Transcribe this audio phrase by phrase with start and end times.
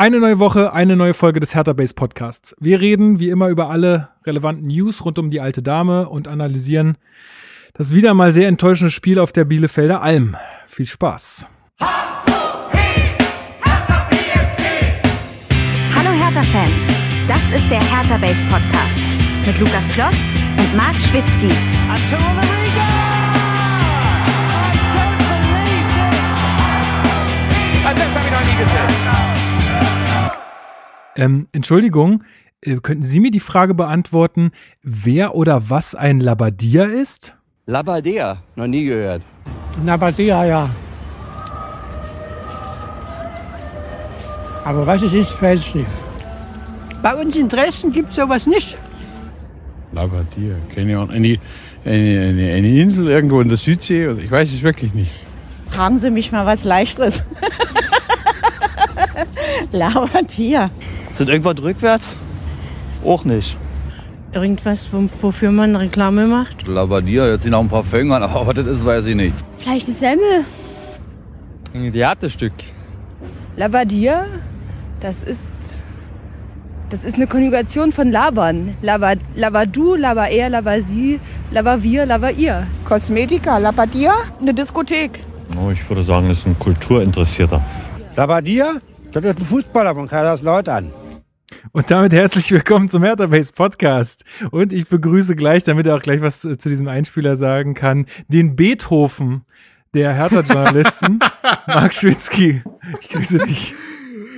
[0.00, 2.56] Eine neue Woche, eine neue Folge des Hertha Base Podcasts.
[2.58, 6.96] Wir reden wie immer über alle relevanten News rund um die alte Dame und analysieren
[7.74, 10.36] das wieder mal sehr enttäuschende Spiel auf der Bielefelder Alm.
[10.66, 11.46] Viel Spaß.
[11.80, 11.90] Hallo
[15.94, 16.88] Hertha-Fans,
[17.28, 19.00] das ist der Hertha Base Podcast
[19.44, 20.16] mit Lukas Kloss
[20.56, 21.50] und Marc Schwitzky.
[27.82, 29.19] Das habe ich noch nie gesehen.
[31.20, 32.24] Ähm, Entschuldigung,
[32.62, 34.52] äh, könnten Sie mir die Frage beantworten,
[34.82, 37.34] wer oder was ein Labadia ist?
[37.66, 39.20] Labadia, noch nie gehört.
[39.84, 40.70] Labadia, ja.
[44.64, 45.90] Aber was es ist, weiß ich nicht.
[47.02, 48.78] Bei uns in Dresden gibt es sowas nicht.
[49.92, 51.10] Labadia, keine Ahnung.
[51.10, 51.38] Eine,
[51.84, 54.08] eine, eine, eine Insel irgendwo in der Südsee?
[54.08, 55.12] Oder ich weiß es wirklich nicht.
[55.68, 57.24] Fragen Sie mich mal was Leichteres.
[59.70, 60.70] Labadia.
[61.12, 62.20] Sind irgendwas rückwärts?
[63.04, 63.56] Auch nicht.
[64.32, 66.66] Irgendwas, wofür man Reklame macht?
[66.66, 69.34] Labadia, jetzt sind noch ein paar Fänger, aber was das ist, weiß ich nicht.
[69.58, 70.44] Vielleicht eine Semmel.
[71.74, 72.52] Ein Theaterstück.
[73.56, 74.26] Labadia,
[75.00, 75.80] das ist.
[76.90, 78.76] Das ist eine Konjugation von labern.
[78.82, 81.20] Laba, labadu, laba er, laba sie,
[81.52, 82.66] laba wir, laba ihr.
[82.84, 85.20] Kosmetika, Labadia, eine Diskothek.
[85.56, 87.62] Oh, ich würde sagen, das ist ein Kulturinteressierter.
[88.16, 88.80] Labadia?
[89.12, 90.90] Das ist ein Fußballer von Kaiserslautern.
[91.72, 94.24] Und damit herzlich willkommen zum Hertha Base Podcast.
[94.50, 98.56] Und ich begrüße gleich, damit er auch gleich was zu diesem Einspieler sagen kann, den
[98.56, 99.42] Beethoven
[99.94, 101.18] der Hertha-Journalisten,
[101.66, 102.62] Marc Schwitzky.
[103.00, 103.74] Ich grüße dich.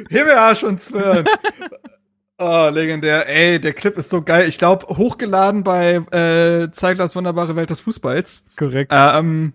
[0.09, 1.25] Himmelarsch und Zwirn.
[2.39, 3.29] Oh, legendär.
[3.29, 4.49] Ey, der Clip ist so geil.
[4.49, 8.47] Ich glaube, hochgeladen bei äh, Zeiglers Wunderbare Welt des Fußballs.
[8.57, 8.91] Korrekt.
[8.95, 9.53] Ähm,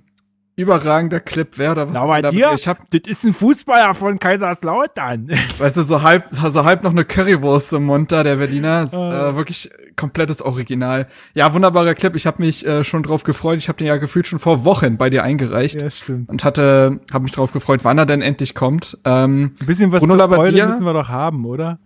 [0.58, 2.52] überragender Clip, wer oder was Na, bei dir?
[2.54, 5.30] Ich hab, das ist ein Fußballer von Kaiserslautern.
[5.58, 8.90] Weißt du, so halb, so halb noch eine Currywurst im Mund da, der Berliner.
[8.92, 8.98] Oh.
[8.98, 11.08] Äh, wirklich komplettes Original.
[11.36, 12.16] Ja, wunderbarer Clip.
[12.16, 13.60] Ich habe mich äh, schon drauf gefreut.
[13.60, 15.80] Ich habe den ja gefühlt schon vor Wochen bei dir eingereicht.
[15.80, 16.30] Ja, stimmt.
[16.30, 18.98] Und hatte, habe mich drauf gefreut, wann er denn endlich kommt.
[19.06, 20.34] Ähm, Ein bisschen was Bruno zur.
[20.34, 21.80] Freude müssen wir doch haben, oder?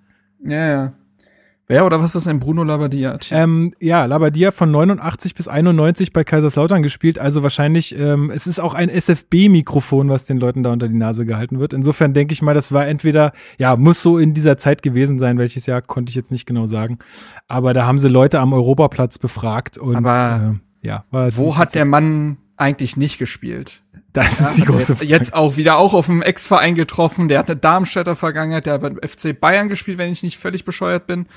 [0.44, 0.94] Ja, ja.
[1.72, 3.18] Wer oder was ist ein Bruno Labbadia?
[3.30, 7.18] Ähm, ja, Labbadia von 89 bis 91 bei Kaiserslautern gespielt.
[7.18, 11.26] Also wahrscheinlich, ähm, es ist auch ein SFB-Mikrofon, was den Leuten da unter die Nase
[11.26, 11.72] gehalten wird.
[11.72, 15.38] Insofern denke ich mal, das war entweder, ja, muss so in dieser Zeit gewesen sein.
[15.38, 17.00] Welches Jahr konnte ich jetzt nicht genau sagen.
[17.48, 21.74] Aber da haben sie Leute am Europaplatz befragt und Aber äh, ja, war wo hat
[21.74, 23.82] der Mann eigentlich nicht gespielt?
[24.12, 25.10] Das ist die große Frage.
[25.10, 27.30] Jetzt auch wieder auch auf dem Ex-Verein getroffen.
[27.30, 28.66] Der hat eine Darmstädter Vergangenheit.
[28.66, 31.28] Der hat beim FC Bayern gespielt, wenn ich nicht völlig bescheuert bin.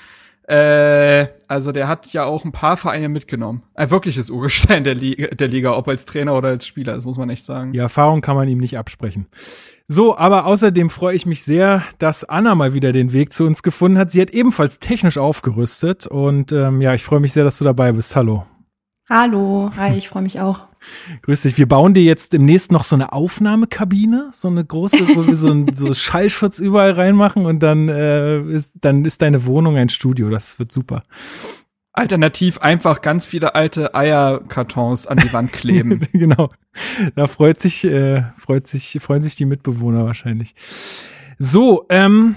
[0.47, 3.62] Äh, also der hat ja auch ein paar Vereine mitgenommen.
[3.75, 7.16] Ein wirkliches Urgestein der Liga, der Liga, ob als Trainer oder als Spieler, das muss
[7.16, 7.72] man echt sagen.
[7.72, 9.27] Die Erfahrung kann man ihm nicht absprechen.
[9.87, 13.62] So, aber außerdem freue ich mich sehr, dass Anna mal wieder den Weg zu uns
[13.62, 14.10] gefunden hat.
[14.10, 17.93] Sie hat ebenfalls technisch aufgerüstet und ähm, ja, ich freue mich sehr, dass du dabei
[17.93, 18.16] bist.
[18.16, 18.44] Hallo.
[19.09, 20.66] Hallo, hi, ich freue mich auch.
[21.22, 21.58] Grüß dich.
[21.58, 25.50] Wir bauen dir jetzt demnächst noch so eine Aufnahmekabine, so eine große, wo wir so,
[25.50, 30.30] ein, so Schallschutz überall reinmachen und dann, äh, ist, dann ist deine Wohnung ein Studio.
[30.30, 31.02] Das wird super.
[31.92, 36.00] Alternativ einfach ganz viele alte Eierkartons an die Wand kleben.
[36.12, 36.50] genau.
[37.14, 40.56] Da freut sich, äh, freut sich, freuen sich die Mitbewohner wahrscheinlich.
[41.38, 42.34] So, ähm,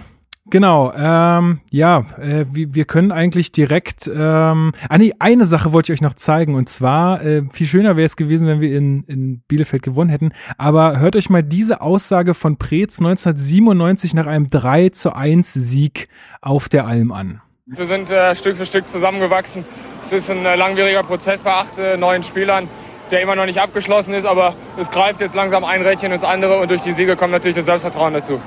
[0.50, 5.92] Genau, ähm, ja, äh, wir, wir können eigentlich direkt, ähm, ah nee, eine Sache wollte
[5.92, 9.04] ich euch noch zeigen und zwar, äh, viel schöner wäre es gewesen, wenn wir in,
[9.04, 14.50] in Bielefeld gewonnen hätten, aber hört euch mal diese Aussage von Preetz 1997 nach einem
[14.50, 16.08] 3 zu 1 Sieg
[16.42, 17.42] auf der Alm an.
[17.66, 19.66] Wir sind äh, Stück für Stück zusammengewachsen.
[20.02, 22.70] Es ist ein äh, langwieriger Prozess bei acht äh, neuen Spielern,
[23.12, 26.62] der immer noch nicht abgeschlossen ist, aber es greift jetzt langsam ein Rädchen ins andere
[26.62, 28.40] und durch die Siege kommt natürlich das Selbstvertrauen dazu.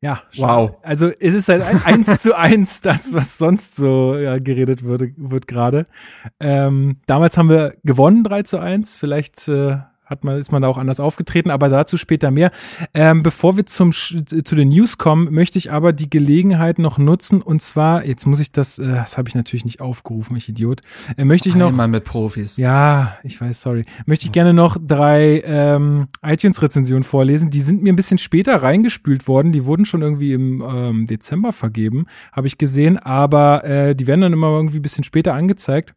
[0.00, 0.76] Ja, wow.
[0.82, 5.12] Also es ist halt ein eins zu eins das, was sonst so ja, geredet würde,
[5.16, 5.86] wird gerade.
[6.38, 8.94] Ähm, damals haben wir gewonnen 3 zu 1.
[8.94, 12.50] Vielleicht äh, hat man, ist man da auch anders aufgetreten, aber dazu später mehr.
[12.94, 17.42] Ähm, bevor wir zum, zu den News kommen, möchte ich aber die Gelegenheit noch nutzen
[17.42, 20.80] und zwar, jetzt muss ich das, äh, das habe ich natürlich nicht aufgerufen, ich Idiot,
[21.16, 21.68] äh, möchte ich noch.
[21.68, 22.56] Einmal mit Profis.
[22.56, 23.84] Ja, ich weiß, sorry.
[24.06, 27.50] Möchte ich gerne noch drei ähm, iTunes-Rezensionen vorlesen.
[27.50, 29.52] Die sind mir ein bisschen später reingespült worden.
[29.52, 34.22] Die wurden schon irgendwie im ähm, Dezember vergeben, habe ich gesehen, aber äh, die werden
[34.22, 35.94] dann immer irgendwie ein bisschen später angezeigt.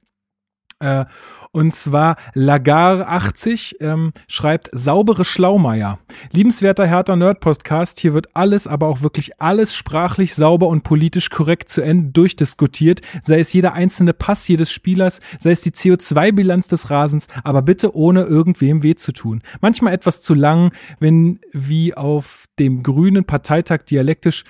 [0.79, 1.05] Äh,
[1.51, 5.99] und zwar Lagar80 ähm, schreibt saubere Schlaumeier.
[6.31, 11.29] Liebenswerter Hertha Nerd Podcast, hier wird alles, aber auch wirklich alles sprachlich sauber und politisch
[11.29, 16.67] korrekt zu Ende durchdiskutiert, sei es jeder einzelne Pass jedes Spielers, sei es die CO2-Bilanz
[16.67, 19.41] des Rasens, aber bitte ohne irgendwem weh zu tun.
[19.59, 24.45] Manchmal etwas zu lang, wenn wie auf dem grünen Parteitag dialektisch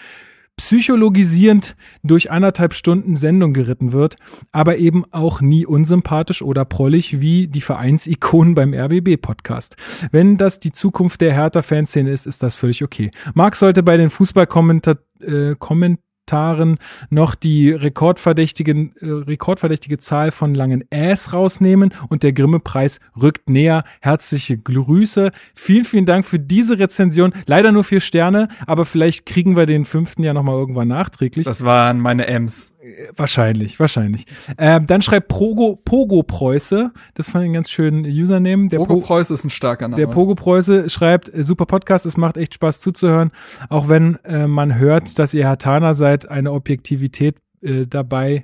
[0.62, 4.16] psychologisierend durch anderthalb Stunden Sendung geritten wird,
[4.52, 9.76] aber eben auch nie unsympathisch oder prollig wie die Vereinsikonen beim RBB-Podcast.
[10.12, 13.10] Wenn das die Zukunft der Hertha-Fanszene ist, ist das völlig okay.
[13.34, 15.98] Marc sollte bei den Fußballkommentatoren äh,
[16.32, 16.78] Kommentaren
[17.10, 23.84] noch die rekordverdächtigen, äh, rekordverdächtige Zahl von langen Äs rausnehmen und der Grimme-Preis rückt näher.
[24.02, 25.32] Herzliche Grüße.
[25.56, 27.34] Vielen, vielen Dank für diese Rezension.
[27.48, 31.46] Leider nur vier Sterne, aber vielleicht kriegen wir den fünften ja nochmal irgendwann nachträglich.
[31.46, 32.74] Das waren meine M's.
[33.16, 34.26] Wahrscheinlich, wahrscheinlich.
[34.58, 38.70] Ähm, dann schreibt Pogo, Pogo Preuße, das fand ich einen ganz schönen Username.
[38.70, 39.98] Der Pogo Preuße ist ein starker Name.
[39.98, 43.32] Der Pogo Preuße schreibt, äh, super Podcast, es macht echt Spaß zuzuhören,
[43.70, 48.44] auch wenn äh, man hört, dass ihr Hatana seid, eine Objektivität äh, dabei,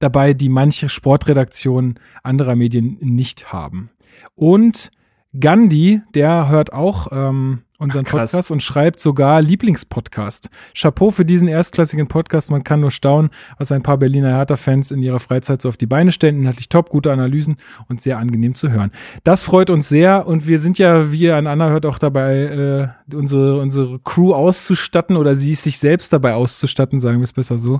[0.00, 3.90] dabei, die manche Sportredaktionen anderer Medien nicht haben.
[4.34, 4.90] Und
[5.38, 8.10] Gandhi, der hört auch ähm, unseren Ach.
[8.10, 10.50] Podcast und schreibt sogar Lieblingspodcast.
[10.74, 12.50] Chapeau für diesen erstklassigen Podcast.
[12.50, 15.86] Man kann nur staunen, was ein paar Berliner Hertha-Fans in ihrer Freizeit so auf die
[15.86, 16.40] Beine stellen.
[16.40, 17.56] Inhaltlich top, gute Analysen
[17.88, 18.92] und sehr angenehm zu hören.
[19.24, 22.36] Das freut uns sehr und wir sind ja, wie ihr an Anna hört, auch dabei,
[22.36, 27.58] äh, unsere, unsere Crew auszustatten oder sie sich selbst dabei auszustatten, sagen wir es besser
[27.58, 27.78] so,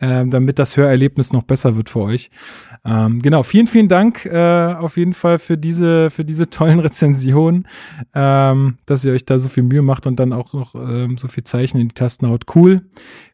[0.00, 2.30] ähm, damit das Hörerlebnis noch besser wird für euch.
[2.84, 7.66] Ähm, genau, vielen, vielen Dank äh, auf jeden Fall für diese, für diese tollen Rezensionen,
[8.14, 11.28] ähm, dass ihr euch da so viel Mühe macht und dann auch noch ähm, so
[11.28, 12.44] viel Zeichen in die Tasten haut.
[12.54, 12.82] Cool.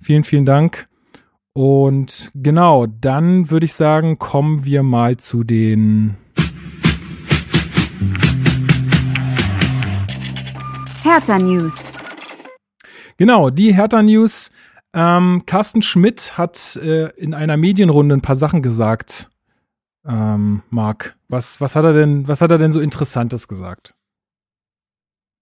[0.01, 0.89] Vielen, vielen Dank.
[1.53, 6.17] Und genau, dann würde ich sagen, kommen wir mal zu den
[11.05, 11.93] Hertha News.
[13.19, 14.51] Genau, die Hertha News.
[14.95, 19.29] Ähm, Carsten Schmidt hat äh, in einer Medienrunde ein paar Sachen gesagt.
[20.09, 23.95] Ähm, Marc, was, was hat er denn, was hat er denn so Interessantes gesagt?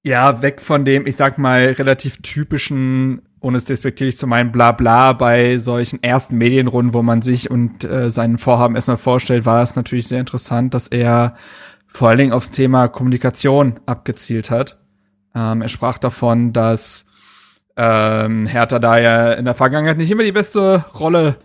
[0.03, 5.13] Ja, weg von dem, ich sag mal, relativ typischen, ohne es despektierlich zu meinen, Blabla
[5.13, 9.77] bei solchen ersten Medienrunden, wo man sich und äh, seinen Vorhaben erstmal vorstellt, war es
[9.77, 11.37] natürlich sehr interessant, dass er
[11.87, 14.82] vor allen Dingen aufs Thema Kommunikation abgezielt hat.
[15.35, 17.07] Ähm, er sprach davon, dass
[17.77, 21.37] ähm, Hertha da ja in der Vergangenheit nicht immer die beste Rolle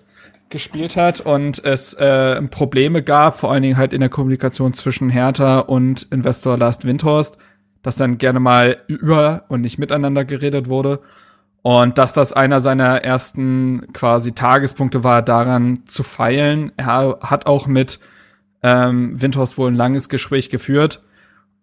[0.50, 5.10] gespielt hat und es äh, Probleme gab, vor allen Dingen halt in der Kommunikation zwischen
[5.10, 7.38] Hertha und Investor Last Windhorst,
[7.84, 11.02] dass dann gerne mal über und nicht miteinander geredet wurde.
[11.64, 16.72] Und dass das einer seiner ersten quasi Tagespunkte war, daran zu feilen.
[16.78, 18.00] Er hat auch mit
[18.64, 21.04] ähm, Windhorst wohl ein langes Gespräch geführt,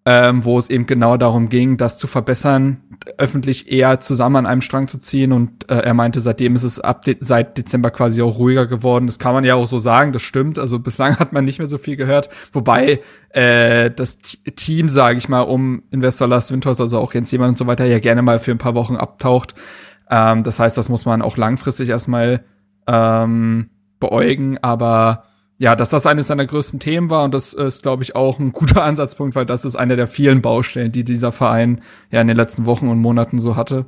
[0.07, 2.83] ähm, wo es eben genau darum ging, das zu verbessern,
[3.17, 5.33] öffentlich eher zusammen an einem Strang zu ziehen.
[5.33, 9.07] Und äh, er meinte, seitdem ist es ab de seit Dezember quasi auch ruhiger geworden.
[9.07, 10.59] Das kann man ja auch so sagen, das stimmt.
[10.59, 12.29] Also bislang hat man nicht mehr so viel gehört.
[12.53, 17.31] Wobei äh, das T Team, sage ich mal, um Investor Last Winters, also auch Jens
[17.31, 19.55] Jemand und so weiter, ja gerne mal für ein paar Wochen abtaucht.
[20.11, 22.45] Ähm, das heißt, das muss man auch langfristig erstmal
[22.87, 24.59] ähm, beäugen.
[24.61, 25.25] Aber
[25.65, 28.53] ja, dass das eines seiner größten Themen war und das ist, glaube ich, auch ein
[28.53, 31.81] guter Ansatzpunkt, weil das ist eine der vielen Baustellen, die dieser Verein
[32.11, 33.87] ja in den letzten Wochen und Monaten so hatte.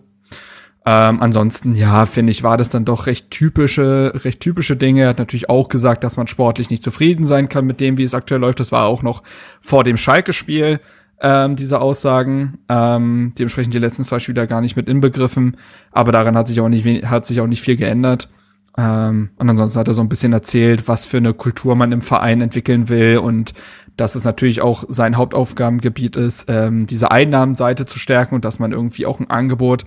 [0.87, 5.03] Ähm, ansonsten, ja, finde ich, war das dann doch recht typische, recht typische Dinge.
[5.03, 8.05] Er hat natürlich auch gesagt, dass man sportlich nicht zufrieden sein kann mit dem, wie
[8.05, 8.59] es aktuell läuft.
[8.59, 9.23] Das war auch noch
[9.61, 10.81] vor dem Schalke-Spiel,
[11.21, 12.57] ähm, diese Aussagen.
[12.71, 15.59] Ähm, dementsprechend die letzten zwei Spiele gar nicht mit inbegriffen.
[15.93, 18.31] Aber daran hat sich auch nicht, hat sich auch nicht viel geändert.
[18.77, 22.03] Ähm, und ansonsten hat er so ein bisschen erzählt, was für eine Kultur man im
[22.03, 23.55] Verein entwickeln will und
[23.97, 28.73] dass es natürlich auch sein Hauptaufgabengebiet ist, ähm, diese Einnahmenseite zu stärken und dass man
[28.73, 29.85] irgendwie auch ein Angebot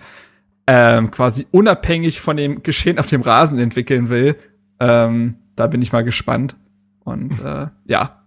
[0.65, 4.36] ähm, quasi unabhängig von dem Geschehen auf dem Rasen entwickeln will.
[4.79, 6.55] Ähm, da bin ich mal gespannt.
[7.03, 8.24] Und äh, ja.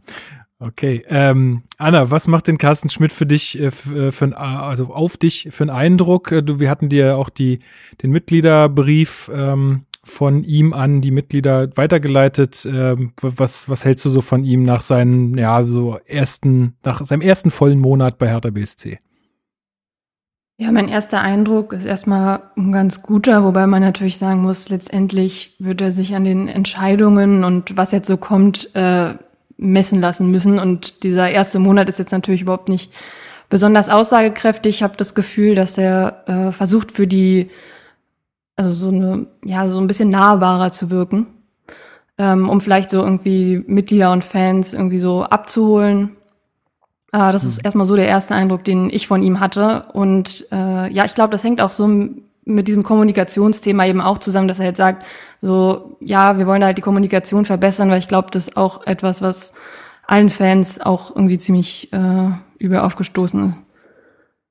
[0.59, 4.95] Okay, ähm, Anna, was macht denn Carsten Schmidt für dich, äh, für, für ein, also
[4.95, 6.31] auf dich für einen Eindruck?
[6.31, 7.59] Äh, Du, wir hatten dir auch die,
[8.03, 12.67] den Mitgliederbrief ähm, von ihm an die Mitglieder weitergeleitet.
[12.67, 17.23] Ähm, was, was hältst du so von ihm nach seinen, ja, so ersten, nach seinem
[17.23, 18.99] ersten vollen Monat bei Hertha BSC?
[20.59, 25.57] Ja, mein erster Eindruck ist erstmal ein ganz guter, wobei man natürlich sagen muss, letztendlich
[25.59, 29.15] wird er sich an den Entscheidungen und was jetzt so kommt, äh,
[29.57, 30.59] messen lassen müssen.
[30.59, 32.93] Und dieser erste Monat ist jetzt natürlich überhaupt nicht
[33.49, 34.77] besonders aussagekräftig.
[34.77, 37.51] Ich habe das Gefühl, dass er äh, versucht für die,
[38.57, 41.27] also so eine, ja, so ein bisschen nahbarer zu wirken,
[42.19, 46.17] ähm, um vielleicht so irgendwie Mitglieder und Fans irgendwie so abzuholen.
[47.13, 49.87] Äh, das ist erstmal so der erste Eindruck, den ich von ihm hatte.
[49.93, 51.87] Und äh, ja, ich glaube, das hängt auch so
[52.45, 55.05] mit diesem Kommunikationsthema eben auch zusammen, dass er jetzt sagt,
[55.41, 59.23] so, ja, wir wollen halt die Kommunikation verbessern, weil ich glaube, das ist auch etwas,
[59.23, 59.53] was
[60.07, 63.59] allen Fans auch irgendwie ziemlich äh, übel aufgestoßen ist.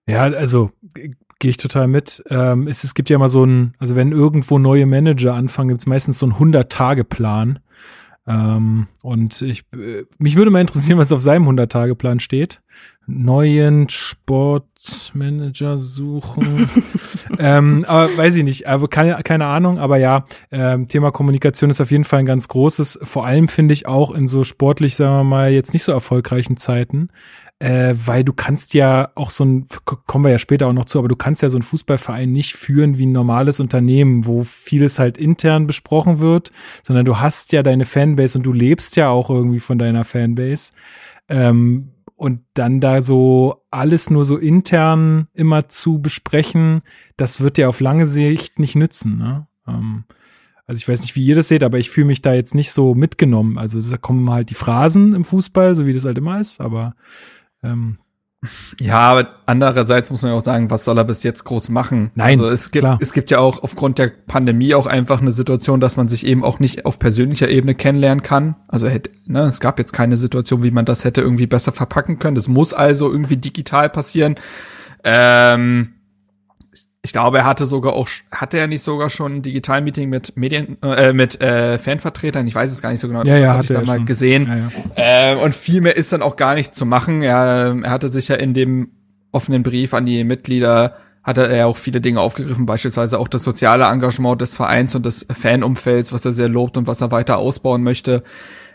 [0.07, 0.71] Ja, also
[1.41, 2.23] Gehe ich total mit.
[2.29, 5.81] Ähm, es, es gibt ja mal so ein, also wenn irgendwo neue Manager anfangen, gibt
[5.81, 7.57] es meistens so einen 100-Tage-Plan.
[8.27, 12.61] Ähm, und ich, äh, mich würde mal interessieren, was auf seinem 100-Tage-Plan steht.
[13.07, 16.69] Neuen Sportmanager suchen.
[17.39, 21.81] ähm, aber weiß ich nicht, aber keine, keine Ahnung, aber ja, ähm, Thema Kommunikation ist
[21.81, 25.15] auf jeden Fall ein ganz großes, vor allem finde ich auch in so sportlich, sagen
[25.15, 27.09] wir mal, jetzt nicht so erfolgreichen Zeiten,
[27.61, 30.97] äh, weil du kannst ja auch so ein, kommen wir ja später auch noch zu,
[30.97, 34.97] aber du kannst ja so einen Fußballverein nicht führen wie ein normales Unternehmen, wo vieles
[34.97, 36.51] halt intern besprochen wird,
[36.81, 40.71] sondern du hast ja deine Fanbase und du lebst ja auch irgendwie von deiner Fanbase.
[41.29, 46.81] Ähm, und dann da so alles nur so intern immer zu besprechen,
[47.15, 49.19] das wird dir auf lange Sicht nicht nützen.
[49.19, 49.45] Ne?
[49.67, 50.05] Ähm,
[50.65, 52.71] also ich weiß nicht, wie ihr das seht, aber ich fühle mich da jetzt nicht
[52.71, 53.59] so mitgenommen.
[53.59, 56.95] Also da kommen halt die Phrasen im Fußball, so wie das halt immer ist, aber
[57.63, 57.97] ähm,
[58.79, 62.09] ja, aber andererseits muss man ja auch sagen, was soll er bis jetzt groß machen?
[62.15, 62.97] Nein, also es gibt, klar.
[62.99, 66.43] es gibt ja auch aufgrund der Pandemie auch einfach eine Situation, dass man sich eben
[66.43, 68.55] auch nicht auf persönlicher Ebene kennenlernen kann.
[68.67, 72.17] Also hätte, ne, es gab jetzt keine Situation, wie man das hätte irgendwie besser verpacken
[72.17, 72.33] können.
[72.33, 74.35] Das muss also irgendwie digital passieren.
[75.03, 75.93] Ähm,
[77.03, 80.77] ich glaube, er hatte sogar auch, hatte er nicht sogar schon ein Digital-Meeting mit Medien,
[80.83, 82.45] äh, mit äh, Fanvertretern?
[82.45, 83.23] Ich weiß es gar nicht so genau.
[83.23, 84.05] Ja, das ja, hatte ich da er mal schon.
[84.05, 84.47] gesehen.
[84.47, 84.71] Ja, ja.
[84.97, 87.23] Ähm, und viel mehr ist dann auch gar nicht zu machen.
[87.23, 88.91] Er, er hatte sich ja in dem
[89.31, 93.85] offenen Brief an die Mitglieder hatte er auch viele Dinge aufgegriffen, beispielsweise auch das soziale
[93.85, 97.83] Engagement des Vereins und des Fanumfelds, was er sehr lobt und was er weiter ausbauen
[97.83, 98.23] möchte.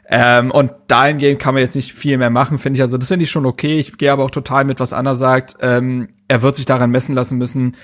[0.09, 2.83] Ähm, und dahingehend kann man jetzt nicht viel mehr machen, finde ich.
[2.83, 3.79] Also das finde ich schon okay.
[3.81, 5.57] Ich gehe aber auch total mit, was Anna sagt.
[5.61, 7.75] Ähm, er wird sich daran messen lassen müssen,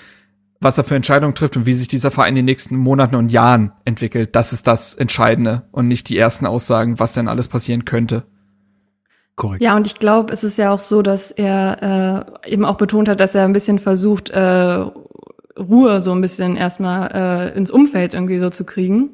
[0.62, 3.33] was er für Entscheidungen trifft und wie sich dieser Verein in den nächsten Monaten und
[3.33, 4.35] Jahren entwickelt.
[4.35, 8.25] Das ist das Entscheidende und nicht die ersten Aussagen, was denn alles passieren könnte.
[9.37, 9.62] Korrekt.
[9.62, 13.09] Ja, und ich glaube, es ist ja auch so, dass er äh, eben auch betont
[13.09, 14.85] hat, dass er ein bisschen versucht, äh,
[15.59, 17.11] Ruhe so ein bisschen erstmal
[17.52, 19.11] äh, ins Umfeld irgendwie so zu kriegen.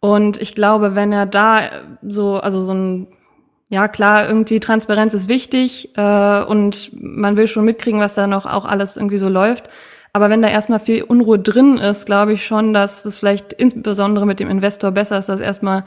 [0.00, 1.62] Und ich glaube, wenn er da
[2.02, 3.08] so, also so ein,
[3.70, 8.44] ja klar, irgendwie Transparenz ist wichtig äh, und man will schon mitkriegen, was da noch
[8.44, 9.64] auch alles irgendwie so läuft.
[10.14, 14.26] Aber wenn da erstmal viel Unruhe drin ist, glaube ich schon, dass das vielleicht insbesondere
[14.26, 15.84] mit dem Investor besser ist, das erstmal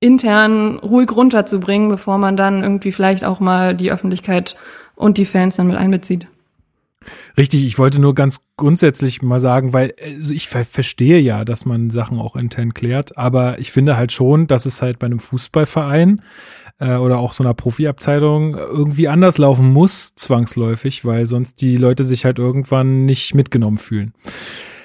[0.00, 4.56] intern ruhig runterzubringen, bevor man dann irgendwie vielleicht auch mal die Öffentlichkeit
[4.96, 6.26] und die Fans dann mit einbezieht.
[7.36, 11.64] Richtig, ich wollte nur ganz grundsätzlich mal sagen, weil also ich ver verstehe ja, dass
[11.64, 15.20] man Sachen auch intern klärt, aber ich finde halt schon, dass es halt bei einem
[15.20, 16.22] Fußballverein
[16.78, 22.04] äh, oder auch so einer Profiabteilung irgendwie anders laufen muss, zwangsläufig, weil sonst die Leute
[22.04, 24.12] sich halt irgendwann nicht mitgenommen fühlen.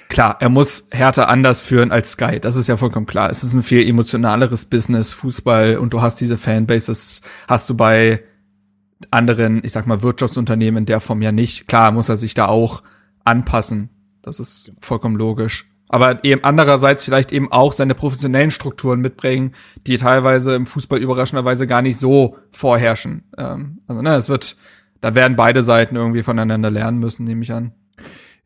[0.09, 2.39] Klar, er muss Hertha anders führen als Sky.
[2.39, 3.29] Das ist ja vollkommen klar.
[3.31, 7.75] Es ist ein viel emotionaleres Business, Fußball, und du hast diese Fanbase, das hast du
[7.75, 8.21] bei
[9.09, 11.67] anderen, ich sag mal, Wirtschaftsunternehmen in der Form ja nicht.
[11.67, 12.83] Klar muss er sich da auch
[13.25, 13.89] anpassen.
[14.21, 15.65] Das ist vollkommen logisch.
[15.93, 19.51] Aber eben andererseits vielleicht eben auch seine professionellen Strukturen mitbringen,
[19.85, 23.25] die teilweise im Fußball überraschenderweise gar nicht so vorherrschen.
[23.37, 24.55] Ähm, also, ne, es wird,
[25.01, 27.73] da werden beide Seiten irgendwie voneinander lernen müssen, nehme ich an.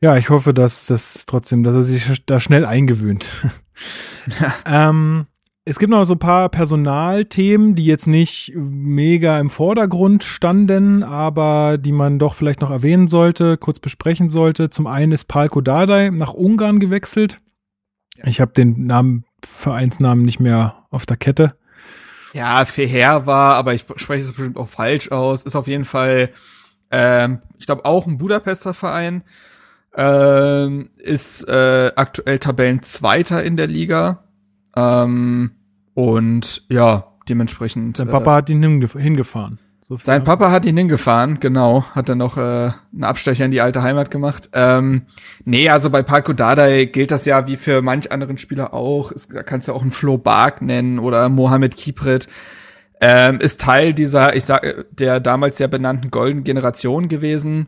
[0.02, 3.30] Ja, ich hoffe, dass das trotzdem, dass er sich da schnell eingewöhnt.
[4.66, 5.28] ähm,
[5.70, 11.78] es gibt noch so ein paar Personalthemen, die jetzt nicht mega im Vordergrund standen, aber
[11.78, 14.70] die man doch vielleicht noch erwähnen sollte, kurz besprechen sollte.
[14.70, 17.42] Zum einen ist Palko Dardai nach Ungarn gewechselt.
[18.24, 21.58] Ich habe den Namen, Vereinsnamen nicht mehr auf der Kette.
[22.32, 25.44] Ja, Feher war, aber ich spreche es bestimmt auch falsch aus.
[25.44, 26.30] Ist auf jeden Fall,
[26.92, 29.24] ähm, ich glaube, auch ein Budapester Verein.
[29.98, 34.27] Ähm, ist äh, aktuell Tabellenzweiter in der Liga.
[34.78, 35.52] Ähm,
[35.96, 37.98] und ja, dementsprechend.
[37.98, 39.60] Sein Papa äh, hat ihn hingef hingefahren.
[39.82, 41.86] So sein Papa hat ihn hingefahren, genau.
[41.96, 44.50] Hat dann noch äh, einen Abstecher in die alte Heimat gemacht.
[44.52, 45.04] Ähm,
[45.46, 49.12] nee, also bei Palko Dardai gilt das ja wie für manch anderen Spieler auch.
[49.14, 52.28] Es, da kannst du auch einen Flo Bark nennen oder Mohamed Kipret.
[53.00, 57.68] Ähm, ist Teil dieser, ich sag, der damals ja benannten Golden Generation gewesen,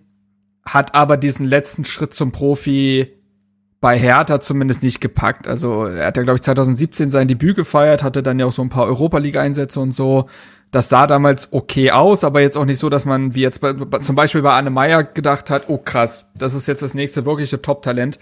[0.66, 3.19] hat aber diesen letzten Schritt zum Profi
[3.82, 5.48] bei Hertha zumindest nicht gepackt.
[5.48, 8.62] Also er hat ja, glaube ich, 2017 sein Debüt gefeiert, hatte dann ja auch so
[8.62, 10.28] ein paar Europa League-Einsätze und so.
[10.72, 13.74] Das sah damals okay aus, aber jetzt auch nicht so, dass man wie jetzt bei,
[14.00, 17.62] zum Beispiel bei Anne Meyer gedacht hat, oh krass, das ist jetzt das nächste wirkliche
[17.62, 18.20] Top-Talent.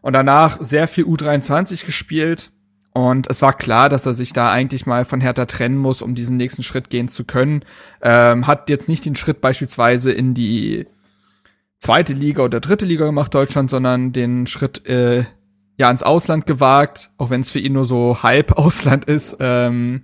[0.00, 2.50] Und danach sehr viel U23 gespielt.
[2.92, 6.14] Und es war klar, dass er sich da eigentlich mal von Hertha trennen muss, um
[6.14, 7.64] diesen nächsten Schritt gehen zu können.
[8.02, 10.86] Ähm, hat jetzt nicht den Schritt beispielsweise in die
[11.84, 15.24] zweite Liga oder dritte Liga gemacht, Deutschland, sondern den Schritt äh,
[15.76, 19.36] ja ins Ausland gewagt, auch wenn es für ihn nur so halb Ausland ist.
[19.38, 20.02] Ähm,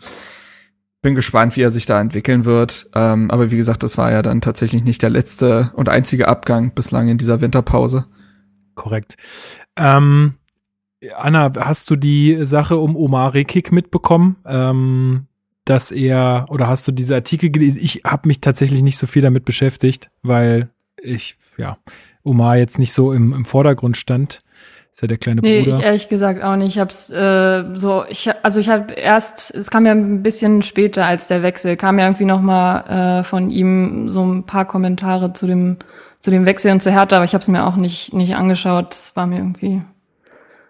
[1.00, 2.90] bin gespannt, wie er sich da entwickeln wird.
[2.94, 6.74] Ähm, aber wie gesagt, das war ja dann tatsächlich nicht der letzte und einzige Abgang
[6.74, 8.04] bislang in dieser Winterpause.
[8.74, 9.16] Korrekt.
[9.76, 10.34] Ähm,
[11.16, 14.36] Anna, hast du die Sache um Omar Rekik mitbekommen?
[14.44, 15.28] Ähm,
[15.64, 17.80] dass er, oder hast du diese Artikel gelesen?
[17.82, 20.68] Ich habe mich tatsächlich nicht so viel damit beschäftigt, weil
[21.02, 21.78] ich, ja,
[22.22, 24.42] Omar jetzt nicht so im, im Vordergrund stand.
[24.92, 25.78] Ist ja der kleine nee, Bruder.
[25.78, 26.74] Ich ehrlich gesagt auch nicht.
[26.76, 31.06] Ich hab's äh, so, ich also ich habe erst, es kam ja ein bisschen später
[31.06, 35.32] als der Wechsel, kam ja irgendwie noch mal äh, von ihm so ein paar Kommentare
[35.32, 35.76] zu dem
[36.20, 38.90] zu dem Wechsel und zu Hertha, aber ich habe es mir auch nicht nicht angeschaut.
[38.90, 39.82] Das war mir irgendwie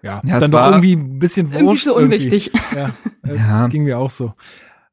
[0.03, 1.85] ja, Ja, dann doch war irgendwie ein bisschen irgendwie wurscht.
[1.85, 2.53] so unwichtig.
[2.75, 2.91] Ja,
[3.29, 3.67] äh, Ja.
[3.67, 4.35] ging mir auch so.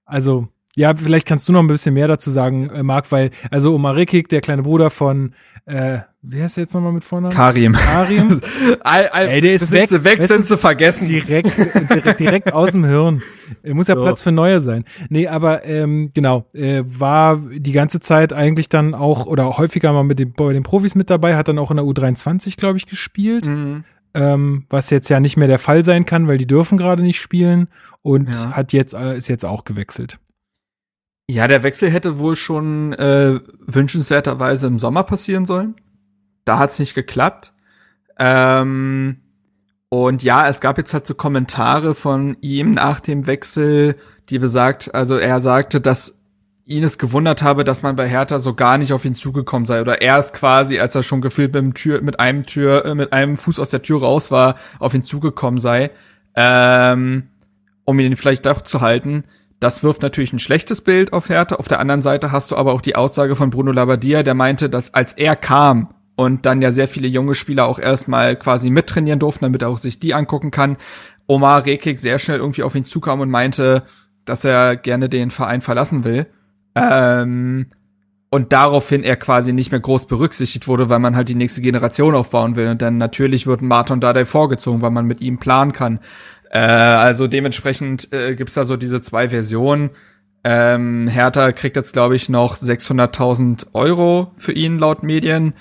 [0.05, 3.73] Also, ja, vielleicht kannst du noch ein bisschen mehr dazu sagen, äh, Marc, weil, also
[3.73, 5.33] Omar Rekik, der kleine Bruder von,
[5.65, 7.33] äh, wer ist der jetzt nochmal mit Vornamen?
[7.33, 7.73] Karim.
[7.73, 8.39] Karim.
[8.83, 9.89] all, all, Ey, der ist weg.
[10.03, 11.07] Weg sind zu vergessen.
[11.07, 11.57] Direkt,
[11.89, 13.23] direkt, direkt aus dem Hirn.
[13.63, 14.03] Er muss ja So.
[14.03, 14.85] Platz für neue sein.
[15.09, 20.03] Nee, aber ähm, genau, äh, war die ganze Zeit eigentlich dann auch oder häufiger mal
[20.03, 22.85] mit den, bei den Profis mit dabei, hat dann auch in der U23, glaube ich,
[22.85, 23.47] gespielt.
[23.47, 23.83] Mhm.
[24.13, 27.19] Ähm, was jetzt ja nicht mehr der Fall sein kann, weil die dürfen gerade nicht
[27.19, 27.67] spielen
[28.03, 28.51] und Ja.
[28.51, 30.17] hat jetzt äh, ist jetzt auch gewechselt.
[31.29, 35.75] Ja, der Wechsel hätte wohl schon äh, wünschenswerterweise im Sommer passieren sollen.
[36.45, 37.53] Da hat's nicht geklappt.
[38.17, 39.17] Ähm,
[39.89, 43.95] und ja, es gab jetzt halt so Kommentare von ihm nach dem Wechsel,
[44.29, 46.19] die besagt, also er sagte, dass
[46.65, 49.79] ihn es gewundert habe, dass man bei Hertha so gar nicht auf ihn zugekommen sei
[49.79, 53.37] oder erst quasi, als er schon gefühlt mit, Tür, mit einem Tür, äh, mit einem
[53.37, 55.91] Fuß aus der Tür raus war, auf ihn zugekommen sei,
[56.35, 57.29] ähm,
[57.85, 59.23] um ihn vielleicht doch zu halten.
[59.59, 61.55] Das wirft natürlich ein schlechtes Bild auf Hertha.
[61.55, 64.69] Auf der anderen Seite hast du aber auch die Aussage von Bruno Labbadia, der meinte,
[64.69, 69.19] dass als er kam und dann ja sehr viele junge Spieler auch erstmal quasi mittrainieren
[69.19, 70.77] durften, damit er auch sich die angucken kann,
[71.27, 73.83] Omar Rekik sehr schnell irgendwie auf ihn zukam und meinte,
[74.25, 76.27] dass er gerne den Verein verlassen will.
[76.75, 77.67] Ähm,
[78.29, 82.13] und daraufhin er quasi nicht mehr groß berücksichtigt wurde, weil man halt die nächste Generation
[82.13, 82.67] aufbauen will.
[82.67, 85.99] Und dann natürlich wird Martin Dardai vorgezogen, weil man mit ihm planen kann.
[86.51, 89.91] Äh, also dementsprechend äh, gibt's da so diese zwei Versionen.
[90.43, 95.53] Ähm, Hertha kriegt jetzt, glaube ich, noch 600.000 Euro für ihn laut Medien.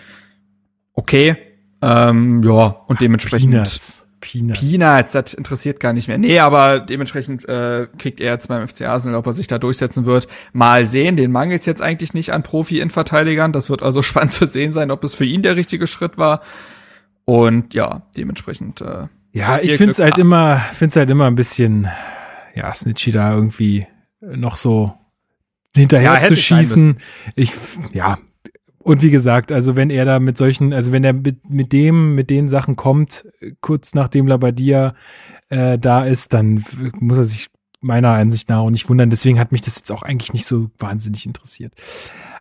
[0.93, 1.37] Okay.
[1.83, 3.51] Ähm, ja, und dementsprechend.
[3.51, 4.07] Peanuts.
[4.21, 4.61] Peanuts.
[4.61, 6.19] Peanuts, das interessiert gar nicht mehr.
[6.19, 10.05] Nee, aber dementsprechend äh, kriegt er jetzt beim FC Arsenal, ob er sich da durchsetzen
[10.05, 10.27] wird.
[10.53, 13.53] Mal sehen, den mangelt's jetzt eigentlich nicht an Profi-Innenverteidigern.
[13.53, 16.41] Das wird also spannend zu sehen sein, ob es für ihn der richtige Schritt war.
[17.25, 18.81] Und ja, dementsprechend.
[18.81, 20.07] Äh, Ja, ich find's Glück.
[20.07, 21.89] halt immer, find's halt immer ein bisschen,
[22.55, 23.87] ja, Snitchy da irgendwie
[24.21, 24.95] noch so
[25.75, 26.97] hinterher Ja, zu es schießen.
[27.35, 27.53] Ich,
[27.93, 28.19] ja.
[28.79, 32.15] Und wie gesagt, also wenn er da mit solchen, also wenn er mit, mit dem,
[32.15, 33.27] mit den Sachen kommt,
[33.61, 34.95] kurz nachdem Labadia
[35.51, 36.65] äh, da ist, dann
[37.01, 37.49] muss er sich
[37.81, 39.11] meiner Ansicht nach auch nicht wundern.
[39.11, 41.75] Deswegen hat mich das jetzt auch eigentlich nicht so wahnsinnig interessiert.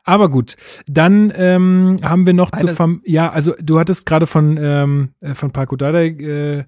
[0.06, 0.56] Aber gut,
[0.88, 5.10] dann ähm, haben wir noch zu Eine- Fam ja, also du hattest gerade von ähm,
[5.20, 6.64] äh, von Paco Dardai äh,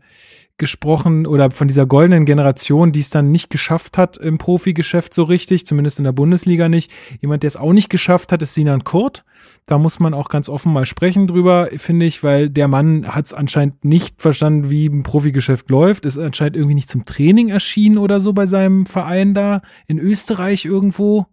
[0.58, 5.21] gesprochen oder von dieser goldenen Generation, die es dann nicht geschafft hat im Profigeschäft so
[5.21, 6.91] richtig, zumindest in der Bundesliga nicht.
[7.21, 9.23] Jemand, der es auch nicht geschafft hat, ist Sinan Kurt.
[9.67, 13.28] Da muss man auch ganz offen mal sprechen drüber, finde ich, weil der Mann hat
[13.28, 16.06] es anscheinend nicht verstanden, wie ein Profigeschäft läuft.
[16.06, 20.65] Ist anscheinend irgendwie nicht zum Training erschienen oder so bei seinem Verein da in Österreich
[20.65, 21.28] irgendwo.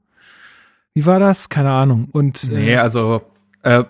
[0.94, 1.48] Wie war das?
[1.48, 2.09] Keine Ahnung.
[2.12, 3.22] Und äh, Nee, also
[3.62, 3.85] äh,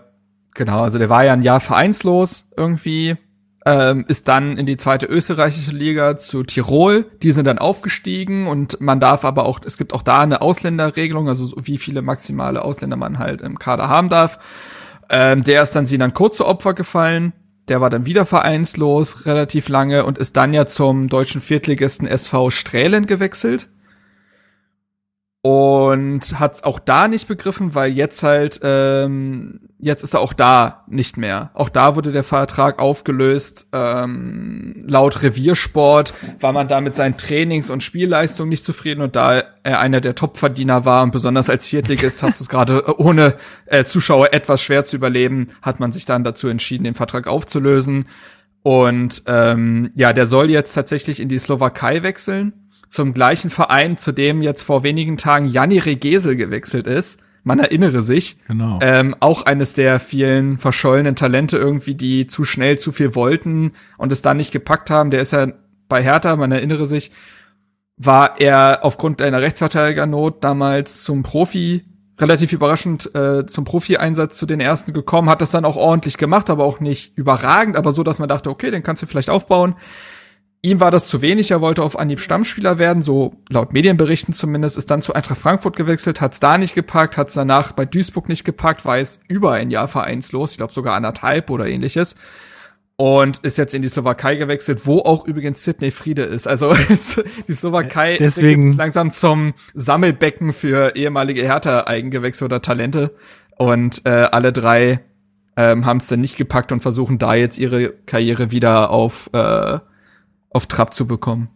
[0.54, 3.16] genau, also der war ja ein Jahr vereinslos irgendwie,
[3.66, 7.04] ähm, ist dann in die zweite österreichische Liga zu Tirol.
[7.22, 11.28] Die sind dann aufgestiegen und man darf aber auch, es gibt auch da eine Ausländerregelung,
[11.28, 14.38] also so wie viele maximale Ausländer man halt im Kader haben darf.
[15.10, 17.34] Ähm, der ist dann sie dann kurz zu Opfer gefallen.
[17.68, 22.48] Der war dann wieder vereinslos relativ lange und ist dann ja zum deutschen Viertligisten SV
[22.50, 23.68] Strählen gewechselt
[25.44, 30.84] und hat's auch da nicht begriffen, weil jetzt halt ähm, jetzt ist er auch da
[30.88, 31.50] nicht mehr.
[31.52, 33.68] Auch da wurde der Vertrag aufgelöst.
[33.74, 39.42] Ähm, laut Reviersport war man da mit seinen Trainings- und Spielleistungen nicht zufrieden und da
[39.62, 43.34] er einer der Topverdiener war und besonders als Viertligist hast du es gerade äh, ohne
[43.66, 48.06] äh, Zuschauer etwas schwer zu überleben, hat man sich dann dazu entschieden, den Vertrag aufzulösen.
[48.62, 54.12] Und ähm, ja, der soll jetzt tatsächlich in die Slowakei wechseln zum gleichen Verein, zu
[54.12, 57.20] dem jetzt vor wenigen Tagen Janni Regesel gewechselt ist.
[57.42, 58.38] Man erinnere sich.
[58.48, 58.78] Genau.
[58.80, 64.12] Ähm, auch eines der vielen verschollenen Talente irgendwie, die zu schnell zu viel wollten und
[64.12, 65.10] es dann nicht gepackt haben.
[65.10, 65.48] Der ist ja
[65.88, 67.10] bei Hertha, man erinnere sich,
[67.96, 71.84] war er aufgrund einer Rechtsverteidigernot damals zum Profi,
[72.18, 76.48] relativ überraschend äh, zum Profi-Einsatz zu den ersten gekommen, hat das dann auch ordentlich gemacht,
[76.48, 79.74] aber auch nicht überragend, aber so, dass man dachte, okay, den kannst du vielleicht aufbauen.
[80.64, 84.78] Ihm war das zu wenig, er wollte auf Anhieb Stammspieler werden, so laut Medienberichten zumindest,
[84.78, 87.84] ist dann zu Eintracht Frankfurt gewechselt, hat es da nicht gepackt, hat es danach bei
[87.84, 92.16] Duisburg nicht gepackt, war jetzt über ein Jahr vereinslos, ich glaube sogar anderthalb oder ähnliches.
[92.96, 96.46] und ist jetzt in die Slowakei gewechselt, wo auch übrigens Sydney Friede ist.
[96.48, 96.72] Also
[97.48, 103.10] die Slowakei Deswegen- entwickelt sich langsam zum Sammelbecken für ehemalige Hertha-Eigengewächse oder Talente.
[103.58, 105.00] Und äh, alle drei
[105.56, 109.78] ähm, haben es dann nicht gepackt und versuchen da jetzt ihre Karriere wieder auf, äh,
[110.54, 111.48] auf Trab zu bekommen.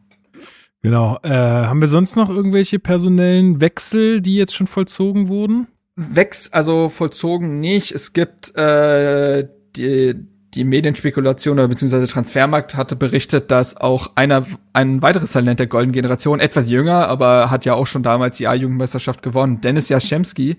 [0.83, 1.19] Genau.
[1.23, 5.67] Äh, haben wir sonst noch irgendwelche personellen Wechsel, die jetzt schon vollzogen wurden?
[5.97, 7.91] Wex, also vollzogen nicht.
[7.91, 10.15] Es gibt äh, die,
[10.55, 15.93] die Medienspekulation oder beziehungsweise Transfermarkt hatte berichtet, dass auch einer ein weiteres Talent der Golden
[15.93, 20.59] Generation, etwas jünger, aber hat ja auch schon damals die A-Jugendmeisterschaft gewonnen, Dennis Jaschemski,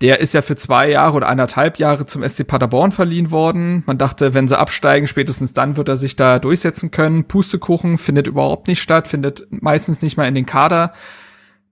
[0.00, 3.82] der ist ja für zwei Jahre oder anderthalb Jahre zum SC Paderborn verliehen worden.
[3.86, 7.24] Man dachte, wenn sie absteigen, spätestens dann wird er sich da durchsetzen können.
[7.24, 10.92] Pustekuchen findet überhaupt nicht statt, findet meistens nicht mal in den Kader.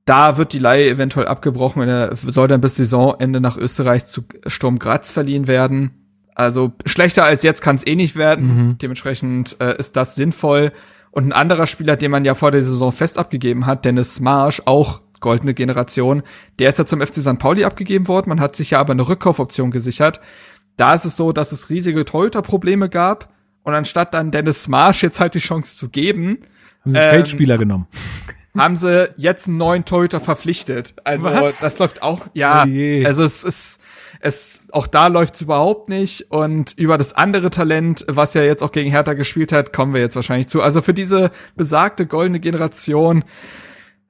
[0.05, 4.25] Da wird die Leihe eventuell abgebrochen und er soll dann bis Saisonende nach Österreich zu
[4.47, 5.91] Sturm Graz verliehen werden.
[6.35, 8.47] Also schlechter als jetzt kann es eh nicht werden.
[8.47, 8.79] Mhm.
[8.79, 10.73] Dementsprechend äh, ist das sinnvoll.
[11.11, 14.62] Und ein anderer Spieler, den man ja vor der Saison fest abgegeben hat, Dennis Marsch,
[14.67, 16.22] auch goldene Generation,
[16.59, 17.38] der ist ja zum FC St.
[17.38, 18.28] Pauli abgegeben worden.
[18.28, 20.20] Man hat sich ja aber eine Rückkaufoption gesichert.
[20.76, 23.33] Da ist es so, dass es riesige Torhüter-Probleme gab.
[23.62, 26.38] Und anstatt dann Dennis Marsch jetzt halt die Chance zu geben,
[26.85, 27.87] Haben sie Ähm, Feldspieler genommen.
[28.57, 30.94] haben sie jetzt einen neuen Torhüter verpflichtet.
[31.04, 31.61] Also Was?
[31.61, 32.64] das läuft auch, ja.
[32.64, 33.04] Oh je.
[33.04, 33.81] Also es ist,
[34.20, 36.31] es, auch da läuft's überhaupt nicht.
[36.31, 40.00] Und über das andere Talent, was ja jetzt auch gegen Hertha gespielt hat, kommen wir
[40.00, 40.62] jetzt wahrscheinlich zu.
[40.62, 43.24] Also für diese besagte goldene Generation,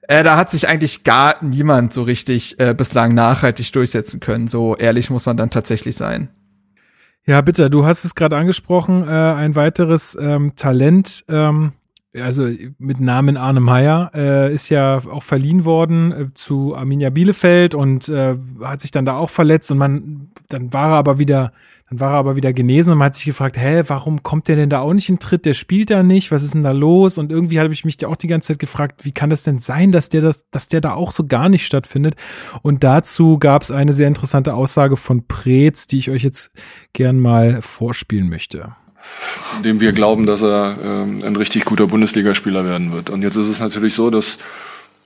[0.09, 4.49] äh, da hat sich eigentlich gar niemand so richtig äh, bislang nachhaltig durchsetzen können.
[4.49, 6.31] So ehrlich muss man dann tatsächlich sein.
[7.27, 11.73] Ja, bitte, du hast es gerade angesprochen, äh, ein weiteres ähm, Talent, ähm,
[12.14, 17.75] also mit Namen Arne Meyer, äh, ist ja auch verliehen worden äh, zu Arminia Bielefeld
[17.75, 21.53] und äh, hat sich dann da auch verletzt und man, dann war er aber wieder,
[21.90, 24.57] dann war er aber wieder genesen und man hat sich gefragt, hä, warum kommt der
[24.57, 25.46] denn da auch nicht in Tritt?
[25.46, 27.16] Der spielt da nicht, was ist denn da los?
[27.16, 29.90] Und irgendwie habe ich mich auch die ganze Zeit gefragt, wie kann das denn sein,
[29.90, 32.14] dass der das, dass der da auch so gar nicht stattfindet?
[32.61, 36.51] Und dazu gab es eine sehr interessante Aussage von Preetz, die ich euch jetzt
[36.92, 38.74] gern mal vorspielen möchte.
[39.64, 43.09] dem wir glauben, dass er ähm, ein richtig guter Bundesligaspieler werden wird.
[43.09, 44.38] Und jetzt ist es natürlich so, dass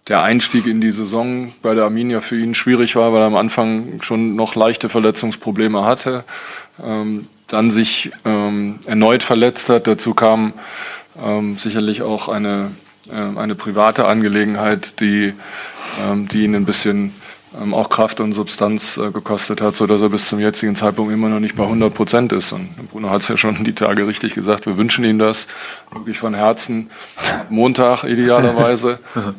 [0.09, 3.37] der Einstieg in die Saison bei der Arminia für ihn schwierig war, weil er am
[3.37, 6.25] Anfang schon noch leichte Verletzungsprobleme hatte,
[6.83, 9.87] ähm, dann sich ähm, erneut verletzt hat.
[9.87, 10.55] Dazu kam
[11.23, 12.73] ähm, sicherlich auch eine,
[13.11, 15.35] äh, eine private Angelegenheit, die,
[16.03, 17.13] ähm, die ihn ein bisschen
[17.61, 21.13] ähm, auch Kraft und Substanz äh, gekostet hat, so dass er bis zum jetzigen Zeitpunkt
[21.13, 22.53] immer noch nicht bei 100 Prozent ist.
[22.53, 24.67] Und Bruno hat es ja schon die Tage richtig gesagt.
[24.67, 25.49] Wir wünschen ihm das
[25.93, 26.91] wirklich von Herzen.
[27.51, 28.99] Montag idealerweise.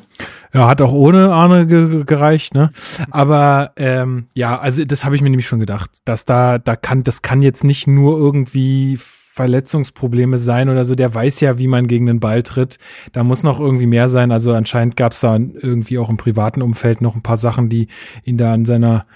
[0.53, 2.71] Ja, hat auch ohne Arne ge gereicht, ne?
[3.09, 7.03] Aber ähm, ja, also das habe ich mir nämlich schon gedacht, dass da, da kann,
[7.03, 8.97] das kann jetzt nicht nur irgendwie
[9.33, 10.93] Verletzungsprobleme sein oder so.
[10.93, 12.77] Der weiß ja, wie man gegen den Ball tritt.
[13.13, 14.31] Da muss noch irgendwie mehr sein.
[14.31, 17.87] Also anscheinend gab es da irgendwie auch im privaten Umfeld noch ein paar Sachen, die
[18.23, 19.07] ihn da an seiner,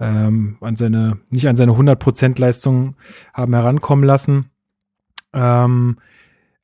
[0.00, 2.96] ähm, an seine, nicht an seine 100% Leistung
[3.34, 4.46] haben herankommen lassen.
[5.34, 5.98] Ähm,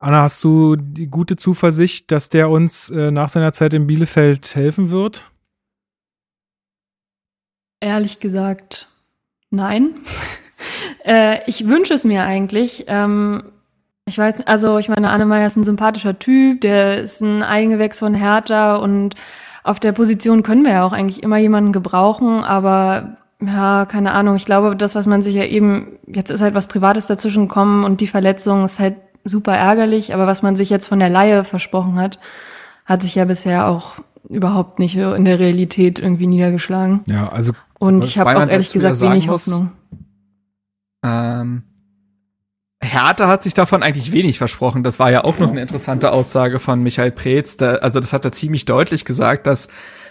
[0.03, 4.57] Anna, hast du die gute Zuversicht, dass der uns äh, nach seiner Zeit in Bielefeld
[4.57, 5.31] helfen wird?
[7.79, 8.88] Ehrlich gesagt,
[9.51, 9.95] nein.
[11.05, 12.87] äh, ich wünsche es mir eigentlich.
[12.88, 13.45] Ähm,
[14.05, 18.12] ich weiß, also ich meine, Annemeyer ist ein sympathischer Typ, der ist ein Eigengewächs von
[18.12, 19.15] Hertha und
[19.62, 24.35] auf der Position können wir ja auch eigentlich immer jemanden gebrauchen, aber ja, keine Ahnung.
[24.35, 27.85] Ich glaube, das, was man sich ja eben, jetzt ist halt was Privates dazwischen gekommen
[27.85, 31.44] und die Verletzung ist halt super ärgerlich, aber was man sich jetzt von der Laie
[31.44, 32.18] versprochen hat,
[32.85, 33.96] hat sich ja bisher auch
[34.28, 37.00] überhaupt nicht in der Realität irgendwie niedergeschlagen.
[37.06, 39.72] Ja, also und ich habe auch ehrlich gesagt wenig muss, Hoffnung.
[41.04, 41.64] Ähm,
[42.82, 44.82] Hertha hat sich davon eigentlich wenig versprochen.
[44.82, 47.56] Das war ja auch noch eine interessante Aussage von Michael Preetz.
[47.56, 49.68] Da, also das hat er ziemlich deutlich gesagt, dass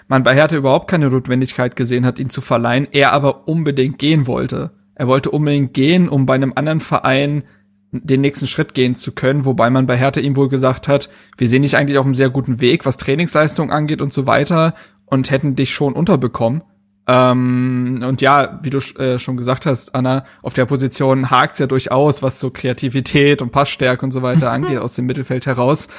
[0.08, 2.88] man bei Hertha überhaupt keine Notwendigkeit gesehen hat, ihn zu verleihen.
[2.91, 4.71] Er aber unbedingt gehen wollte.
[4.95, 7.43] Er wollte unbedingt gehen, um bei einem anderen Verein
[7.92, 11.48] den nächsten Schritt gehen zu können, wobei man bei Hertha ihm wohl gesagt hat, wir
[11.48, 14.74] sehen dich eigentlich auf einem sehr guten Weg, was Trainingsleistung angeht und so weiter
[15.06, 16.64] und hätten dich schon unterbekommen.
[17.08, 21.68] Ähm, und ja, wie du äh, schon gesagt hast, Anna, auf der Position hakt's ja
[21.68, 25.90] durchaus, was so Kreativität und Passstärke und so weiter angeht, aus dem Mittelfeld heraus.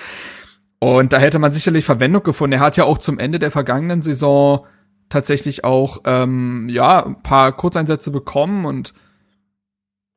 [0.79, 2.55] Und da hätte man sicherlich Verwendung gefunden.
[2.55, 4.67] Er hat ja auch zum Ende der vergangenen Saison
[5.11, 8.95] tatsächlich auch ähm, ja ein paar Kurzeinsätze bekommen und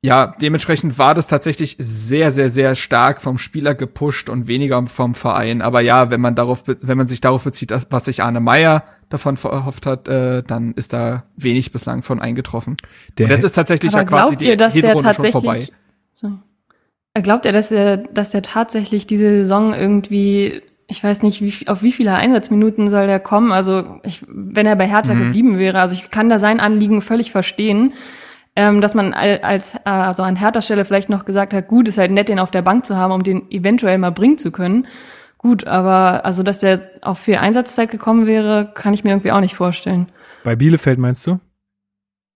[0.06, 5.16] ja, dementsprechend war das tatsächlich sehr, sehr, sehr stark vom Spieler gepusht und weniger vom
[5.16, 5.62] Verein.
[5.62, 9.36] Aber ja, wenn man darauf, wenn man sich darauf bezieht, was sich Arne Meyer davon
[9.44, 12.78] erhofft hat, äh, dann ist da wenig bislang von eingetroffen.
[13.18, 15.32] Der und jetzt ist tatsächlich Aber ja quasi glaubt ihr, die dass der Hinrunde schon
[15.32, 15.48] vorbei.
[15.58, 15.76] tatsächlich,
[16.16, 16.32] so.
[17.22, 21.82] Glaubt er, dass er, dass der tatsächlich diese Saison irgendwie, ich weiß nicht, wie, auf
[21.82, 23.52] wie viele Einsatzminuten soll der kommen?
[23.52, 25.20] Also, ich, wenn er bei Hertha Mhm.
[25.20, 27.94] geblieben wäre, also ich kann da sein Anliegen völlig verstehen,
[28.56, 31.88] ähm, dass man al- als, äh, also an Hertha Stelle vielleicht noch gesagt hat, gut,
[31.88, 34.52] ist halt nett, den auf der Bank zu haben, um den eventuell mal bringen zu
[34.52, 34.88] können.
[35.38, 39.42] Gut, aber also, dass der auf viel Einsatzzeit gekommen wäre, kann ich mir irgendwie auch
[39.42, 40.08] nicht vorstellen.
[40.44, 41.40] Bei Bielefeld meinst du?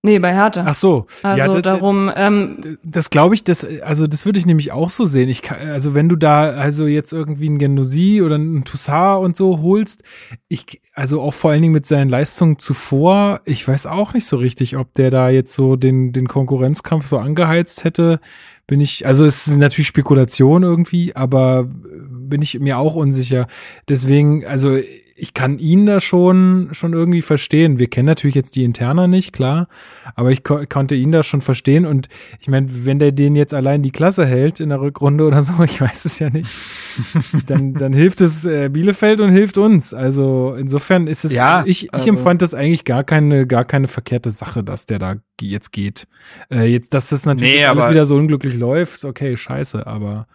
[0.01, 0.63] Nee, bei Hertha.
[0.65, 1.07] Ach so.
[1.23, 4.89] Also ja, da- darum, ähm, Das glaube ich, das, also das würde ich nämlich auch
[4.91, 5.27] so sehen.
[5.27, 9.35] Ich kann, also wenn du da also jetzt irgendwie einen Genosi oder einen Toussaint und
[9.35, 10.03] so holst,
[10.47, 14.37] ich, also auch vor allen Dingen mit seinen Leistungen zuvor, ich weiß auch nicht so
[14.37, 18.21] richtig, ob der da jetzt so den, den Konkurrenzkampf so angeheizt hätte.
[18.67, 23.47] Bin ich, also es ist natürlich Spekulation irgendwie, aber bin ich mir auch unsicher.
[23.89, 24.77] Deswegen, also
[25.19, 27.77] ich kann ihn da schon, schon irgendwie verstehen.
[27.77, 29.67] Wir kennen natürlich jetzt die Interna nicht, klar,
[30.15, 32.07] aber ich ko konnte ihn da schon verstehen und
[32.39, 35.53] ich meine, wenn der den jetzt allein die Klasse hält in der Rückrunde oder so,
[35.63, 36.49] ich weiß es ja nicht,
[37.47, 39.93] dann, dann hilft es äh, Bielefeld und hilft uns.
[39.93, 43.87] Also insofern ist es, Ja, ich, ich also- empfand das eigentlich gar keine, gar keine
[43.87, 46.07] verkehrte Sache, dass der da jetzt geht.
[46.49, 50.27] Äh, jetzt, dass das natürlich Nee, alles wieder so unglücklich läuft, okay, scheiße, aber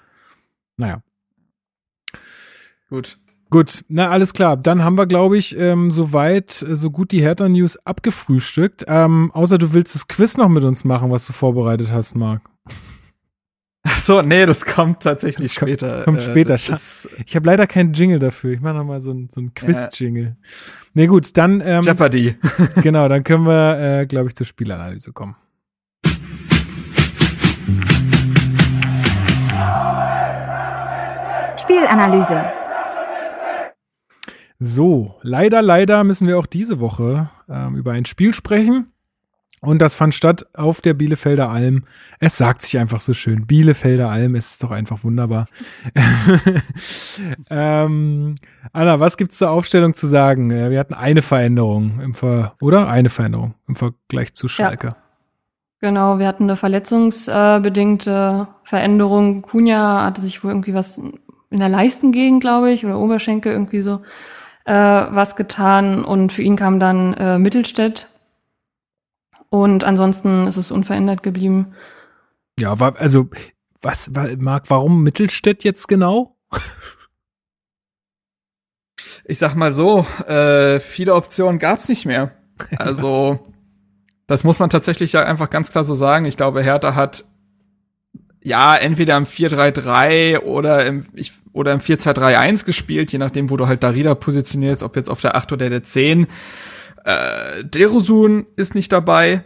[0.76, 1.02] naja.
[2.90, 3.18] Gut.
[3.54, 4.56] Gut, na alles klar.
[4.56, 8.84] Dann haben wir, glaube ich, ähm, soweit äh, so gut die Hertha-News abgefrühstückt.
[8.88, 12.42] Ähm, außer du willst das Quiz noch mit uns machen, was du vorbereitet hast, Marc.
[13.86, 16.02] Ach so, nee, das kommt tatsächlich später.
[16.02, 16.54] Kommt Äh, später.
[16.54, 18.54] das ich habe leider keinen Jingle dafür.
[18.54, 20.36] Ich mache noch mal so ein, so ein Quiz-Jingle.
[20.94, 22.34] Nee, gut, dann ähm, Jeopardy.
[22.82, 25.36] genau, dann können wir, äh, glaube ich, zur Spielanalyse kommen.
[31.56, 32.63] Spielanalyse.
[34.66, 38.86] So, leider, leider müssen wir auch diese Woche ähm, über ein Spiel sprechen.
[39.60, 41.84] Und das fand statt auf der Bielefelder Alm.
[42.18, 43.46] Es sagt sich einfach so schön.
[43.46, 45.48] Bielefelder Alm, es ist doch einfach wunderbar.
[47.50, 48.36] ähm,
[48.72, 50.50] Anna, was gibt's zur Aufstellung zu sagen?
[50.50, 54.96] Äh, Wir hatten eine Veränderung im Ver oder eine Veränderung im Vergleich zu Schalke.
[55.82, 59.42] Genau, wir hatten eine verletzungsbedingte Veränderung.
[59.42, 64.00] Kunja hatte sich wohl irgendwie was in der Leistengegend, glaube ich, oder Oberschenkel irgendwie so
[64.64, 66.04] äh, was getan.
[66.04, 68.08] Und für ihn kam dann äh, Mittelstädt.
[69.50, 71.74] Und ansonsten ist es unverändert geblieben.
[72.58, 73.28] Ja, war, also,
[73.82, 76.36] was, Marc, warum Mittelstädt jetzt genau?
[79.24, 82.32] Ich sag mal so, äh, viele Optionen gab's nicht mehr.
[82.76, 83.38] Also,
[84.26, 86.24] das muss man tatsächlich ja einfach ganz klar so sagen.
[86.24, 87.24] Ich glaube, Hertha hat
[88.44, 93.66] ja entweder im 4-3-3 oder im, ich, oder im 4-2-3-1 gespielt, je nachdem, wo du
[93.66, 96.26] halt Darida positionierst, ob jetzt auf der 8 oder der 10.
[97.04, 99.42] Äh, Derosun ist nicht dabei.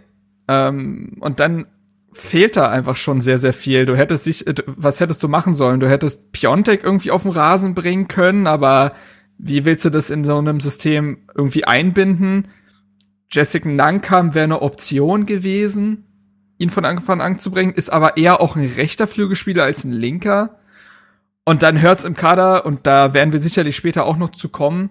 [0.48, 1.66] Ähm, und dann
[2.12, 3.86] fehlt da einfach schon sehr, sehr viel.
[3.86, 5.78] Du hättest dich, äh, was hättest du machen sollen?
[5.78, 8.92] Du hättest Piontek irgendwie auf den Rasen bringen können, aber
[9.38, 12.48] wie willst du das in so einem System irgendwie einbinden?
[13.30, 16.07] Jessica Nankam wäre eine Option gewesen,
[16.58, 19.92] ihn von Anfang an zu bringen, ist aber eher auch ein rechter Flügelspieler als ein
[19.92, 20.58] linker.
[21.44, 24.90] Und dann hört's im Kader, und da werden wir sicherlich später auch noch zu kommen,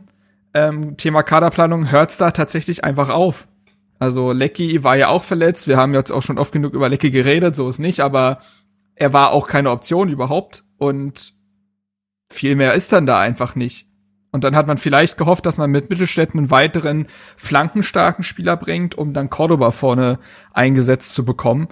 [0.54, 3.48] ähm, Thema Kaderplanung, hört's da tatsächlich einfach auf.
[4.00, 7.10] Also Lecky war ja auch verletzt, wir haben jetzt auch schon oft genug über Lecky
[7.12, 8.42] geredet, so ist nicht, aber
[8.96, 11.34] er war auch keine Option überhaupt und
[12.32, 13.87] viel mehr ist dann da einfach nicht.
[14.38, 18.96] Und dann hat man vielleicht gehofft, dass man mit Mittelstädt einen weiteren flankenstarken Spieler bringt,
[18.96, 20.20] um dann Cordoba vorne
[20.54, 21.70] eingesetzt zu bekommen.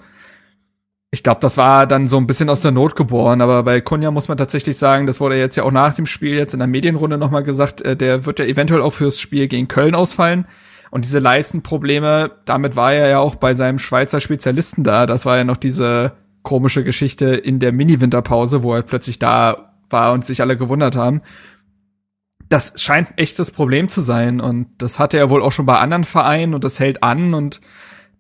[1.12, 4.10] Ich glaube, das war dann so ein bisschen aus der Not geboren, aber bei Kunja
[4.10, 6.67] muss man tatsächlich sagen, das wurde jetzt ja auch nach dem Spiel jetzt in der
[6.67, 10.47] Medienrunde nochmal gesagt, äh, der wird ja eventuell auch fürs Spiel gegen Köln ausfallen.
[10.89, 15.06] Und diese Leistenprobleme, damit war er ja auch bei seinem Schweizer Spezialisten da.
[15.06, 20.13] Das war ja noch diese komische Geschichte in der Mini-Winterpause, wo er plötzlich da war
[20.13, 21.21] und sich alle gewundert haben.
[22.56, 25.78] Das scheint ein echtes Problem zu sein und das hatte er wohl auch schon bei
[25.78, 27.60] anderen Vereinen und das hält an und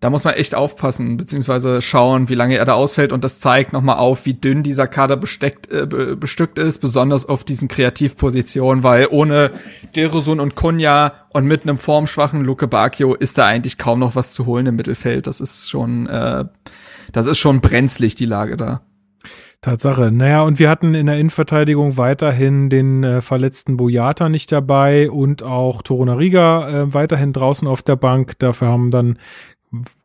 [0.01, 3.71] da muss man echt aufpassen, beziehungsweise schauen, wie lange er da ausfällt und das zeigt
[3.71, 8.83] nochmal auf, wie dünn dieser Kader besteckt, äh, be- bestückt ist, besonders auf diesen Kreativpositionen,
[8.83, 9.51] weil ohne
[9.95, 14.33] Derosun und Kunja und mit einem formschwachen Luke Bacchio ist da eigentlich kaum noch was
[14.33, 15.27] zu holen im Mittelfeld.
[15.27, 16.43] Das ist schon, äh,
[17.13, 18.81] das ist schon brenzlig, die Lage da.
[19.65, 20.11] Tatsache.
[20.11, 25.41] Naja, und wir hatten in der Innenverteidigung weiterhin den äh, verletzten Boyata nicht dabei und
[25.41, 28.37] auch Torunariga äh, weiterhin draußen auf der Bank.
[28.37, 29.17] Dafür haben dann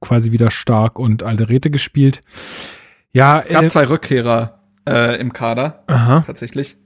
[0.01, 2.23] quasi wieder Stark und Alderete gespielt.
[3.12, 6.25] Ja, Es gab äh, zwei Rückkehrer äh, im Kader, Aha.
[6.27, 6.79] tatsächlich.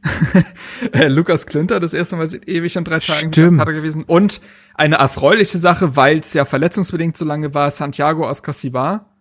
[0.93, 4.03] äh, Lukas Klünter, das erste Mal seit ewig und drei Tagen im Kader gewesen.
[4.03, 4.41] Und
[4.75, 9.15] eine erfreuliche Sache, weil es ja verletzungsbedingt so lange war, Santiago Ascasivar,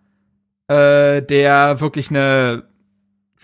[0.66, 2.64] äh, der wirklich eine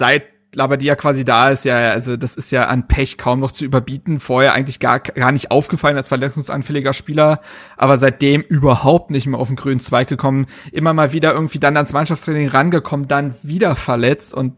[0.00, 3.64] seit Labadia quasi da ist, ja, also das ist ja an Pech kaum noch zu
[3.64, 4.18] überbieten.
[4.18, 7.40] Vorher eigentlich gar, gar nicht aufgefallen als verletzungsanfälliger Spieler,
[7.76, 10.46] aber seitdem überhaupt nicht mehr auf den grünen Zweig gekommen.
[10.72, 14.54] Immer mal wieder irgendwie dann ans Mannschaftstraining rangekommen, dann wieder verletzt und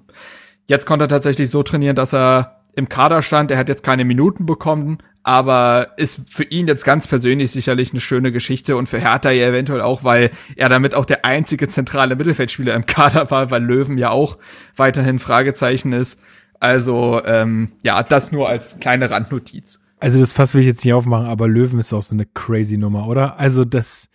[0.67, 3.51] jetzt konnte er tatsächlich so trainieren, dass er im Kader stand.
[3.51, 8.01] Er hat jetzt keine Minuten bekommen, aber ist für ihn jetzt ganz persönlich sicherlich eine
[8.01, 12.17] schöne Geschichte und für Hertha ja eventuell auch, weil er damit auch der einzige zentrale
[12.17, 14.39] Mittelfeldspieler im Kader war, weil Löwen ja auch
[14.77, 16.21] weiterhin Fragezeichen ist.
[16.59, 19.81] Also ähm, ja, das nur als kleine Randnotiz.
[20.01, 22.77] Also das Fass will ich jetzt nicht aufmachen, aber Löwen ist auch so eine crazy
[22.77, 23.39] Nummer, oder?
[23.39, 24.09] Also das,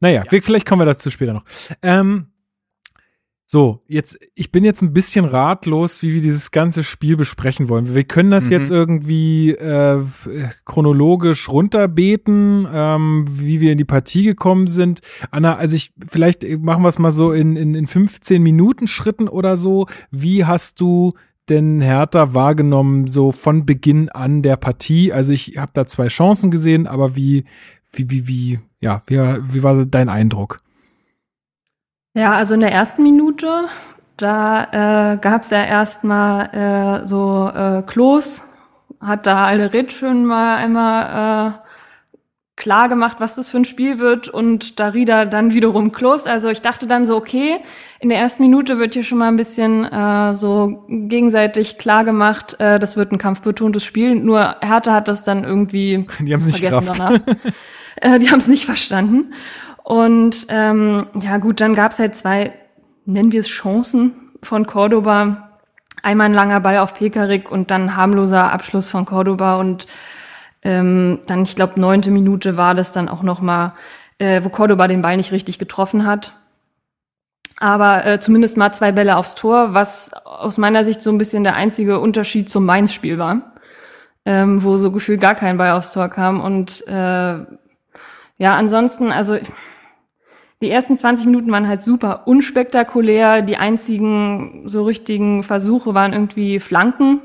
[0.00, 0.40] naja, ja.
[0.40, 1.44] vielleicht kommen wir dazu später noch.
[1.82, 2.28] Ähm,
[3.46, 7.94] so, jetzt, ich bin jetzt ein bisschen ratlos, wie wir dieses ganze Spiel besprechen wollen.
[7.94, 8.52] Wir können das mhm.
[8.52, 10.02] jetzt irgendwie äh,
[10.64, 15.02] chronologisch runterbeten, ähm, wie wir in die Partie gekommen sind.
[15.30, 19.28] Anna, also ich, vielleicht machen wir es mal so in, in, in 15 Minuten Schritten
[19.28, 19.88] oder so.
[20.10, 21.12] Wie hast du
[21.50, 25.12] denn Hertha wahrgenommen, so von Beginn an der Partie?
[25.12, 27.44] Also ich habe da zwei Chancen gesehen, aber wie,
[27.92, 30.63] wie, wie, wie, ja, wie, wie war dein Eindruck?
[32.14, 33.64] Ja, also in der ersten Minute,
[34.16, 38.48] da äh, gab es ja erstmal äh, so äh, Klos,
[39.00, 41.64] hat da Alderit schön mal einmal äh,
[42.56, 46.26] klar gemacht, was das für ein Spiel wird und Darida dann wiederum Klos.
[46.26, 47.58] Also ich dachte dann so, okay,
[47.98, 52.54] in der ersten Minute wird hier schon mal ein bisschen äh, so gegenseitig klar gemacht,
[52.60, 54.14] äh, das wird ein kampfbetontes Spiel.
[54.14, 57.22] Nur Hertha hat das dann irgendwie Die haben's nicht vergessen gerafft.
[57.26, 57.36] danach.
[57.96, 59.32] äh, die haben es nicht verstanden.
[59.84, 62.54] Und ähm, ja gut, dann gab's halt zwei,
[63.04, 65.50] nennen wir es Chancen von Cordoba.
[66.02, 69.86] Einmal ein langer Ball auf Pekarik und dann harmloser Abschluss von Cordoba und
[70.62, 73.74] ähm, dann, ich glaube, neunte Minute war das dann auch noch mal,
[74.18, 76.32] äh, wo Cordoba den Ball nicht richtig getroffen hat.
[77.60, 81.44] Aber äh, zumindest mal zwei Bälle aufs Tor, was aus meiner Sicht so ein bisschen
[81.44, 83.52] der einzige Unterschied zum Mainz-Spiel war,
[84.24, 86.40] ähm, wo so gefühlt gar kein Ball aufs Tor kam.
[86.40, 86.92] Und äh,
[88.38, 89.38] ja, ansonsten, also
[90.62, 93.42] die ersten 20 Minuten waren halt super unspektakulär.
[93.42, 97.20] Die einzigen so richtigen Versuche waren irgendwie Flanken,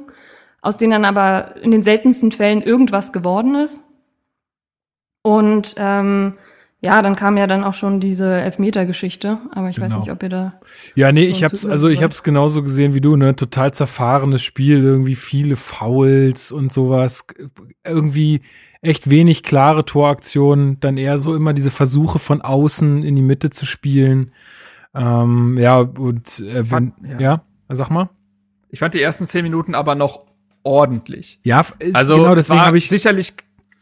[0.61, 3.83] aus denen dann aber in den seltensten Fällen irgendwas geworden ist.
[5.21, 6.33] Und ähm,
[6.81, 9.89] ja, dann kam ja dann auch schon diese Elfmeter-Geschichte, aber ich Genau.
[9.89, 10.59] weiß nicht, ob ihr da.
[10.95, 14.41] Ja, nee, so ich hab's, also ich hab's genauso gesehen wie du, ne, total zerfahrenes
[14.41, 17.25] Spiel, irgendwie viele Fouls und sowas,
[17.85, 18.41] irgendwie
[18.81, 23.49] echt wenig klare Toraktionen, dann eher so immer diese Versuche von außen in die Mitte
[23.49, 24.31] zu spielen.
[24.95, 27.19] Ähm, ja, und äh, wenn, Fand- ja.
[27.19, 27.43] ja.
[27.69, 28.09] sag mal.
[28.69, 30.25] Ich fand die ersten zehn Minuten aber noch
[30.63, 31.39] ordentlich.
[31.43, 33.33] Ja, äh, Also genau es deswegen war habe ich sicherlich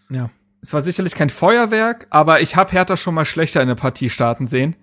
[0.10, 0.30] ja.
[0.62, 4.10] es war sicherlich kein Feuerwerk, aber ich habe Hertha schon mal schlechter in der Partie
[4.10, 4.76] starten sehen.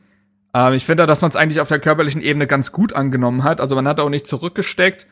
[0.54, 3.60] Ähm, ich finde, dass man es eigentlich auf der körperlichen Ebene ganz gut angenommen hat.
[3.60, 5.06] Also man hat auch nicht zurückgesteckt.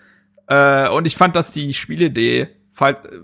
[0.47, 2.49] Äh, und ich fand, dass die Spielidee,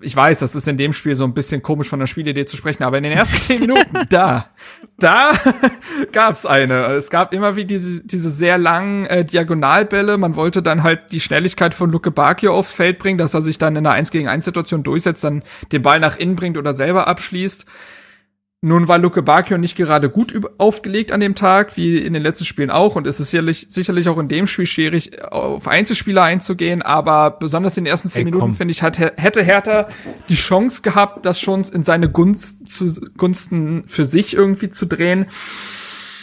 [0.03, 2.57] ich weiß, das ist in dem Spiel so ein bisschen komisch von der Spielidee zu
[2.57, 4.51] sprechen, aber in den ersten zehn Minuten, da,
[4.99, 5.33] da
[6.13, 6.87] gab's eine.
[6.93, 10.19] Es gab immer wie diese, diese sehr langen äh, Diagonalbälle.
[10.19, 13.57] Man wollte dann halt die Schnelligkeit von Luke Bakio aufs Feld bringen, dass er sich
[13.57, 16.75] dann in einer 1 gegen 1 Situation durchsetzt, dann den Ball nach innen bringt oder
[16.75, 17.65] selber abschließt.
[18.61, 22.45] Nun war Luke Bakio nicht gerade gut aufgelegt an dem Tag, wie in den letzten
[22.45, 26.83] Spielen auch, und es ist sicherlich, sicherlich auch in dem Spiel schwierig, auf Einzelspieler einzugehen,
[26.83, 29.87] aber besonders in den ersten zehn Ey, Minuten, finde ich, hat, hätte Hertha
[30.29, 35.27] die Chance gehabt, das schon in seine Gunst, zu, Gunsten für sich irgendwie zu drehen.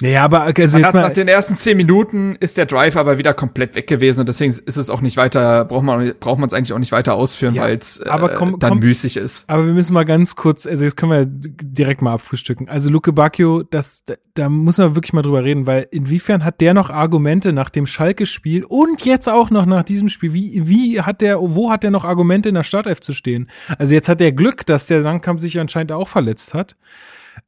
[0.02, 3.18] Nee, aber also jetzt hat mal, nach den ersten zehn Minuten ist der Drive aber
[3.18, 6.48] wieder komplett weg gewesen und deswegen ist es auch nicht weiter, braucht man braucht man
[6.48, 9.50] es eigentlich auch nicht weiter ausführen, Ja, weil es äh, komm- dann komm- müßig ist.
[9.50, 12.68] Aber wir müssen mal ganz kurz, also jetzt können wir direkt mal abfrühstücken.
[12.70, 16.62] Also Luke Bacchio, das, da, da muss man wirklich mal drüber reden, weil inwiefern hat
[16.62, 20.34] der noch Argumente nach dem Schalke-Spiel und jetzt auch noch nach diesem Spiel?
[20.34, 23.50] Wie, wie hat der, wo hat der noch Argumente in der Startelf zu stehen?
[23.78, 26.76] Also jetzt hat der Glück, dass der Langkamp sich anscheinend auch verletzt hat.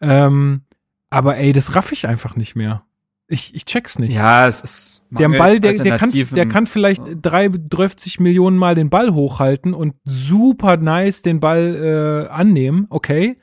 [0.01, 0.61] Ähm,
[1.09, 2.83] aber ey, das raff ich einfach nicht mehr.
[3.29, 4.13] Ich, ich check's nicht.
[4.13, 8.73] Ja, es ist Der Ball, der, der, kann, der kann vielleicht drei, 30 Millionen Mal
[8.75, 13.37] den Ball hochhalten und super nice den Ball äh, annehmen, okay.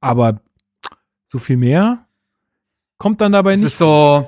[0.00, 0.36] Aber
[1.26, 2.06] so viel mehr
[2.96, 3.66] kommt dann dabei Es nicht.
[3.72, 4.26] ist so,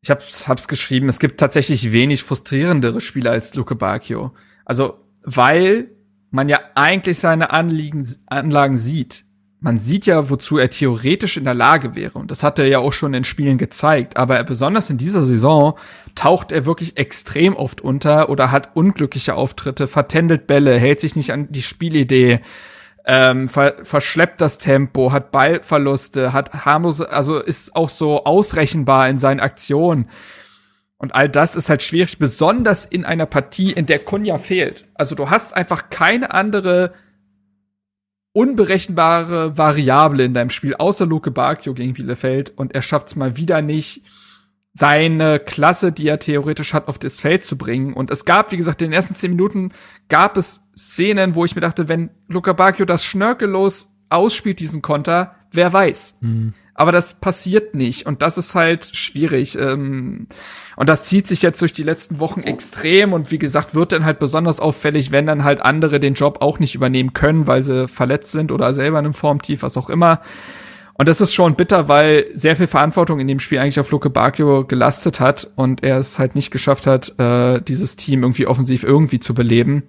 [0.00, 4.32] ich hab's, hab's geschrieben, es gibt tatsächlich wenig frustrierendere Spiele als Luke Bacchio.
[4.64, 5.90] Also, weil
[6.30, 9.26] man ja eigentlich seine Anliegen, Anlagen sieht.
[9.60, 12.18] Man sieht ja, wozu er theoretisch in der Lage wäre.
[12.18, 14.16] Und das hat er ja auch schon in Spielen gezeigt.
[14.16, 15.76] Aber er, besonders in dieser Saison
[16.14, 21.32] taucht er wirklich extrem oft unter oder hat unglückliche Auftritte, vertändelt Bälle, hält sich nicht
[21.32, 22.40] an die Spielidee,
[23.04, 29.18] ähm, ver verschleppt das Tempo, hat Ballverluste, hat harmlose, also ist auch so ausrechenbar in
[29.18, 30.08] seinen Aktionen.
[30.98, 34.86] Und all das ist halt schwierig, besonders in einer Partie, in der Kunja fehlt.
[34.94, 36.92] Also du hast einfach keine andere
[38.32, 42.52] unberechenbare Variable in deinem Spiel, außer Luke Bakio gegen Bielefeld.
[42.56, 44.02] Und er schafft es mal wieder nicht,
[44.74, 47.94] seine Klasse, die er theoretisch hat, auf das Feld zu bringen.
[47.94, 49.72] Und es gab, wie gesagt, in den ersten zehn Minuten
[50.08, 55.34] gab es Szenen, wo ich mir dachte, wenn Luca Bacchio das schnörkellos ausspielt, diesen Konter,
[55.50, 56.18] wer weiß.
[56.20, 56.54] Mhm.
[56.78, 59.58] Aber das passiert nicht und das ist halt schwierig.
[59.58, 60.28] Ähm,
[60.76, 64.04] und das zieht sich jetzt durch die letzten Wochen extrem und wie gesagt, wird dann
[64.04, 67.88] halt besonders auffällig, wenn dann halt andere den Job auch nicht übernehmen können, weil sie
[67.88, 70.20] verletzt sind oder selber in einem Formtief, was auch immer.
[70.94, 74.10] Und das ist schon bitter, weil sehr viel Verantwortung in dem Spiel eigentlich auf Luke
[74.10, 78.84] Bacchio gelastet hat und er es halt nicht geschafft hat, äh, dieses Team irgendwie offensiv
[78.84, 79.82] irgendwie zu beleben.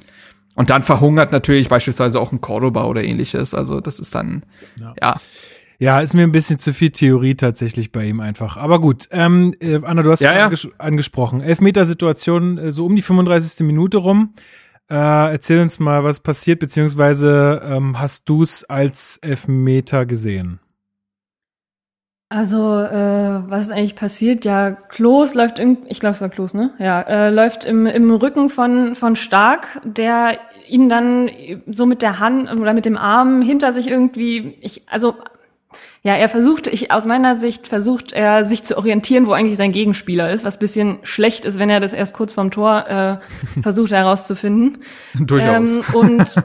[0.56, 3.54] Und dann verhungert natürlich beispielsweise auch ein Cordoba oder ähnliches.
[3.54, 4.44] Also das ist dann,
[4.76, 4.96] ja.
[5.00, 5.22] ja.
[5.82, 8.58] Ja, ist mir ein bisschen zu viel Theorie tatsächlich bei ihm einfach.
[8.58, 10.44] Aber gut, ähm, äh, Anna, du hast ja, ja.
[10.44, 11.40] Anges angesprochen.
[11.40, 13.66] Elfmetersituation äh, so um die 35.
[13.66, 14.34] Minute rum.
[14.90, 14.96] Äh,
[15.32, 20.60] erzähl uns mal, was passiert, beziehungsweise ähm, hast du es als Elfmeter gesehen?
[22.28, 24.44] Also, äh, was ist eigentlich passiert?
[24.44, 26.72] Ja, Klos läuft im, ich glaube, es war Klos, ne?
[26.78, 31.32] Ja, äh, läuft im, im Rücken von, von Stark, der ihn dann
[31.68, 35.16] so mit der Hand oder mit dem Arm hinter sich irgendwie, ich, also,
[36.02, 39.72] ja, er versucht, ich, aus meiner Sicht versucht er, sich zu orientieren, wo eigentlich sein
[39.72, 43.92] Gegenspieler ist, was bisschen schlecht ist, wenn er das erst kurz vorm Tor äh, versucht
[43.92, 44.80] herauszufinden.
[45.14, 45.78] Durchaus.
[45.78, 46.36] Ähm, und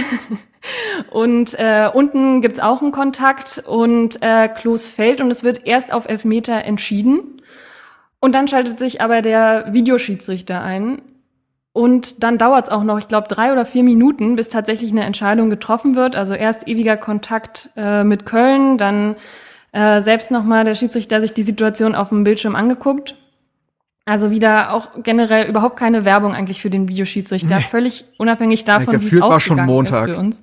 [1.10, 5.92] Und äh, unten gibt's auch einen Kontakt und äh, Klos fällt und es wird erst
[5.92, 7.42] auf Elfmeter entschieden.
[8.20, 11.02] Und dann schaltet sich aber der Videoschiedsrichter ein.
[11.72, 15.48] Und dann dauert's auch noch, ich glaube, drei oder vier Minuten, bis tatsächlich eine Entscheidung
[15.48, 16.16] getroffen wird.
[16.16, 19.16] Also erst ewiger Kontakt äh, mit Köln, dann
[19.72, 23.16] äh, selbst nochmal der Schiedsrichter sich die Situation auf dem Bildschirm angeguckt
[24.04, 27.62] also wieder auch generell überhaupt keine Werbung eigentlich für den Videoschiedsrichter, nee.
[27.62, 30.08] völlig unabhängig davon, ja, wie es war schon Montag.
[30.08, 30.42] für uns.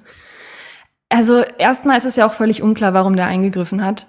[1.10, 4.08] Also erstmal ist es ja auch völlig unklar, warum der eingegriffen hat.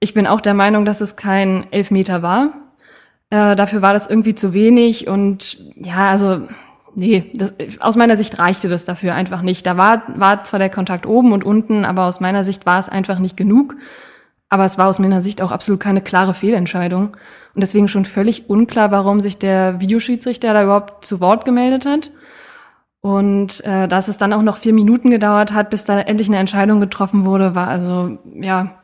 [0.00, 2.52] Ich bin auch der Meinung, dass es kein Elfmeter war.
[3.30, 6.42] Äh, dafür war das irgendwie zu wenig und ja, also
[6.94, 9.66] nee, das, aus meiner Sicht reichte das dafür einfach nicht.
[9.66, 12.88] Da war, war zwar der Kontakt oben und unten, aber aus meiner Sicht war es
[12.88, 13.76] einfach nicht genug.
[14.50, 17.16] Aber es war aus meiner Sicht auch absolut keine klare Fehlentscheidung.
[17.54, 22.10] Und deswegen schon völlig unklar, warum sich der Videoschiedsrichter da überhaupt zu Wort gemeldet hat.
[23.00, 26.38] Und äh, dass es dann auch noch vier Minuten gedauert hat, bis da endlich eine
[26.38, 28.78] Entscheidung getroffen wurde, war also, ja,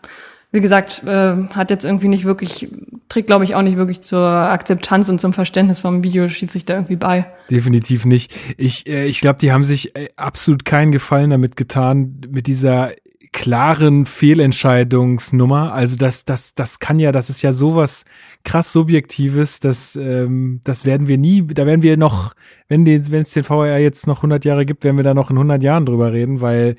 [0.55, 2.69] wie gesagt, äh, hat jetzt irgendwie nicht wirklich,
[3.09, 7.27] trägt, glaube ich, auch nicht wirklich zur Akzeptanz und zum Verständnis vom Videoschiedsrichter irgendwie bei.
[7.51, 8.33] Definitiv nicht.
[8.57, 12.93] Ich, äh, ich glaube, die haben sich äh, absolut keinen Gefallen damit getan, mit dieser
[13.33, 15.73] klaren Fehlentscheidungsnummer.
[15.73, 18.05] Also das, das, das kann ja, das ist ja sowas
[18.45, 22.35] krass Subjektives, das, ähm, das werden wir nie, da werden wir noch,
[22.69, 25.63] wenn es den VR jetzt noch 100 Jahre gibt, werden wir da noch in 100
[25.63, 26.77] Jahren drüber reden, weil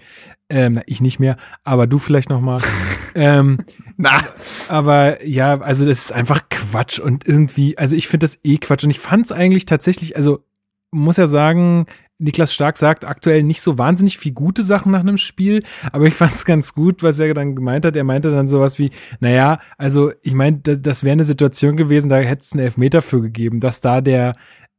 [0.50, 2.62] ähm, ich nicht mehr, aber du vielleicht noch mal.
[3.16, 3.60] ähm,
[3.98, 4.22] Na.
[4.68, 8.84] Aber ja, also das ist einfach Quatsch und irgendwie, also ich finde das eh Quatsch
[8.84, 10.44] und ich fand es eigentlich tatsächlich, also
[10.92, 11.88] muss ja sagen,
[12.18, 16.14] Niklas Stark sagt aktuell nicht so wahnsinnig viel gute Sachen nach einem Spiel, aber ich
[16.14, 17.96] fand es ganz gut, was er dann gemeint hat.
[17.96, 22.10] Er meinte dann sowas wie, naja, also ich meine, das, das wäre eine Situation gewesen,
[22.10, 24.36] da hätte es einen Elfmeter für gegeben, dass da der,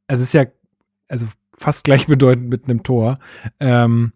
[0.09, 0.47] also es ist ja,
[1.09, 1.26] also
[1.59, 3.18] fast gleichbedeutend mit einem Tor,
[3.61, 4.12] ähm,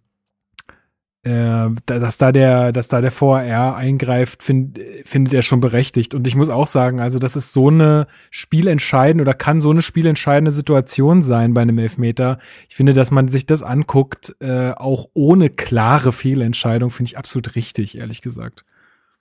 [1.30, 6.14] äh, dass da der, dass da der VR eingreift, find, findet er schon berechtigt.
[6.14, 9.82] Und ich muss auch sagen, also das ist so eine spielentscheidende oder kann so eine
[9.82, 12.38] spielentscheidende Situation sein bei einem Elfmeter.
[12.68, 17.54] Ich finde, dass man sich das anguckt, äh, auch ohne klare Fehlentscheidung, finde ich absolut
[17.54, 18.64] richtig, ehrlich gesagt.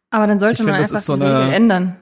[0.09, 1.97] Aber dann sollte ich man find, einfach so die Regel ändern.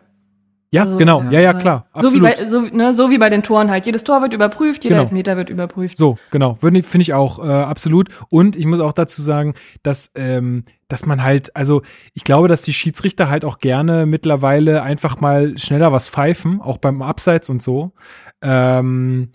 [0.69, 1.23] Ja, also, genau.
[1.29, 1.87] Ja, ja, klar.
[1.97, 3.85] So wie, bei, so, ne, so wie bei den Toren halt.
[3.85, 5.03] Jedes Tor wird überprüft, jeder genau.
[5.03, 5.97] Elfmeter wird überprüft.
[5.97, 6.55] So, genau.
[6.55, 8.09] Finde ich auch äh, absolut.
[8.29, 12.63] Und ich muss auch dazu sagen, dass, ähm, dass man halt, also ich glaube, dass
[12.63, 17.61] die Schiedsrichter halt auch gerne mittlerweile einfach mal schneller was pfeifen, auch beim Abseits und
[17.61, 17.93] so.
[18.41, 19.29] Ähm,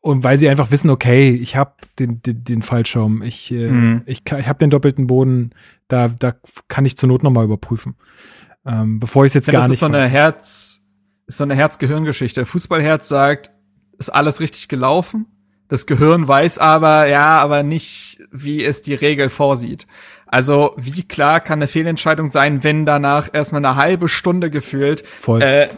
[0.00, 4.02] und weil sie einfach wissen, okay, ich habe den, den, den Fallschirm, ich, äh, mhm.
[4.06, 5.50] ich, ich habe den doppelten Boden,
[5.88, 6.34] da, da
[6.68, 7.96] kann ich zur Not nochmal überprüfen.
[8.68, 9.76] Ähm, bevor ich es jetzt ja, gar das nicht.
[9.76, 10.80] Ist so eine Herz,
[11.26, 12.44] ist so eine Herz-Gehirn-Geschichte.
[12.44, 13.50] Fußballherz sagt,
[13.98, 15.26] ist alles richtig gelaufen.
[15.68, 19.86] Das Gehirn weiß aber, ja, aber nicht, wie es die Regel vorsieht.
[20.26, 25.42] Also, wie klar kann eine Fehlentscheidung sein, wenn danach erstmal eine halbe Stunde gefühlt Voll.
[25.42, 25.68] Äh,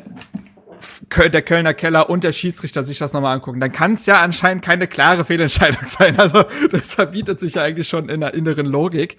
[1.10, 4.64] der Kölner Keller und der Schiedsrichter sich das nochmal angucken, dann kann es ja anscheinend
[4.64, 6.18] keine klare Fehlentscheidung sein.
[6.18, 9.16] Also das verbietet sich ja eigentlich schon in der inneren Logik.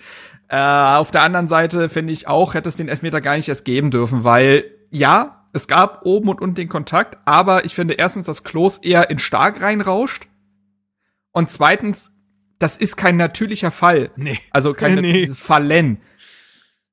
[0.48, 3.66] Äh, auf der anderen Seite finde ich auch, hätte es den Elfmeter gar nicht erst
[3.66, 8.26] geben dürfen, weil ja, es gab oben und unten den Kontakt, aber ich finde erstens,
[8.26, 10.28] dass Klos eher in stark reinrauscht.
[11.32, 12.12] Und zweitens,
[12.60, 14.12] das ist kein natürlicher Fall.
[14.16, 14.40] Nee.
[14.52, 15.02] Also kein Nee.
[15.02, 16.02] natürliches Fallen.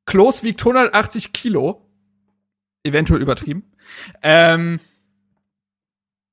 [0.07, 1.85] Klos wiegt 180 Kilo.
[2.83, 3.65] Eventuell übertrieben.
[4.23, 4.81] Ähm,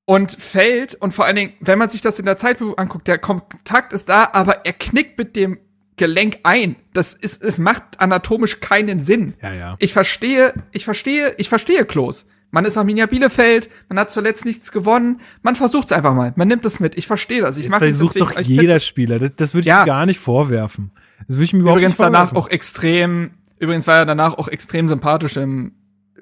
[0.06, 3.18] und fällt, und vor allen Dingen, wenn man sich das in der Zeitbewegung anguckt, der
[3.18, 5.58] Kontakt ist da, aber er knickt mit dem
[5.97, 6.76] Gelenk ein.
[6.93, 9.34] Das ist, es macht anatomisch keinen Sinn.
[9.41, 9.76] Ja, ja.
[9.80, 12.28] Ich verstehe, ich verstehe, ich verstehe Klos.
[12.51, 16.64] Man ist Arminia Bielefeld, man hat zuletzt nichts gewonnen, man versucht's einfach mal, man nimmt
[16.66, 16.97] es mit.
[16.97, 17.58] Ich verstehe das.
[17.58, 19.20] Ich Das mach ihn versucht deswegen, doch jeder Spieler.
[19.20, 19.84] Das, das würde ich Ja.
[19.86, 20.91] gar nicht vorwerfen.
[21.28, 22.38] Das würde ich mir überhaupt Übrigens nicht danach vorwerfen.
[22.38, 25.74] auch extrem, übrigens war er danach auch extrem sympathisch im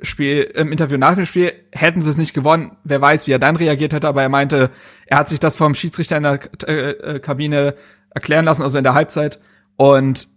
[0.04, 1.54] Spiel, im Interview nach dem Spiel.
[1.72, 4.70] Hätten sie es nicht gewonnen, wer weiß, wie er dann reagiert hätte, aber er meinte,
[5.06, 7.76] er hat sich das vom Schiedsrichter in der äh, äh, Kabine
[8.10, 9.40] erklären lassen, also in der Halbzeit.
[9.76, 10.28] Und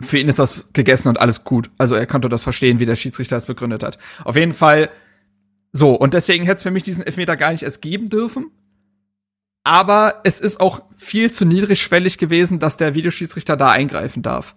[0.00, 1.70] für ihn ist das gegessen und alles gut.
[1.78, 3.98] Also er konnte das verstehen, wie der Schiedsrichter es begründet hat.
[4.24, 4.90] Auf jeden Fall
[5.72, 5.94] so.
[5.94, 8.50] Und deswegen hätte es für mich diesen Elfmeter gar nicht erst geben dürfen.
[9.64, 14.56] Aber es ist auch viel zu niedrigschwellig gewesen, dass der Videoschiedsrichter da eingreifen darf.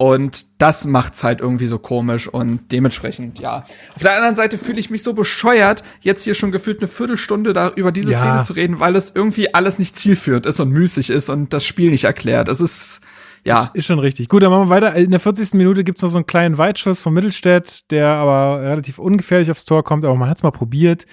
[0.00, 3.66] Und das macht's halt irgendwie so komisch und dementsprechend, ja.
[3.94, 7.52] Auf der anderen Seite fühle ich mich so bescheuert, jetzt hier schon gefühlt eine Viertelstunde
[7.52, 8.18] da über diese Ja.
[8.18, 11.66] Szene zu reden, weil es irgendwie alles nicht zielführend ist und müßig ist und das
[11.66, 12.48] Spiel nicht erklärt.
[12.48, 13.02] Es ist,
[13.44, 13.70] ja.
[13.74, 14.30] Ist schon richtig.
[14.30, 14.94] Gut, dann machen wir weiter.
[14.94, 15.52] In der 40.
[15.52, 19.84] Minute gibt's noch so einen kleinen Weitschuss von Mittelstädt, der aber relativ ungefährlich aufs Tor
[19.84, 21.04] kommt, aber man hat's mal probiert.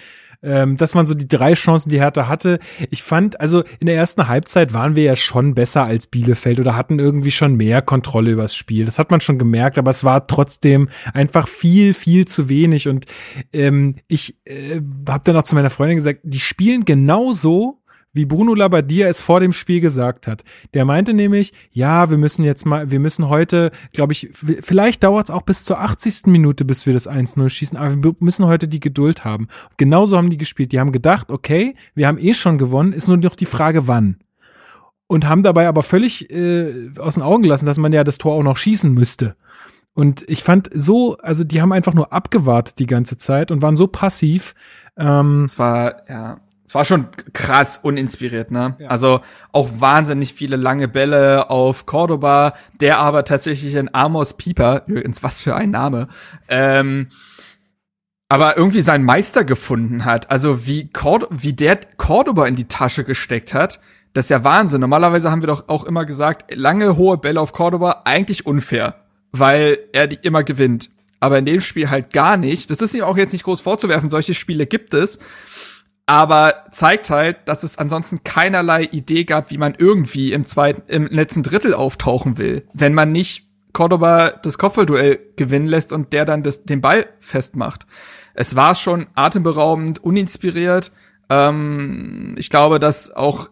[0.43, 2.59] Ähm, das waren so die drei Chancen, die Hertha hatte.
[2.89, 6.75] Ich fand, also in der ersten Halbzeit waren wir ja schon besser als Bielefeld oder
[6.75, 8.85] hatten irgendwie schon mehr Kontrolle übers Spiel.
[8.85, 12.87] Das hat man schon gemerkt, aber es war trotzdem einfach viel, viel zu wenig.
[12.87, 13.05] Und
[13.53, 17.81] ähm, ich äh, habe dann auch zu meiner Freundin gesagt, die spielen genauso,
[18.17, 20.43] wie Bruno Labbadia es vor dem Spiel gesagt hat.
[20.73, 25.29] Der meinte nämlich, ja, wir müssen jetzt mal, wir müssen heute, glaube ich, vielleicht dauert
[25.29, 26.25] es auch bis zur 80.
[26.25, 29.47] Minute, bis wir das 1-0 schießen, aber wir müssen heute die Geduld haben.
[29.77, 30.73] Genauso haben die gespielt.
[30.73, 34.17] Die haben gedacht, okay, wir haben eh schon gewonnen, ist nur noch die Frage, wann.
[35.07, 38.33] Und haben dabei aber völlig äh, aus den Augen gelassen, dass man ja das Tor
[38.33, 39.37] auch noch schießen müsste.
[39.93, 43.75] Und ich fand so, also die haben einfach nur abgewartet die ganze Zeit und waren
[43.75, 44.53] so passiv.
[44.95, 48.75] Ähm, Es war, ja, es war schon krass uninspiriert, ne?
[48.89, 49.21] Also
[49.53, 55.41] auch wahnsinnig viele lange Bälle auf Cordoba, der aber tatsächlich in Amos Pieper, übrigens was
[55.41, 56.09] für ein Name,
[56.49, 57.07] ähm,
[58.27, 60.29] aber irgendwie seinen Meister gefunden hat.
[60.29, 63.79] Also wie, Cord wie der Cordoba in die Tasche gesteckt hat,
[64.11, 64.81] das ist ja Wahnsinn.
[64.81, 68.95] Normalerweise haben wir doch auch immer gesagt, lange hohe Bälle auf Cordoba, eigentlich unfair,
[69.31, 70.89] weil er die immer gewinnt.
[71.21, 72.69] Aber in dem Spiel halt gar nicht.
[72.69, 75.19] Das ist ihm auch jetzt nicht groß vorzuwerfen, solche Spiele gibt es.
[76.07, 81.07] Aber zeigt halt, dass es ansonsten keinerlei Idee gab, wie man irgendwie im zweiten, im
[81.07, 82.65] letzten Drittel auftauchen will.
[82.73, 87.85] Wenn man nicht Cordoba das Kopfballduell gewinnen lässt und der dann das, den Ball festmacht.
[88.33, 90.91] Es war schon atemberaubend, uninspiriert.
[91.29, 93.49] Ähm, ich glaube, dass auch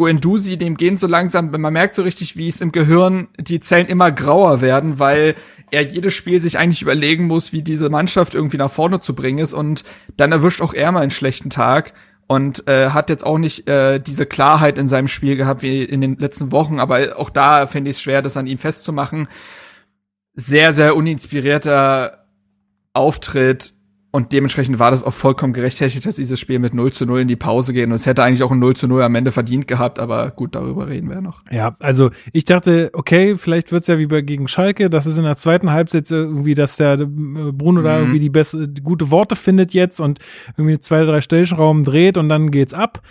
[0.00, 3.86] Guendouzi, dem gehen so langsam, man merkt so richtig, wie es im Gehirn die Zellen
[3.86, 5.34] immer grauer werden, weil
[5.70, 9.38] er jedes Spiel sich eigentlich überlegen muss, wie diese Mannschaft irgendwie nach vorne zu bringen
[9.38, 9.52] ist.
[9.52, 9.84] Und
[10.16, 11.92] dann erwischt auch er mal einen schlechten Tag
[12.26, 16.00] und äh, hat jetzt auch nicht äh, diese Klarheit in seinem Spiel gehabt wie in
[16.00, 19.28] den letzten Wochen, aber auch da fände ich es schwer, das an ihm festzumachen.
[20.34, 22.24] Sehr, sehr uninspirierter
[22.94, 23.74] Auftritt
[24.12, 27.28] und dementsprechend war das auch vollkommen gerechtfertigt, dass dieses Spiel mit 0 zu 0 in
[27.28, 27.86] die Pause geht.
[27.86, 30.56] Und es hätte eigentlich auch ein 0 zu 0 am Ende verdient gehabt, aber gut,
[30.56, 31.44] darüber reden wir ja noch.
[31.50, 35.24] Ja, also ich dachte, okay, vielleicht wird's ja wie bei gegen Schalke, dass es in
[35.24, 38.02] der zweiten Halbzeit irgendwie, dass der äh, Bruno da Mhm.
[38.02, 40.18] irgendwie die beste, die gute Worte findet jetzt und
[40.56, 43.02] irgendwie zwei, drei Stellschrauben dreht und dann geht's ab.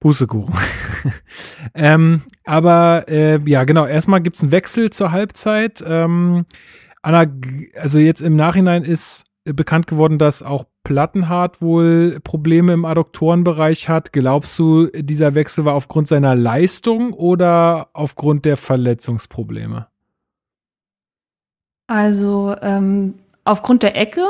[0.00, 0.54] Pustekuchen.
[1.74, 5.84] ähm, aber äh, ja, genau, erstmal gibt's einen Wechsel zur Halbzeit.
[5.86, 6.46] Ähm,
[7.02, 7.26] Anna,
[7.80, 14.12] also jetzt im Nachhinein ist bekannt geworden, dass auch Plattenhardt wohl Probleme im Adduktorenbereich hat.
[14.12, 19.88] Glaubst du, dieser Wechsel war aufgrund seiner Leistung oder aufgrund der Verletzungsprobleme?
[21.86, 23.14] Also ähm,
[23.44, 24.24] aufgrund der Ecke,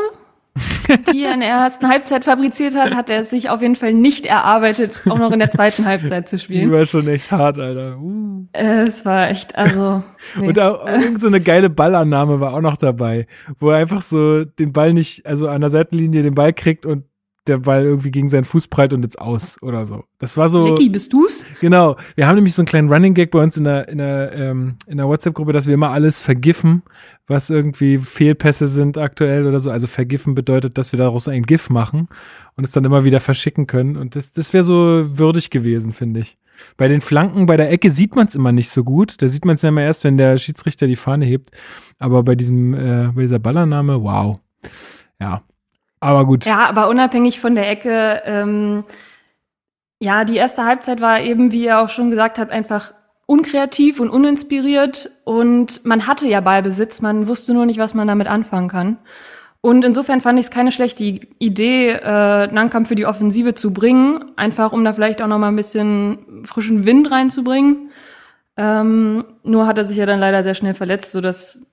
[1.12, 4.26] die er in der ersten Halbzeit fabriziert hat, hat er sich auf jeden Fall nicht
[4.26, 6.72] erarbeitet, auch noch in der zweiten Halbzeit zu Die spielen.
[6.72, 7.98] war schon echt hart, Alter.
[7.98, 8.46] Uh.
[8.52, 10.02] Äh, es war echt, also.
[10.36, 10.48] nee.
[10.48, 13.26] Und auch irgend so eine geile Ballannahme war auch noch dabei,
[13.58, 17.04] wo er einfach so den Ball nicht, also an der Seitenlinie den Ball kriegt und
[17.46, 20.04] der Ball irgendwie gegen seinen Fuß prallt und jetzt aus oder so.
[20.18, 20.66] Das war so.
[20.66, 21.44] Lecky, bist du's?
[21.60, 21.96] Genau.
[22.14, 24.76] Wir haben nämlich so einen kleinen Running Gag bei uns in der, in der, ähm,
[24.86, 26.82] in der WhatsApp-Gruppe, dass wir immer alles vergiffen,
[27.26, 29.70] was irgendwie Fehlpässe sind aktuell oder so.
[29.70, 32.08] Also vergiffen bedeutet, dass wir daraus ein GIF machen
[32.56, 33.96] und es dann immer wieder verschicken können.
[33.96, 36.38] Und das, das wäre so würdig gewesen, finde ich.
[36.76, 39.20] Bei den Flanken, bei der Ecke sieht man es immer nicht so gut.
[39.20, 41.50] Da sieht man es ja immer erst, wenn der Schiedsrichter die Fahne hebt.
[41.98, 44.38] Aber bei diesem, äh, bei dieser Ballername, wow.
[45.20, 45.42] Ja.
[46.02, 46.46] Aber gut.
[46.46, 48.82] Ja, aber unabhängig von der Ecke, ähm,
[50.00, 52.92] ja, die erste Halbzeit war eben, wie ihr auch schon gesagt habt, einfach
[53.26, 58.26] unkreativ und uninspiriert und man hatte ja Ballbesitz, man wusste nur nicht, was man damit
[58.26, 58.98] anfangen kann.
[59.60, 64.32] Und insofern fand ich es keine schlechte Idee, äh, Nankamp für die Offensive zu bringen,
[64.34, 67.92] einfach um da vielleicht auch noch mal ein bisschen frischen Wind reinzubringen.
[68.56, 71.71] Ähm, nur hat er sich ja dann leider sehr schnell verletzt, so dass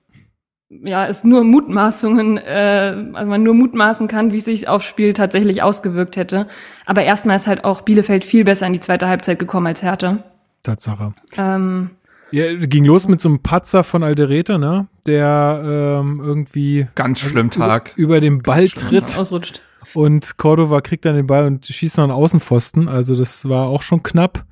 [0.70, 5.12] ja es nur Mutmaßungen, äh, also man nur mutmaßen kann, wie es sich aufs Spiel
[5.12, 6.46] tatsächlich ausgewirkt hätte.
[6.86, 10.22] Aber erstmal ist halt auch Bielefeld viel besser in die zweite Halbzeit gekommen als Hertha.
[10.62, 11.12] Tatsache.
[11.36, 11.90] Ähm,
[12.30, 14.86] ja, ging los mit so einem Patzer von Alderete, ne?
[15.06, 19.62] Der ähm, irgendwie ganz schlimm Tag über den Ball tritt ausrutscht.
[19.94, 22.88] und Cordova kriegt dann den Ball und schießt noch einen Außenpfosten.
[22.88, 24.44] Also das war auch schon knapp,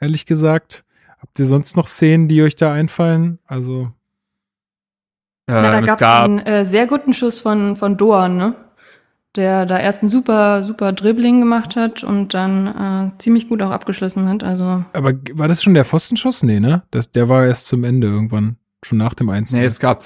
[0.00, 0.84] ehrlich gesagt.
[1.20, 3.38] Habt ihr sonst noch Szenen, die euch da einfallen?
[3.46, 3.92] Also
[5.60, 8.54] Na, da es gab es einen äh, sehr guten Schuss von, von Doan, ne?
[9.34, 13.70] Der da erst einen super, super Dribbling gemacht hat und dann äh, ziemlich gut auch
[13.70, 14.44] abgeschlossen hat.
[14.44, 16.42] Also Aber war das schon der Pfostenschuss?
[16.42, 16.82] Nee, ne?
[16.90, 18.56] Das, der war erst zum Ende irgendwann.
[18.84, 19.52] Schon nach dem 1.
[19.52, 20.02] Nee, es gab,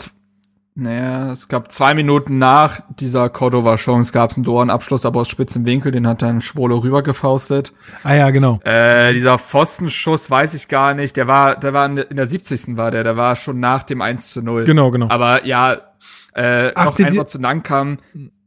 [0.79, 5.65] naja, es gab zwei Minuten nach dieser Cordova-Chance gab es einen Doran-Abschluss, aber aus spitzem
[5.65, 7.73] Winkel, den hat dann Schwolo rübergefaustet.
[8.05, 8.61] ah ja, genau.
[8.63, 11.17] Äh, dieser Pfostenschuss weiß ich gar nicht.
[11.17, 12.77] Der war, der war in der- in der 70.
[12.77, 14.65] war der, der war schon nach dem 1 zu 0.
[14.65, 15.09] Genau, genau.
[15.09, 15.77] Aber ja,
[16.35, 17.99] äh, Ach, noch ein Wort zu Nankam.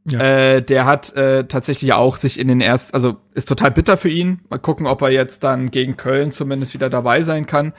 [0.06, 0.20] Ja.
[0.20, 4.10] Äh, der hat äh, tatsächlich auch sich in den ersten, also ist total bitter für
[4.10, 4.42] ihn.
[4.50, 7.74] Mal gucken, ob er jetzt dann gegen Köln zumindest wieder dabei sein kann.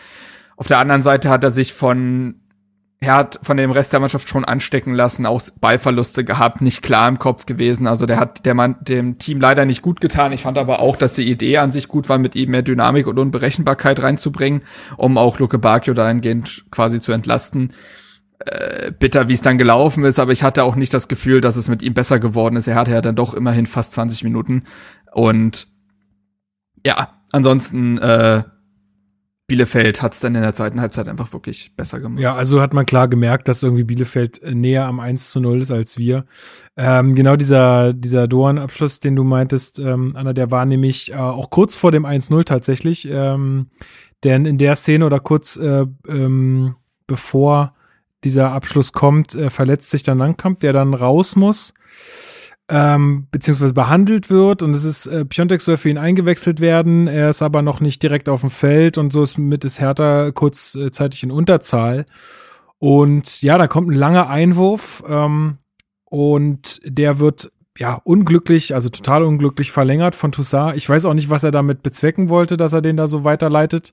[0.56, 2.39] Auf der anderen Seite hat er sich von
[3.02, 7.08] er hat von dem Rest der Mannschaft schon anstecken lassen, auch Ballverluste gehabt, nicht klar
[7.08, 7.86] im Kopf gewesen.
[7.86, 10.32] Also der hat der Mann, dem Team leider nicht gut getan.
[10.32, 13.06] Ich fand aber auch, dass die Idee an sich gut war, mit ihm mehr Dynamik
[13.06, 14.60] und Unberechenbarkeit reinzubringen,
[14.98, 17.72] um auch Luke Bakio dahingehend quasi zu entlasten.
[18.40, 21.56] Äh, bitter, wie es dann gelaufen ist, aber ich hatte auch nicht das Gefühl, dass
[21.56, 22.68] es mit ihm besser geworden ist.
[22.68, 24.64] Er hatte ja dann doch immerhin fast 20 Minuten.
[25.10, 25.68] Und
[26.84, 28.44] ja, ansonsten äh,
[29.50, 32.20] Bielefeld hat es dann in der zweiten Halbzeit einfach wirklich besser gemacht.
[32.20, 35.60] Ja, also hat man klar gemerkt, dass irgendwie Bielefeld äh, näher am 1 zu 0
[35.60, 36.24] ist als wir.
[36.76, 41.50] Ähm, genau dieser, dieser Doan-Abschluss, den du meintest, ähm, Anna, der war nämlich äh, auch
[41.50, 43.08] kurz vor dem 1-0 tatsächlich.
[43.10, 43.70] Ähm,
[44.22, 46.76] denn in der Szene oder kurz äh, ähm,
[47.08, 47.74] bevor
[48.22, 51.74] dieser Abschluss kommt, äh, verletzt sich dann Langkamp, der dann raus muss.
[52.72, 57.30] Ähm, beziehungsweise behandelt wird und es ist, äh, Piontek soll für ihn eingewechselt werden, er
[57.30, 61.24] ist aber noch nicht direkt auf dem Feld und so ist mit ist Hertha kurzzeitig
[61.24, 62.06] in Unterzahl.
[62.78, 65.58] Und ja, da kommt ein langer Einwurf ähm,
[66.04, 67.50] und der wird
[67.80, 70.76] ja unglücklich, also total unglücklich verlängert von Toussaint.
[70.76, 73.92] Ich weiß auch nicht, was er damit bezwecken wollte, dass er den da so weiterleitet.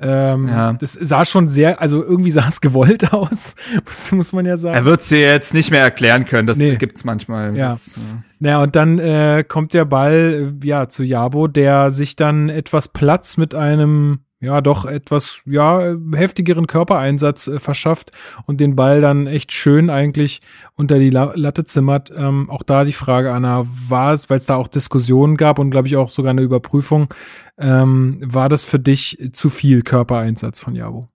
[0.00, 0.72] Ähm, Ja.
[0.72, 3.54] Das sah schon sehr, also irgendwie sah es gewollt aus,
[3.84, 4.74] muss, muss man ja sagen.
[4.76, 6.76] Er wird sie jetzt nicht mehr erklären können, das Nee.
[6.76, 7.54] gibt's manchmal.
[7.54, 7.70] Ja.
[7.70, 8.00] Das, äh,
[8.38, 12.88] Naja, und dann äh, kommt der Ball äh, ja zu Jabo, der sich dann etwas
[12.88, 18.12] Platz mit einem ja doch etwas ja heftigeren Körpereinsatz äh, verschafft
[18.46, 20.40] und den Ball dann echt schön eigentlich
[20.76, 22.12] unter die La Latte zimmert.
[22.16, 25.70] Ähm, auch da die Frage, Anna, war es, weil es da auch Diskussionen gab und
[25.70, 27.12] glaube ich auch sogar eine Überprüfung,
[27.58, 31.08] ähm, war das für dich zu viel Körpereinsatz von Jabo?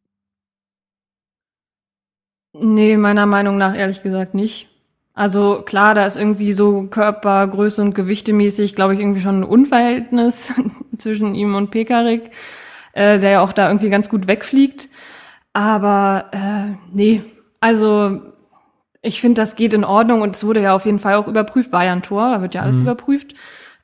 [2.56, 4.70] Nee, meiner Meinung nach ehrlich gesagt nicht.
[5.16, 10.52] Also klar, da ist irgendwie so Körpergröße und Gewichtemäßig, glaube ich, irgendwie schon ein Unverhältnis
[10.98, 12.32] zwischen ihm und Pekarik,
[12.94, 14.90] äh, der ja auch da irgendwie ganz gut wegfliegt.
[15.54, 17.24] Aber äh, nee,
[17.60, 18.22] also
[19.02, 21.72] ich finde, das geht in Ordnung und es wurde ja auf jeden Fall auch überprüft,
[21.72, 22.84] war ja ein Tor, da wird ja alles Mhm.
[22.84, 23.34] überprüft.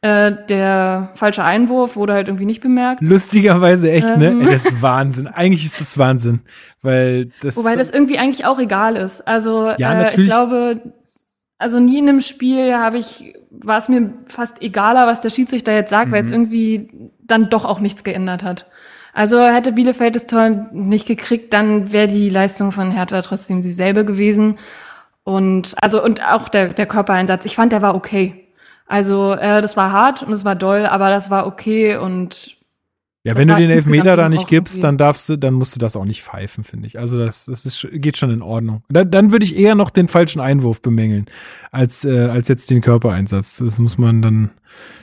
[0.01, 3.01] Äh, der falsche Einwurf wurde halt irgendwie nicht bemerkt.
[3.03, 4.28] Lustigerweise echt, ne?
[4.32, 4.41] Ähm.
[4.41, 5.28] Ey, das ist Wahnsinn.
[5.28, 6.39] Eigentlich ist das Wahnsinn,
[6.82, 9.28] weil das Wobei das irgendwie eigentlich auch egal ist.
[9.28, 10.93] Also Ja, äh, ich glaube,
[11.57, 15.74] also nie in einem Spiel habe ich, war es mir fast egaler, was der Schiedsrichter
[15.74, 16.34] jetzt sagt, weil es Mhm.
[16.34, 18.68] irgendwie dann doch auch nichts geändert hat.
[19.20, 24.05] Also hätte Bielefeld das Tor nicht gekriegt, dann wäre die Leistung von Hertha trotzdem dieselbe
[24.05, 24.57] gewesen.
[25.26, 28.47] Und also und auch der, der Körpereinsatz, ich fand, der war okay.
[28.86, 32.55] Also äh, das war hart und es war doll, aber das war okay und
[33.26, 34.84] Ja, wenn du den Elfmeter da nicht gibst, okay.
[34.84, 36.97] dann darfst du, dann musst du das auch nicht pfeifen, finde ich.
[36.97, 38.84] Also das, das ist, geht schon in Ordnung.
[38.88, 41.26] Dann, dann würde ich eher noch den falschen Einwurf bemängeln,
[41.72, 43.57] als, äh, als jetzt den Körpereinsatz.
[43.57, 44.51] Das muss man dann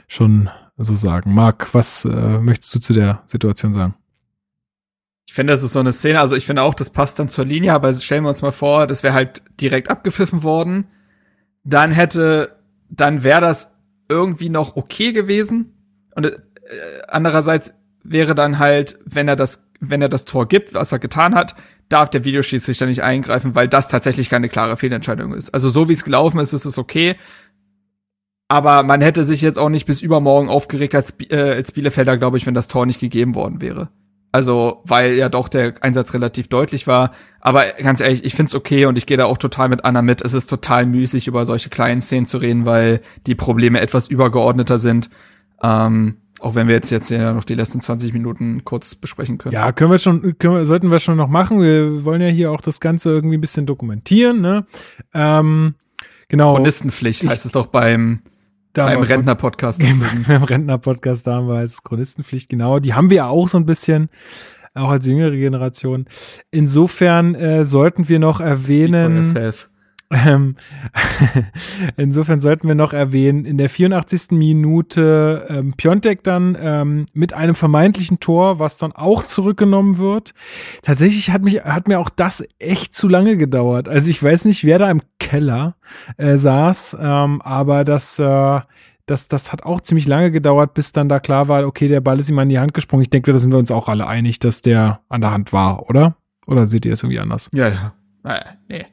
[0.09, 0.49] schon
[0.79, 1.35] so sagen.
[1.35, 3.95] Marc, was äh, möchtest du zu der Situation sagen?
[5.37, 7.45] Ich finde, das ist so eine Szene, also ich finde auch, das passt dann zur
[7.45, 10.87] Linie, aber stellen wir uns mal vor, das wäre halt direkt abgepfiffen worden.
[11.63, 12.57] Dann hätte,
[12.89, 13.77] dann wäre das
[14.09, 15.75] irgendwie noch okay gewesen.
[16.15, 16.39] Und äh,
[17.07, 21.35] andererseits wäre dann halt, wenn er das, wenn er das Tor gibt, was er getan
[21.35, 21.55] hat,
[21.91, 25.51] darf der Videoschiedsrichter nicht eingreifen, weil das tatsächlich keine klare Fehlentscheidung ist.
[25.51, 27.15] Also so wie es gelaufen ist, ist es okay.
[28.49, 32.39] Aber man hätte sich jetzt auch nicht bis übermorgen aufgeregt als, äh, als Bielefelder, glaube
[32.39, 33.91] ich, wenn das Tor nicht gegeben worden wäre.
[34.37, 37.13] Also, weil ja doch der Einsatz relativ deutlich war.
[37.41, 40.21] Aber ganz ehrlich, ich find's okay und ich gehe da auch total mit Anna mit.
[40.21, 44.77] Es ist total müßig, über solche kleinen Szenen zu reden, weil die Probleme etwas übergeordneter
[44.77, 45.09] sind.
[45.63, 49.55] Ähm, auch wenn wir jetzt jetzt ja noch die letzten 20 Minuten kurz besprechen können.
[49.55, 51.63] Ja, können wir schon, können wir, sollten wir schon noch machen.
[51.63, 54.67] Wir wollen ja hier auch das Ganze irgendwie ein bisschen dokumentieren, ne?
[55.15, 55.77] Ähm,
[56.29, 56.53] genau.
[56.53, 58.21] Chronistenpflicht ich, heißt es doch beim
[58.85, 59.81] beim Rentner-Podcast.
[59.81, 62.79] Beim Rentner-Podcast, da haben wir als Chronistenpflicht, genau.
[62.79, 64.09] Die haben wir ja auch so ein bisschen,
[64.75, 66.07] auch als jüngere Generation.
[66.51, 69.25] Insofern äh, sollten wir noch erwähnen.
[70.11, 70.57] Ähm,
[71.97, 74.31] insofern sollten wir noch erwähnen, in der 84.
[74.31, 80.33] Minute ähm, Piontek dann ähm, mit einem vermeintlichen Tor, was dann auch zurückgenommen wird.
[80.83, 83.89] Tatsächlich hat mich hat mir auch das echt zu lange gedauert.
[83.89, 85.77] Also ich weiß nicht, wer da im Keller
[86.17, 88.61] äh, saß, ähm, aber das äh,
[89.07, 92.19] das, das hat auch ziemlich lange gedauert, bis dann da klar war, okay, der Ball
[92.19, 93.03] ist ihm an die Hand gesprungen.
[93.03, 95.89] Ich denke, da sind wir uns auch alle einig, dass der an der Hand war,
[95.89, 96.17] oder?
[96.47, 97.49] Oder seht ihr es irgendwie anders?
[97.53, 97.93] Ja, ja.
[98.25, 98.87] Äh, nee.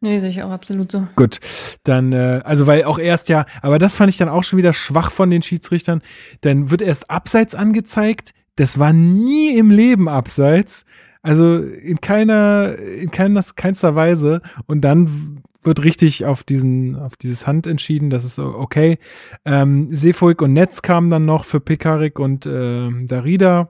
[0.00, 1.08] Nee, sehe ich auch absolut so.
[1.16, 1.40] Gut,
[1.82, 4.72] dann, äh, also weil auch erst ja, aber das fand ich dann auch schon wieder
[4.72, 6.02] schwach von den Schiedsrichtern.
[6.42, 8.32] Dann wird erst abseits angezeigt.
[8.54, 10.84] Das war nie im Leben abseits.
[11.22, 14.40] Also in keiner, in keiner, keinster Weise.
[14.66, 18.08] Und dann wird richtig auf diesen, auf dieses Hand entschieden.
[18.08, 18.98] Das ist okay.
[19.44, 23.68] Ähm, Seefuig und Netz kamen dann noch für Pekarik und äh, Darida.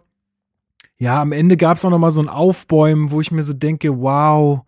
[0.98, 3.52] Ja, am Ende gab es auch noch mal so ein Aufbäumen, wo ich mir so
[3.52, 4.62] denke, wow,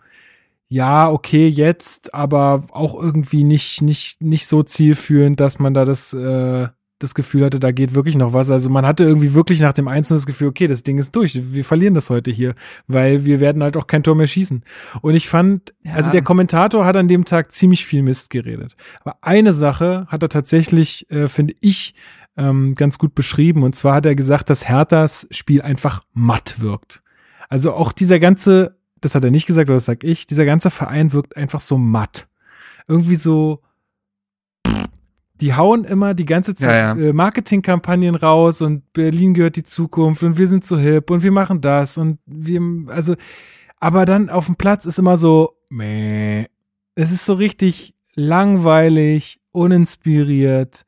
[0.73, 6.13] ja, okay, jetzt, aber auch irgendwie nicht, nicht, nicht so zielführend, dass man da das,
[6.13, 6.69] äh,
[7.01, 8.51] das Gefühl hatte, da geht wirklich noch was.
[8.53, 11.53] Also man hatte irgendwie wirklich nach dem Einzelnen das Gefühl, okay, das Ding ist durch.
[11.53, 12.55] Wir verlieren das heute hier,
[12.87, 14.63] weil wir werden halt auch kein Tor mehr schießen.
[15.01, 15.95] Und ich fand, ja.
[15.95, 18.77] also der Kommentator hat an dem Tag ziemlich viel Mist geredet.
[19.01, 21.97] Aber eine Sache hat er tatsächlich, äh, finde ich,
[22.37, 23.65] ähm, ganz gut beschrieben.
[23.65, 27.03] Und zwar hat er gesagt, dass Herthas Spiel einfach matt wirkt.
[27.49, 30.71] Also auch dieser ganze das hat er nicht gesagt, aber das sag ich, dieser ganze
[30.71, 32.29] Verein wirkt einfach so matt.
[32.87, 33.63] Irgendwie so,
[35.41, 37.09] die hauen immer die ganze Zeit ja, ja.
[37.09, 41.33] Äh, Marketingkampagnen raus und Berlin gehört die Zukunft und wir sind so hip und wir
[41.33, 43.15] machen das und wir, also,
[43.79, 46.47] aber dann auf dem Platz ist immer so, meh.
[46.95, 50.85] Es ist so richtig langweilig, uninspiriert.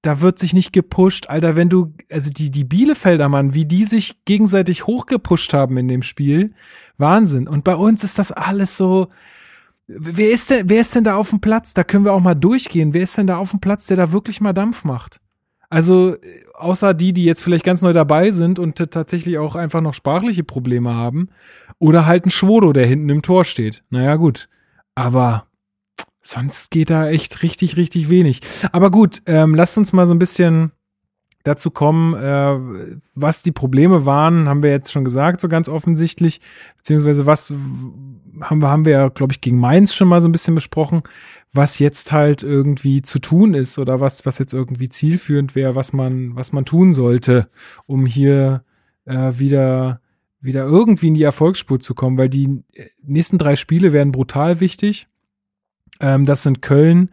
[0.00, 3.84] Da wird sich nicht gepusht, Alter, wenn du, also die, die Bielefelder, Mann, wie die
[3.84, 6.54] sich gegenseitig hochgepusht haben in dem Spiel,
[6.98, 7.48] Wahnsinn.
[7.48, 9.08] Und bei uns ist das alles so.
[9.86, 11.74] Wer ist denn, wer ist denn da auf dem Platz?
[11.74, 12.94] Da können wir auch mal durchgehen.
[12.94, 15.20] Wer ist denn da auf dem Platz, der da wirklich mal Dampf macht?
[15.68, 16.16] Also,
[16.54, 20.44] außer die, die jetzt vielleicht ganz neu dabei sind und tatsächlich auch einfach noch sprachliche
[20.44, 21.30] Probleme haben.
[21.78, 23.82] Oder halt ein Schwodo, der hinten im Tor steht.
[23.90, 24.48] Naja, gut.
[24.94, 25.46] Aber
[26.20, 28.40] sonst geht da echt richtig, richtig wenig.
[28.70, 30.72] Aber gut, ähm, lasst uns mal so ein bisschen
[31.42, 36.40] dazu kommen, äh, was die Probleme waren, haben wir jetzt schon gesagt, so ganz offensichtlich,
[36.76, 37.52] beziehungsweise was
[38.40, 41.02] haben wir, haben wir ja, glaube ich, gegen Mainz schon mal so ein bisschen besprochen,
[41.52, 45.92] was jetzt halt irgendwie zu tun ist oder was, was jetzt irgendwie zielführend wäre, was
[45.92, 47.48] man, was man tun sollte,
[47.86, 48.64] um hier
[49.04, 50.00] äh, wieder,
[50.40, 52.62] wieder irgendwie in die Erfolgsspur zu kommen, weil die
[53.02, 55.08] nächsten drei Spiele werden brutal wichtig.
[56.00, 57.10] Ähm, das sind Köln,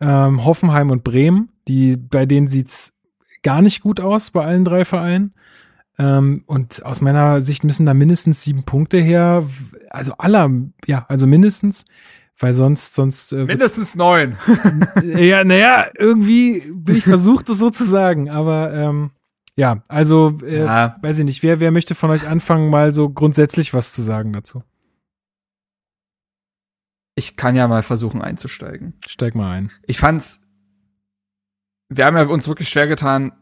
[0.00, 1.48] ähm, Hoffenheim und Bremen.
[1.68, 2.92] Die, bei denen sieht's
[3.42, 5.34] gar nicht gut aus bei allen drei Vereinen.
[5.98, 9.44] Ähm, und aus meiner Sicht müssen da mindestens sieben Punkte her.
[9.90, 10.50] Also aller,
[10.86, 11.84] ja, also mindestens.
[12.38, 13.32] Weil sonst, sonst.
[13.32, 14.36] Äh, mindestens neun.
[15.16, 18.30] ja, naja, irgendwie bin ich versucht, das so zu sagen.
[18.30, 19.10] Aber ähm,
[19.54, 20.96] ja, also äh, ja.
[21.02, 24.32] weiß ich nicht, wer, wer möchte von euch anfangen, mal so grundsätzlich was zu sagen
[24.32, 24.62] dazu?
[27.14, 28.94] Ich kann ja mal versuchen einzusteigen.
[29.06, 29.70] Steig mal ein.
[29.86, 30.41] Ich fand's
[31.96, 33.32] wir haben ja uns wirklich schwer getan,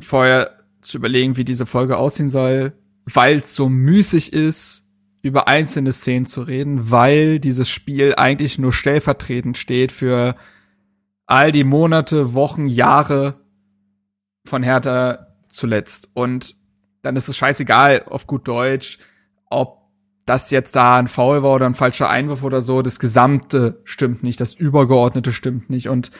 [0.00, 2.72] vorher zu überlegen, wie diese Folge aussehen soll,
[3.04, 4.88] weil es so müßig ist,
[5.22, 10.34] über einzelne Szenen zu reden, weil dieses Spiel eigentlich nur stellvertretend steht für
[11.26, 13.40] all die Monate, Wochen, Jahre
[14.44, 16.10] von Hertha zuletzt.
[16.14, 16.56] Und
[17.02, 18.98] dann ist es scheißegal, auf gut Deutsch,
[19.48, 19.82] ob
[20.26, 22.82] das jetzt da ein Foul war oder ein falscher Einwurf oder so.
[22.82, 25.88] Das Gesamte stimmt nicht, das Übergeordnete stimmt nicht.
[25.88, 26.10] Und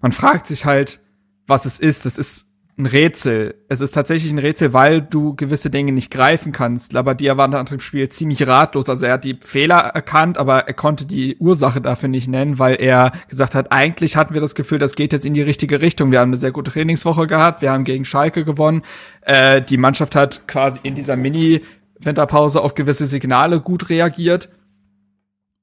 [0.00, 1.01] man fragt sich halt,
[1.46, 2.06] was es ist.
[2.06, 2.46] Es ist
[2.78, 3.54] ein Rätsel.
[3.68, 6.92] Es ist tatsächlich ein Rätsel, weil du gewisse Dinge nicht greifen kannst.
[6.94, 8.88] Labadia war nach dem Spiel ziemlich ratlos.
[8.88, 12.76] Also er hat die Fehler erkannt, aber er konnte die Ursache dafür nicht nennen, weil
[12.76, 16.12] er gesagt hat, eigentlich hatten wir das Gefühl, das geht jetzt in die richtige Richtung.
[16.12, 17.60] Wir haben eine sehr gute Trainingswoche gehabt.
[17.60, 18.82] Wir haben gegen Schalke gewonnen.
[19.20, 24.48] Äh, die Mannschaft hat quasi in dieser Mini-Winterpause auf gewisse Signale gut reagiert.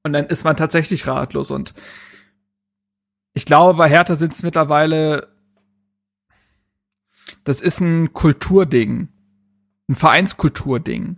[0.04, 1.74] Und dann ist man tatsächlich ratlos und
[3.34, 5.28] ich glaube, bei Hertha sind es mittlerweile,
[7.44, 9.10] das ist ein Kulturding,
[9.88, 11.18] ein Vereinskulturding.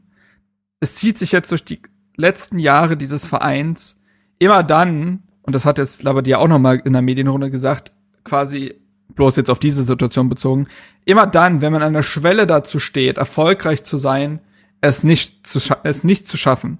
[0.79, 1.81] Es zieht sich jetzt durch die
[2.15, 4.01] letzten Jahre dieses Vereins
[4.39, 7.91] immer dann, und das hat jetzt Labadia auch noch mal in der Medienrunde gesagt,
[8.23, 8.75] quasi
[9.15, 10.67] bloß jetzt auf diese Situation bezogen,
[11.05, 14.39] immer dann, wenn man an der Schwelle dazu steht, erfolgreich zu sein,
[14.79, 16.79] es nicht zu, es nicht zu schaffen.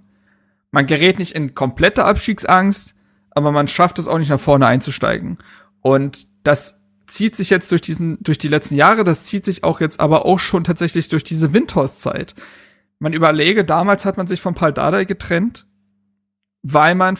[0.72, 2.96] Man gerät nicht in komplette Abstiegsangst,
[3.32, 5.38] aber man schafft es auch nicht nach vorne einzusteigen.
[5.82, 6.81] Und das
[7.12, 10.26] zieht sich jetzt durch diesen, durch die letzten Jahre, das zieht sich auch jetzt aber
[10.26, 12.36] auch schon tatsächlich durch diese Windhorst-Zeit.
[13.00, 15.68] Man überlege, damals hat man sich von Paul Dardai getrennt,
[16.62, 17.18] weil man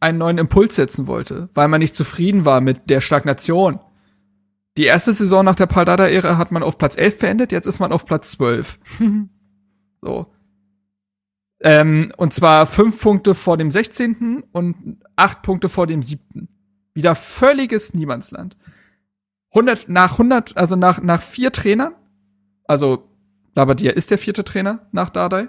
[0.00, 3.80] einen neuen Impuls setzen wollte, weil man nicht zufrieden war mit der Stagnation.
[4.76, 7.80] Die erste Saison nach der Paul Dardai-Ära hat man auf Platz 11 beendet, jetzt ist
[7.80, 8.78] man auf Platz 12.
[10.02, 10.26] so.
[11.60, 14.44] Ähm, und zwar fünf Punkte vor dem 16.
[14.52, 16.48] und acht Punkte vor dem 7.
[16.92, 18.56] Wieder völliges Niemandsland.
[19.54, 21.94] 100, nach 100, also nach, nach vier Trainern,
[22.66, 23.08] also
[23.54, 25.48] Labadia ist der vierte Trainer nach Dardai,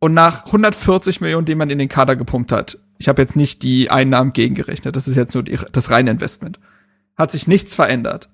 [0.00, 2.78] und nach 140 Millionen, die man in den Kader gepumpt hat.
[2.98, 6.58] Ich habe jetzt nicht die Einnahmen gegengerechnet, das ist jetzt nur die, das reine Investment.
[7.16, 8.28] Hat sich nichts verändert.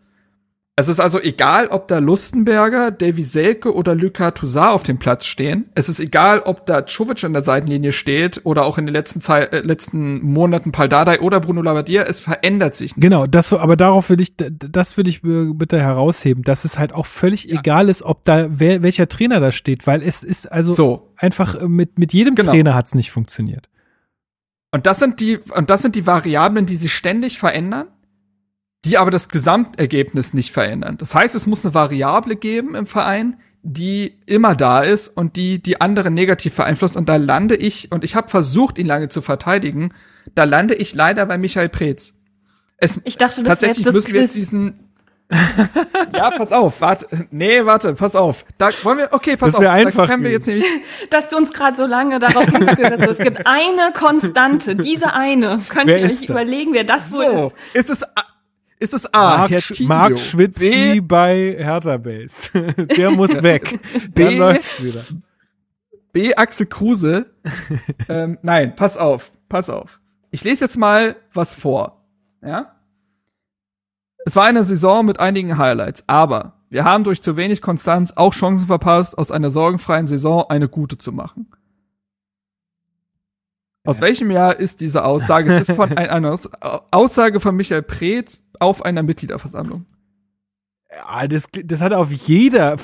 [0.76, 5.24] Es ist also egal, ob da Lustenberger, Davy Selke oder Luka Toussaint auf dem Platz
[5.24, 5.70] stehen.
[5.76, 9.20] Es ist egal, ob da Czovic an der Seitenlinie steht oder auch in den letzten,
[9.20, 12.02] Zeit, äh, letzten Monaten Paldadei oder Bruno Labbadia.
[12.02, 13.00] Es verändert sich nichts.
[13.00, 16.92] Genau, das so, aber darauf würde ich, das würde ich bitte herausheben, dass es halt
[16.92, 17.60] auch völlig ja.
[17.60, 21.12] egal ist, ob da wer, welcher Trainer da steht, weil es ist also so.
[21.16, 22.50] einfach äh, mit, mit jedem genau.
[22.50, 23.68] Trainer hat es nicht funktioniert.
[24.72, 27.86] Und das sind die, und das sind die Variablen, die sich ständig verändern
[28.84, 30.96] die aber das Gesamtergebnis nicht verändern.
[30.98, 35.62] Das heißt, es muss eine Variable geben im Verein, die immer da ist und die
[35.62, 36.96] die anderen negativ beeinflusst.
[36.96, 39.94] Und da lande ich, und ich habe versucht, ihn lange zu verteidigen,
[40.34, 42.14] da lande ich leider bei Michael Preetz.
[42.76, 44.80] Es, ich dachte, das tatsächlich das müssen wir jetzt diesen
[46.14, 47.08] ja, pass auf, warte.
[47.30, 48.44] Nee, warte, pass auf.
[48.58, 49.66] Da wollen wir, okay, pass das auf.
[49.66, 50.66] Einfach da wir jetzt nämlich.
[51.10, 53.08] Dass du uns gerade so lange darauf hingeführt hast.
[53.08, 55.60] Es gibt eine Konstante, diese eine.
[55.68, 57.54] Könnt wer ihr euch überlegen, wer das so ist?
[57.72, 58.04] Ist es
[58.78, 62.50] ist es A, Mark, Herr Mark Schwitzky bei Hertha Base.
[62.96, 63.78] Der muss weg.
[64.14, 65.04] B, Dann läuft's wieder.
[66.12, 67.26] B, Axel Kruse.
[68.08, 70.00] ähm, nein, pass auf, pass auf.
[70.30, 72.04] Ich lese jetzt mal was vor.
[72.42, 72.76] Ja?
[74.26, 78.34] Es war eine Saison mit einigen Highlights, aber wir haben durch zu wenig Konstanz auch
[78.34, 81.50] Chancen verpasst, aus einer sorgenfreien Saison eine gute zu machen.
[83.86, 85.52] Aus welchem Jahr ist diese Aussage?
[85.54, 86.38] Es ist von einer
[86.90, 89.86] Aussage von Michael Preetz auf einer Mitgliederversammlung.
[90.90, 92.76] Ja, das, das hat auf jeder,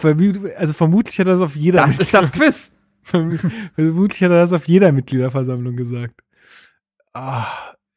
[0.57, 1.79] also vermutlich hat er das auf jeder.
[1.87, 2.77] Das ist das Quiz.
[3.03, 6.23] vermutlich hat er das auf jeder Mitgliederversammlung gesagt.
[7.13, 7.47] Ah,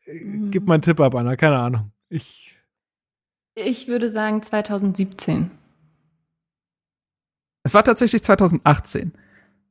[0.05, 1.91] gib mal einen Tipp ab, Anna, keine Ahnung.
[2.09, 2.55] Ich.
[3.55, 5.51] Ich würde sagen 2017.
[7.63, 9.13] Es war tatsächlich 2018.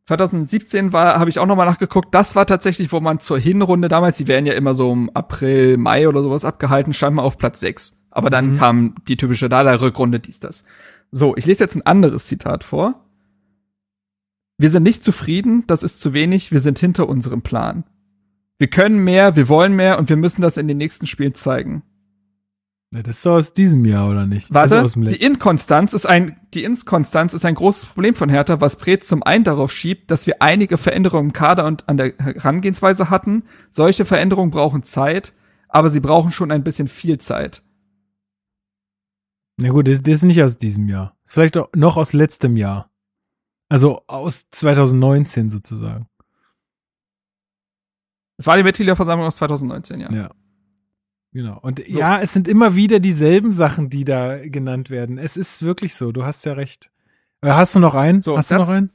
[0.06, 4.18] 2017 war, habe ich auch nochmal nachgeguckt, das war tatsächlich, wo man zur Hinrunde damals,
[4.18, 7.60] die werden ja immer so im April, Mai oder sowas abgehalten, stand man auf Platz
[7.60, 7.98] 6.
[8.10, 8.56] Aber dann mhm.
[8.56, 10.64] kam die typische Dada-Rückrunde, dies, das.
[11.12, 13.06] So, ich lese jetzt ein anderes Zitat vor.
[14.58, 17.84] Wir sind nicht zufrieden, das ist zu wenig, wir sind hinter unserem Plan.
[18.58, 21.82] Wir können mehr, wir wollen mehr und wir müssen das in den nächsten Spielen zeigen.
[22.92, 24.52] Ja, das ist so aus diesem Jahr, oder nicht?
[24.52, 28.76] Warte, also die Inkonstanz ist ein, die Inkonstanz ist ein großes Problem von Hertha, was
[28.76, 33.08] Brez zum einen darauf schiebt, dass wir einige Veränderungen im Kader und an der Herangehensweise
[33.08, 33.44] hatten.
[33.70, 35.32] Solche Veränderungen brauchen Zeit,
[35.68, 37.62] aber sie brauchen schon ein bisschen viel Zeit.
[39.56, 41.16] Na gut, das, das ist nicht aus diesem Jahr.
[41.24, 42.90] Vielleicht noch aus letztem Jahr.
[43.70, 46.08] Also aus 2019 sozusagen.
[48.36, 50.12] Es war die Mitgliederversammlung aus 2019, ja.
[50.12, 50.30] Ja.
[51.32, 51.58] Genau.
[51.62, 51.98] Und so.
[51.98, 55.18] ja, es sind immer wieder dieselben Sachen, die da genannt werden.
[55.18, 56.12] Es ist wirklich so.
[56.12, 56.90] Du hast ja recht.
[57.40, 58.22] Äh, hast du noch einen?
[58.22, 58.90] So, hast du noch einen?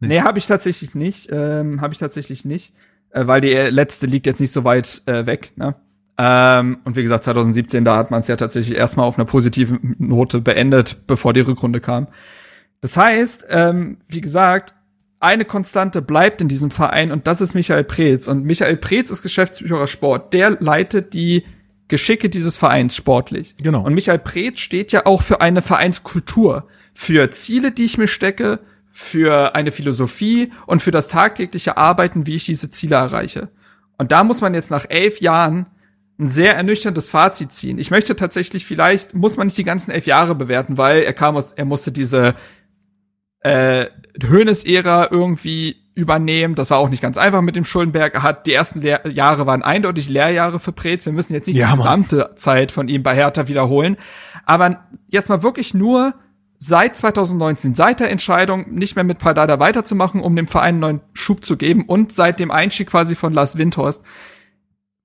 [0.00, 1.28] Nee, nee habe ich tatsächlich nicht.
[1.30, 2.74] Ähm, habe ich tatsächlich nicht.
[3.10, 5.52] Äh, weil die letzte liegt jetzt nicht so weit äh, weg.
[5.56, 5.76] Ne?
[6.18, 9.94] Ähm, und wie gesagt, 2017, da hat man es ja tatsächlich erstmal auf einer positiven
[9.98, 12.08] Note beendet, bevor die Rückrunde kam.
[12.80, 14.74] Das heißt, ähm, wie gesagt,
[15.20, 18.28] eine Konstante bleibt in diesem Verein und das ist Michael Preetz.
[18.28, 20.32] Und Michael Preetz ist Geschäftsführer Sport.
[20.32, 21.44] Der leitet die
[21.88, 23.56] Geschicke dieses Vereins sportlich.
[23.56, 23.82] Genau.
[23.82, 28.60] Und Michael Preetz steht ja auch für eine Vereinskultur, für Ziele, die ich mir stecke,
[28.90, 33.48] für eine Philosophie und für das tagtägliche Arbeiten, wie ich diese Ziele erreiche.
[33.96, 35.66] Und da muss man jetzt nach elf Jahren
[36.18, 37.78] ein sehr ernüchterndes Fazit ziehen.
[37.78, 41.36] Ich möchte tatsächlich, vielleicht muss man nicht die ganzen elf Jahre bewerten, weil er kam
[41.36, 42.34] aus, er musste diese
[43.40, 43.86] äh,
[44.26, 46.54] Höhnes-Ära irgendwie übernehmen.
[46.54, 48.14] Das war auch nicht ganz einfach mit dem Schuldenberg.
[48.14, 51.04] Er hat die ersten Lehr Jahre waren eindeutig Lehrjahre für Preetz.
[51.06, 51.78] Wir müssen jetzt nicht Ja, die Mann.
[51.78, 53.96] gesamte Zeit von ihm bei Hertha wiederholen.
[54.46, 56.14] Aber jetzt mal wirklich nur
[56.58, 61.00] seit 2019, seit der Entscheidung, nicht mehr mit Pardada weiterzumachen, um dem Verein einen neuen
[61.12, 64.02] Schub zu geben und seit dem Einstieg quasi von Lars Windhorst,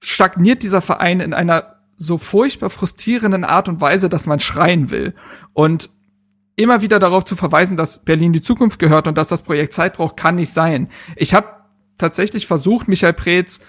[0.03, 5.13] stagniert dieser Verein in einer so furchtbar frustrierenden Art und Weise, dass man schreien will.
[5.53, 5.89] Und
[6.55, 9.93] immer wieder darauf zu verweisen, dass Berlin die Zukunft gehört und dass das Projekt Zeit
[9.93, 10.89] braucht, kann nicht sein.
[11.15, 11.47] Ich habe
[11.97, 13.59] tatsächlich versucht, Michael Preetz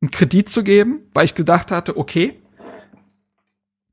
[0.00, 2.40] einen Kredit zu geben, weil ich gedacht hatte, okay,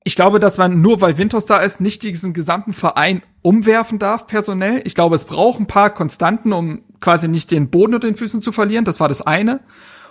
[0.04, 4.28] ich glaube, dass man nur weil Winters da ist, nicht diesen gesamten Verein umwerfen darf
[4.28, 4.82] personell.
[4.84, 8.42] Ich glaube, es braucht ein paar Konstanten, um quasi nicht den Boden unter den Füßen
[8.42, 8.84] zu verlieren.
[8.84, 9.62] Das war das eine.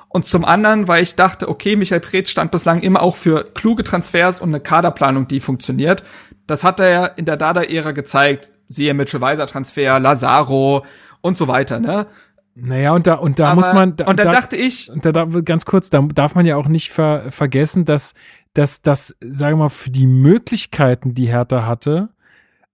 [0.08, 3.84] Und zum anderen, weil ich dachte, okay, Michael Preetz stand bislang immer auch für kluge
[3.84, 6.04] Transfers und eine Kaderplanung, die funktioniert.
[6.46, 8.50] Das hat er ja in der Dada-Ära gezeigt.
[8.66, 10.84] Siehe Mitchell-Weiser-Transfer, Lazaro
[11.20, 12.06] und so weiter, ne?
[12.54, 13.96] Naja, und da, und da Aber- muss man.
[13.96, 16.90] Da, und da, dachte ich- Und da, ganz kurz, da darf man ja auch nicht
[16.90, 18.12] ver, vergessen, dass,
[18.54, 22.10] dass das, sagen wir mal, für die Möglichkeiten, die Hertha hatte,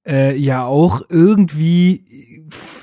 [0.09, 2.05] äh, ja auch irgendwie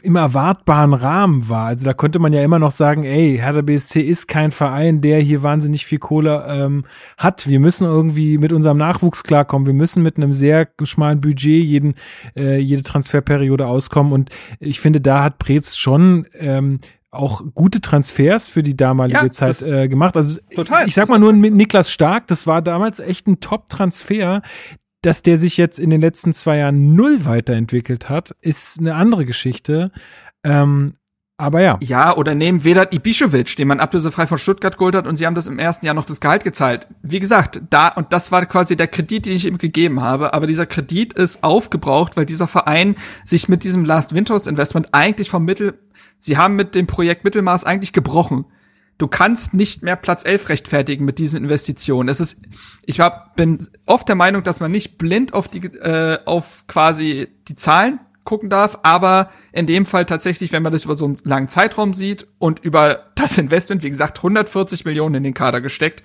[0.04, 1.68] im erwartbaren Rahmen war.
[1.68, 5.20] Also da konnte man ja immer noch sagen, ey, Hertha BSC ist kein Verein, der
[5.20, 6.86] hier wahnsinnig viel Kohle ähm,
[7.18, 7.48] hat.
[7.48, 9.66] Wir müssen irgendwie mit unserem Nachwuchs klarkommen.
[9.66, 11.96] Wir müssen mit einem sehr schmalen Budget jeden,
[12.36, 14.14] äh, jede Transferperiode auskommen.
[14.14, 19.32] Und ich finde, da hat Preetz schon ähm, auch gute Transfers für die damalige Ja,
[19.32, 20.16] Zeit äh, gemacht.
[20.16, 20.88] Also Total.
[20.88, 24.42] ich sag mal nur mit Niklas Stark, das war damals echt ein Top-Transfer.
[25.06, 29.24] Dass der sich jetzt in den letzten zwei Jahren null weiterentwickelt hat, ist eine andere
[29.24, 29.92] Geschichte.
[30.44, 30.96] Ähm,
[31.38, 31.78] aber ja.
[31.80, 35.36] Ja, oder nehmen Vedat Ibišević, den man ablösefrei von Stuttgart geholt hat und sie haben
[35.36, 36.88] das im ersten Jahr noch das Gehalt gezahlt.
[37.04, 40.48] Wie gesagt, da, und das war quasi der Kredit, den ich ihm gegeben habe, aber
[40.48, 45.46] dieser Kredit ist aufgebraucht, weil dieser Verein sich mit diesem Last Winters Investment eigentlich vom
[45.46, 45.78] Mittel,
[46.18, 48.46] sie haben mit dem Projekt Mittelmaß eigentlich gebrochen.
[48.98, 52.08] Du kannst nicht mehr Platz 11 rechtfertigen mit diesen Investitionen.
[52.08, 52.42] Es ist,
[52.86, 57.28] ich hab, bin oft der Meinung, dass man nicht blind auf die, äh, auf quasi
[57.48, 61.18] die Zahlen gucken darf, aber in dem Fall tatsächlich, wenn man das über so einen
[61.24, 66.04] langen Zeitraum sieht und über das Investment, wie gesagt, 140 Millionen in den Kader gesteckt,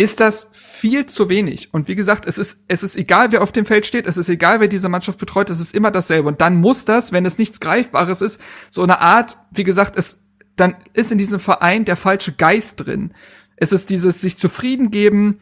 [0.00, 1.74] ist das viel zu wenig.
[1.74, 4.28] Und wie gesagt, es ist, es ist egal, wer auf dem Feld steht, es ist
[4.28, 6.28] egal, wer diese Mannschaft betreut, es ist immer dasselbe.
[6.28, 8.40] Und dann muss das, wenn es nichts Greifbares ist,
[8.70, 10.20] so eine Art, wie gesagt, es,
[10.60, 13.12] dann ist in diesem Verein der falsche Geist drin.
[13.56, 15.40] Es ist dieses sich zufrieden geben,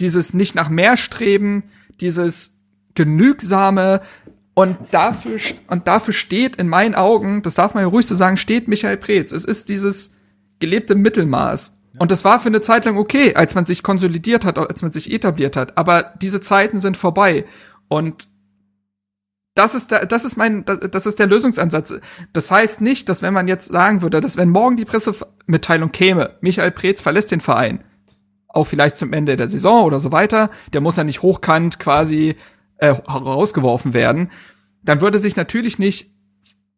[0.00, 1.64] dieses nicht nach mehr streben,
[2.00, 2.60] dieses
[2.94, 4.00] genügsame
[4.54, 5.38] und dafür
[5.68, 8.96] und dafür steht in meinen Augen, das darf man ja ruhig so sagen, steht Michael
[8.96, 9.32] Preetz.
[9.32, 10.16] Es ist dieses
[10.58, 11.78] gelebte Mittelmaß.
[11.98, 14.92] Und das war für eine Zeit lang okay, als man sich konsolidiert hat, als man
[14.92, 15.76] sich etabliert hat.
[15.76, 17.44] Aber diese Zeiten sind vorbei.
[17.88, 18.28] Und
[19.58, 21.94] das ist der, das ist mein, das, ist der Lösungsansatz.
[22.32, 26.36] Das heißt nicht, dass wenn man jetzt sagen würde, dass wenn morgen die Pressemitteilung käme,
[26.40, 27.82] Michael Preetz verlässt den Verein,
[28.46, 32.36] auch vielleicht zum Ende der Saison oder so weiter, der muss ja nicht hochkant quasi
[32.76, 34.30] äh, rausgeworfen werden,
[34.84, 36.12] dann würde sich natürlich nicht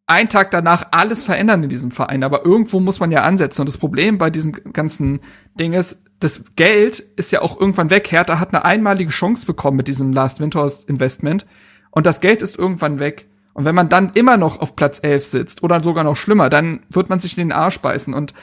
[0.06, 3.60] ein Tag danach alles verändern in diesem Verein, aber irgendwo muss man ja ansetzen.
[3.60, 5.20] Und das Problem bei diesem ganzen
[5.54, 8.10] Ding ist, das Geld ist ja auch irgendwann weg.
[8.10, 11.44] Hertha hat eine einmalige Chance bekommen mit diesem Last Winters Investment
[11.90, 13.28] und das Geld ist irgendwann weg.
[13.52, 16.80] Und wenn man dann immer noch auf Platz 11 sitzt oder sogar noch schlimmer, dann
[16.88, 18.34] wird man sich in den Arsch beißen und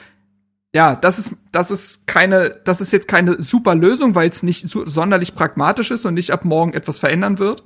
[0.74, 4.68] ja, das ist, das ist keine, das ist jetzt keine super Lösung, weil es nicht
[4.68, 7.64] so, sonderlich pragmatisch ist und nicht ab morgen etwas verändern wird.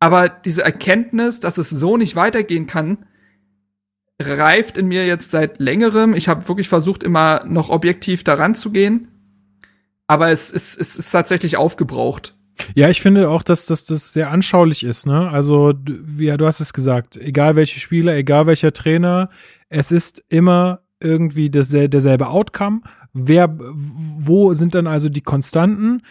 [0.00, 3.06] Aber diese Erkenntnis, dass es so nicht weitergehen kann,
[4.20, 6.14] reift in mir jetzt seit längerem.
[6.14, 9.08] Ich habe wirklich versucht, immer noch objektiv daran zu gehen.
[10.06, 12.33] Aber es, es, es ist tatsächlich aufgebraucht.
[12.74, 15.06] Ja, ich finde auch, dass, dass das sehr anschaulich ist.
[15.06, 15.28] Ne?
[15.28, 19.28] Also, du, ja, du hast es gesagt, egal welche Spieler, egal welcher Trainer,
[19.68, 22.80] es ist immer irgendwie dasselbe, derselbe Outcome.
[23.12, 26.02] Wer, wo sind dann also die Konstanten?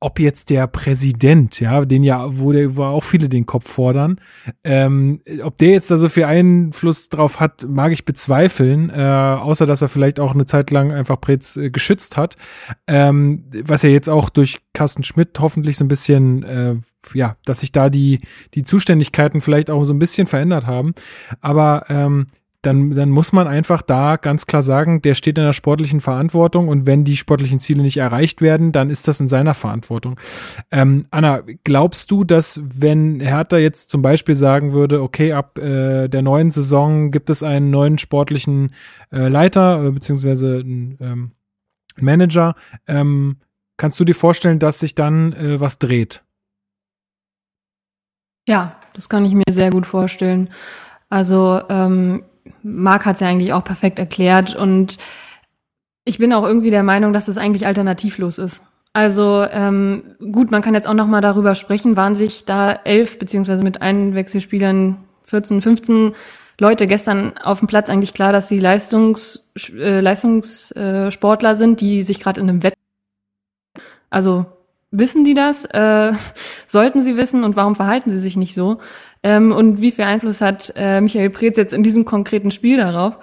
[0.00, 4.20] Ob jetzt der Präsident, ja, den ja, wo, der, wo auch viele den Kopf fordern,
[4.62, 9.66] ähm, ob der jetzt da so viel Einfluss drauf hat, mag ich bezweifeln, äh, außer
[9.66, 12.36] dass er vielleicht auch eine Zeit lang einfach Pretz äh, geschützt hat,
[12.86, 16.76] ähm, was ja jetzt auch durch Carsten Schmidt hoffentlich so ein bisschen, äh,
[17.14, 18.20] ja, dass sich da die,
[18.54, 20.94] die Zuständigkeiten vielleicht auch so ein bisschen verändert haben,
[21.40, 22.28] aber ähm,
[22.68, 26.68] dann, dann muss man einfach da ganz klar sagen, der steht in der sportlichen Verantwortung
[26.68, 30.20] und wenn die sportlichen Ziele nicht erreicht werden, dann ist das in seiner Verantwortung.
[30.70, 36.08] Ähm, Anna, glaubst du, dass wenn Hertha jetzt zum Beispiel sagen würde, okay, ab äh,
[36.08, 38.74] der neuen Saison gibt es einen neuen sportlichen
[39.10, 41.32] äh, Leiter äh, beziehungsweise ähm,
[41.96, 42.54] Manager,
[42.86, 43.38] ähm,
[43.78, 46.22] kannst du dir vorstellen, dass sich dann äh, was dreht?
[48.46, 50.50] Ja, das kann ich mir sehr gut vorstellen.
[51.08, 52.24] Also ähm,
[52.62, 54.98] Marc hat es ja eigentlich auch perfekt erklärt und
[56.04, 58.66] ich bin auch irgendwie der Meinung, dass es eigentlich alternativlos ist.
[58.92, 63.18] Also ähm, gut, man kann jetzt auch noch mal darüber sprechen, waren sich da elf
[63.18, 66.12] beziehungsweise mit Einwechselspielern 14, 15
[66.58, 72.20] Leute gestern auf dem Platz eigentlich klar, dass sie Leistungs, äh, Leistungssportler sind, die sich
[72.20, 72.74] gerade in einem Wett
[74.10, 74.46] also
[74.90, 75.64] wissen die das?
[75.66, 76.12] Äh,
[76.66, 78.78] sollten sie wissen und warum verhalten sie sich nicht so?
[79.22, 83.18] Ähm, und wie viel Einfluss hat äh, Michael Preetz jetzt in diesem konkreten Spiel darauf?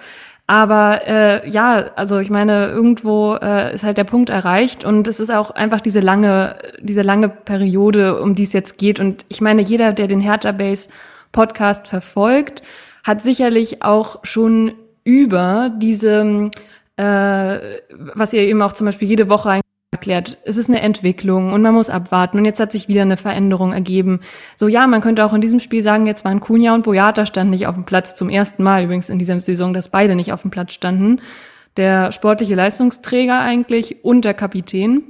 [0.48, 5.18] Aber äh, ja, also ich meine, irgendwo äh, ist halt der Punkt erreicht und es
[5.18, 9.00] ist auch einfach diese lange, diese lange Periode, um die es jetzt geht.
[9.00, 10.88] Und ich meine, jeder, der den Hertha Base
[11.32, 12.62] Podcast verfolgt,
[13.02, 16.50] hat sicherlich auch schon über diese,
[16.96, 17.58] äh,
[18.14, 19.60] was ihr eben auch zum Beispiel jede Woche
[20.06, 23.16] erklärt, es ist eine Entwicklung und man muss abwarten und jetzt hat sich wieder eine
[23.16, 24.20] Veränderung ergeben.
[24.54, 27.50] So ja, man könnte auch in diesem Spiel sagen, jetzt waren Kunja und Boyata standen
[27.50, 30.42] nicht auf dem Platz, zum ersten Mal übrigens in dieser Saison, dass beide nicht auf
[30.42, 31.20] dem Platz standen.
[31.76, 35.02] Der sportliche Leistungsträger eigentlich und der Kapitän.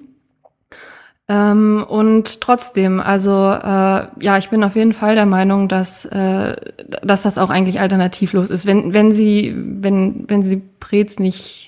[1.28, 6.56] Ähm, und trotzdem, also äh, ja, ich bin auf jeden Fall der Meinung, dass, äh,
[7.02, 8.66] dass das auch eigentlich alternativlos ist.
[8.66, 11.65] Wenn, wenn sie, wenn, wenn sie Prez nicht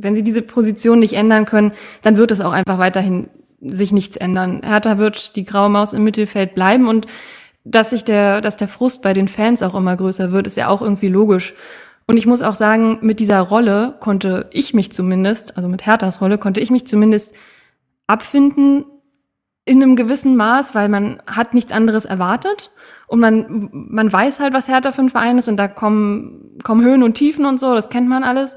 [0.00, 1.72] wenn sie diese Position nicht ändern können,
[2.02, 3.28] dann wird es auch einfach weiterhin
[3.60, 4.62] sich nichts ändern.
[4.64, 7.06] Hertha wird die graue Maus im Mittelfeld bleiben und
[7.64, 10.68] dass sich der, dass der Frust bei den Fans auch immer größer wird, ist ja
[10.68, 11.54] auch irgendwie logisch.
[12.06, 16.22] Und ich muss auch sagen, mit dieser Rolle konnte ich mich zumindest, also mit Herthas
[16.22, 17.34] Rolle, konnte ich mich zumindest
[18.06, 18.86] abfinden
[19.66, 22.70] in einem gewissen Maß, weil man hat nichts anderes erwartet
[23.06, 26.82] und man, man weiß halt, was Hertha für ein Verein ist und da kommen, kommen
[26.82, 28.56] Höhen und Tiefen und so, das kennt man alles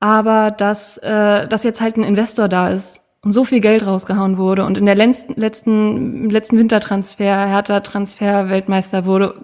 [0.00, 4.38] aber dass, äh, dass jetzt halt ein Investor da ist und so viel Geld rausgehauen
[4.38, 9.34] wurde und in der letzten, letzten, letzten Wintertransfer, härter Transfer Weltmeister wurde,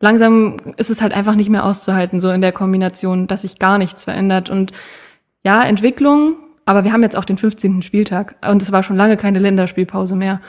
[0.00, 3.78] langsam ist es halt einfach nicht mehr auszuhalten, so in der Kombination, dass sich gar
[3.78, 4.50] nichts verändert.
[4.50, 4.72] Und
[5.44, 7.82] ja, Entwicklung, aber wir haben jetzt auch den 15.
[7.82, 10.40] Spieltag und es war schon lange keine Länderspielpause mehr.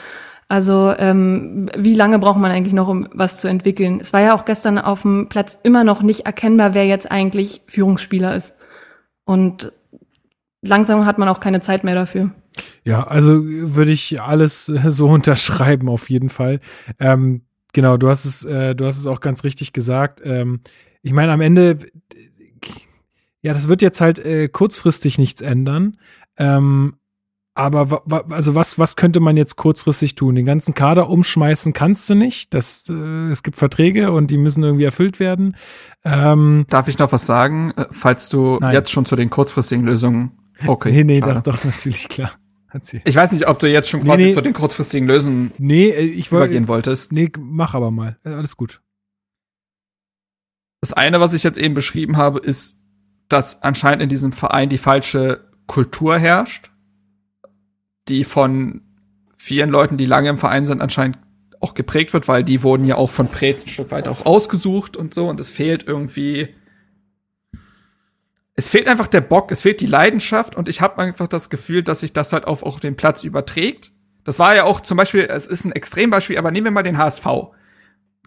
[0.50, 4.00] Also ähm, wie lange braucht man eigentlich noch, um was zu entwickeln?
[4.00, 7.62] Es war ja auch gestern auf dem Platz immer noch nicht erkennbar, wer jetzt eigentlich
[7.68, 8.57] Führungsspieler ist.
[9.28, 9.74] Und
[10.62, 12.32] langsam hat man auch keine Zeit mehr dafür.
[12.86, 16.62] Ja, also würde ich alles so unterschreiben auf jeden Fall.
[16.98, 17.42] Ähm,
[17.74, 20.22] genau, du hast es, äh, du hast es auch ganz richtig gesagt.
[20.24, 20.62] Ähm,
[21.02, 21.78] ich meine, am Ende,
[23.42, 25.98] ja, das wird jetzt halt äh, kurzfristig nichts ändern.
[26.38, 26.97] Ähm,
[27.58, 30.36] aber also was, was könnte man jetzt kurzfristig tun?
[30.36, 32.54] Den ganzen Kader umschmeißen kannst du nicht.
[32.54, 35.56] Das, äh, es gibt Verträge und die müssen irgendwie erfüllt werden.
[36.04, 38.74] Ähm, Darf ich noch was sagen, äh, falls du nein.
[38.74, 40.32] jetzt schon zu den kurzfristigen Lösungen
[40.66, 40.92] Okay.
[40.92, 42.32] nee, nee, doch, doch, natürlich, klar.
[43.06, 44.34] Ich weiß nicht, ob du jetzt schon quasi nee, nee.
[44.34, 47.12] zu den kurzfristigen Lösungen nee, äh, ich wollt, übergehen wolltest.
[47.12, 48.18] Nee, mach aber mal.
[48.24, 48.82] Äh, alles gut.
[50.82, 52.84] Das eine, was ich jetzt eben beschrieben habe, ist,
[53.30, 56.72] dass anscheinend in diesem Verein die falsche Kultur herrscht
[58.10, 58.82] die von
[59.38, 61.20] vielen Leuten, die lange im Verein sind, anscheinend
[61.60, 64.96] auch geprägt wird, weil die wurden ja auch von Prez ein Stück weit auch ausgesucht
[64.96, 66.50] und so und es fehlt irgendwie
[68.58, 71.84] es fehlt einfach der Bock, es fehlt die Leidenschaft und ich habe einfach das Gefühl,
[71.84, 73.92] dass sich das halt auf auch den Platz überträgt.
[74.24, 76.98] Das war ja auch zum Beispiel, es ist ein Extrembeispiel, aber nehmen wir mal den
[76.98, 77.26] HSV.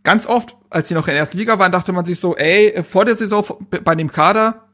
[0.05, 2.81] Ganz oft, als sie noch in der ersten Liga waren, dachte man sich so, ey,
[2.85, 3.45] vor der Saison
[3.83, 4.69] bei dem Kader,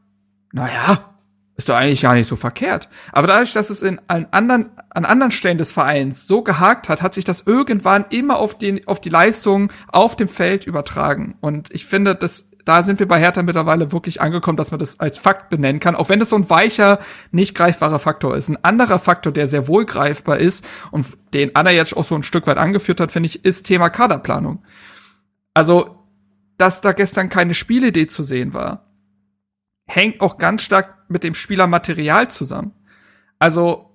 [0.53, 1.16] naja,
[1.57, 2.87] ist doch eigentlich gar nicht so verkehrt.
[3.11, 7.01] Aber dadurch, dass es in an anderen, an anderen Stellen des Vereins so gehakt hat,
[7.01, 11.35] hat sich das irgendwann immer auf, den, auf die Leistung auf dem Feld übertragen.
[11.41, 14.99] Und ich finde, das, da sind wir bei Hertha mittlerweile wirklich angekommen, dass man das
[14.99, 16.99] als Fakt benennen kann, auch wenn das so ein weicher,
[17.31, 18.49] nicht greifbarer Faktor ist.
[18.49, 22.23] Ein anderer Faktor, der sehr wohl greifbar ist und den Anna jetzt auch so ein
[22.23, 24.63] Stück weit angeführt hat, finde ich, ist Thema Kaderplanung.
[25.55, 26.05] Also,
[26.59, 28.87] dass da gestern keine Spielidee zu sehen war
[29.87, 32.71] hängt auch ganz stark mit dem Spielermaterial zusammen.
[33.39, 33.87] Also,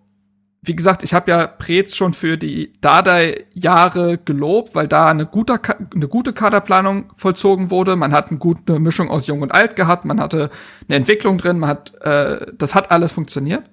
[0.64, 5.58] wie gesagt, ich habe ja Preetz schon für die Dardai-Jahre gelobt, weil da eine gute,
[5.94, 7.96] eine gute Kaderplanung vollzogen wurde.
[7.96, 10.50] Man hat eine gute Mischung aus Jung und Alt gehabt, man hatte
[10.88, 13.64] eine Entwicklung drin, man hat, äh, das hat alles funktioniert.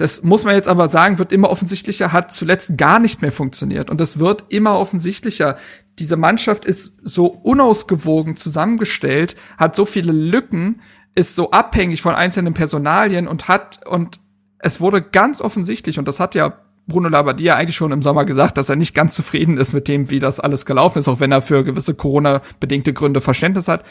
[0.00, 3.90] Das muss man jetzt aber sagen, wird immer offensichtlicher, hat zuletzt gar nicht mehr funktioniert.
[3.90, 5.58] Und das wird immer offensichtlicher.
[5.98, 10.80] Diese Mannschaft ist so unausgewogen zusammengestellt, hat so viele Lücken,
[11.20, 14.18] ist so abhängig von einzelnen Personalien und hat, und
[14.58, 18.58] es wurde ganz offensichtlich, und das hat ja Bruno Labbadia eigentlich schon im Sommer gesagt,
[18.58, 21.30] dass er nicht ganz zufrieden ist mit dem, wie das alles gelaufen ist, auch wenn
[21.30, 23.84] er für gewisse Corona-bedingte Gründe Verständnis hat.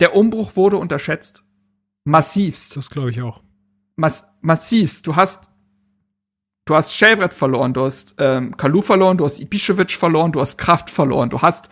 [0.00, 1.44] Der Umbruch wurde unterschätzt.
[2.04, 2.76] Massivst.
[2.76, 3.42] Das glaube ich auch.
[3.96, 5.06] Mass massivst.
[5.06, 5.50] Du hast
[6.64, 10.58] Du hast Shelbrett verloren, du hast ähm, Kalu verloren, du hast Ibišević verloren, du hast
[10.58, 11.70] Kraft verloren, du hast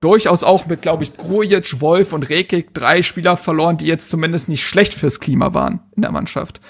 [0.00, 4.48] durchaus auch mit, glaube ich, Grujic, Wolf und Rekik drei Spieler verloren, die jetzt zumindest
[4.48, 6.60] nicht schlecht fürs Klima waren in der Mannschaft.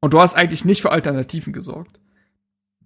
[0.00, 2.00] Und du hast eigentlich nicht für Alternativen gesorgt.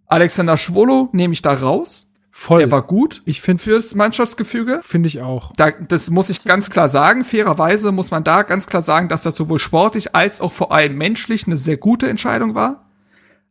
[0.06, 2.10] Alexander Schwolo nehme ich da raus.
[2.32, 2.60] Voll.
[2.60, 3.22] Der war gut.
[3.24, 4.80] Ich finde fürs Mannschaftsgefüge.
[4.82, 5.52] Finde ich auch.
[5.56, 7.24] Da, das muss ich ganz klar sagen.
[7.24, 10.96] Fairerweise muss man da ganz klar sagen, dass das sowohl sportlich als auch vor allem
[10.96, 12.88] menschlich eine sehr gute Entscheidung war.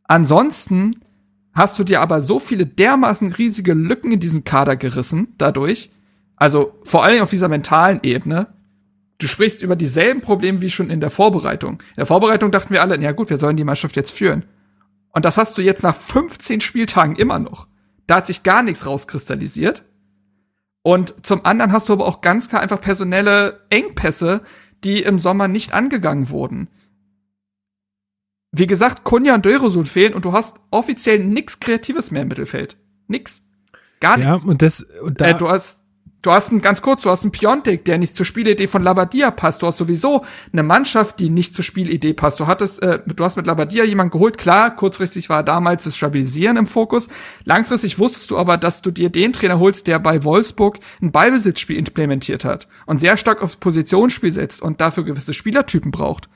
[0.04, 1.04] Ansonsten
[1.52, 5.90] hast du dir aber so viele dermaßen riesige Lücken in diesen Kader gerissen dadurch.
[6.36, 8.48] Also vor allem auf dieser mentalen Ebene.
[9.18, 11.72] Du sprichst über dieselben Probleme wie schon in der Vorbereitung.
[11.72, 14.44] In der Vorbereitung dachten wir alle, ja gut, wir sollen die Mannschaft jetzt führen.
[15.12, 17.66] Und das hast du jetzt nach 15 Spieltagen immer noch.
[18.06, 19.82] Da hat sich gar nichts rauskristallisiert.
[20.82, 24.40] Und zum anderen hast du aber auch ganz klar einfach personelle Engpässe,
[24.82, 26.68] die im Sommer nicht angegangen wurden.
[28.52, 32.76] Wie gesagt, Kunja und Dörosun fehlen und du hast offiziell nix Kreatives mehr im Mittelfeld.
[33.06, 33.42] Nix.
[34.00, 34.42] Gar nichts.
[34.42, 35.80] Ja, und das, und da, äh, du hast
[36.22, 39.30] Du hast einen, ganz kurz, du hast einen Piontek, der nicht zur Spielidee von Labadia
[39.30, 39.62] passt.
[39.62, 42.40] Du hast sowieso eine Mannschaft, die nicht zur Spielidee passt.
[42.40, 44.36] Du hattest, äh, du hast mit Labadia jemanden geholt.
[44.36, 47.08] Klar, kurzfristig war damals das Stabilisieren im Fokus.
[47.44, 51.78] Langfristig wusstest du aber, dass du dir den Trainer holst, der bei Wolfsburg ein Ballbesitzspiel
[51.78, 56.28] implementiert hat und sehr stark aufs Positionsspiel setzt und dafür gewisse Spielertypen braucht.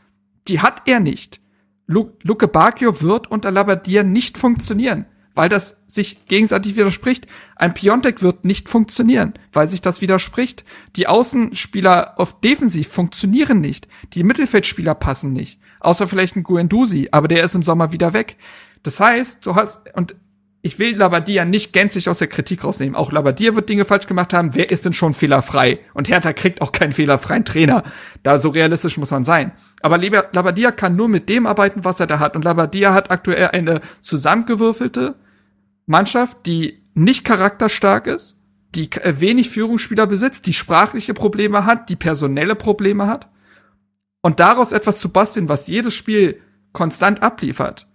[0.49, 1.41] Die hat er nicht.
[1.87, 7.27] Lu Luke Bacchio wird unter Labadia nicht funktionieren weil das sich gegenseitig widerspricht.
[7.57, 10.65] Ein Piontek wird nicht funktionieren, weil sich das widerspricht.
[10.97, 13.89] Die Außenspieler auf Defensiv funktionieren nicht.
[14.13, 15.61] Die Mittelfeldspieler passen nicht.
[15.81, 18.37] Außer vielleicht ein Guendouzi, aber der ist im Sommer wieder weg.
[18.83, 20.15] Das heißt, du hast, und
[20.63, 22.95] ich will Labadia nicht gänzlich aus der Kritik rausnehmen.
[22.95, 24.55] Auch Labadia wird Dinge falsch gemacht haben.
[24.55, 25.81] Wer ist denn schon fehlerfrei?
[25.93, 27.83] Und Hertha kriegt auch keinen fehlerfreien Trainer.
[28.23, 29.53] Da so realistisch muss man sein.
[29.85, 32.37] Aber Labadia kann nur mit dem arbeiten, was er da hat.
[32.37, 35.15] Und Labadia hat aktuell eine zusammengewürfelte,
[35.85, 38.39] Mannschaft, die nicht charakterstark ist,
[38.75, 43.29] die äh, wenig Führungsspieler besitzt, die sprachliche Probleme hat, die personelle Probleme hat.
[44.23, 46.41] Und daraus etwas zu basteln, was jedes Spiel
[46.73, 47.87] konstant abliefert,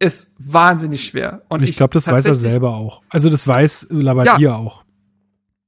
[0.00, 1.42] ist wahnsinnig schwer.
[1.48, 3.02] Und, ich, ich glaube, das weiß er selber auch.
[3.08, 4.82] Also das weiß Labadia ja, auch.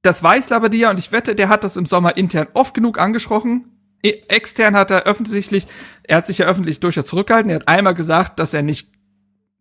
[0.01, 3.78] Das weiß Labadia und ich wette, der hat das im Sommer intern oft genug angesprochen.
[4.01, 5.67] E, extern hat er öffentlich,
[6.03, 7.49] er hat sich ja öffentlich durchaus zurückgehalten.
[7.49, 8.91] Er hat einmal gesagt, dass er nicht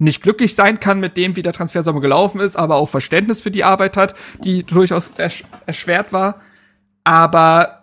[0.01, 3.51] nicht glücklich sein kann mit dem, wie der Transfersommer gelaufen ist, aber auch Verständnis für
[3.51, 6.41] die Arbeit hat, die durchaus ersch erschwert war.
[7.03, 7.79] Aber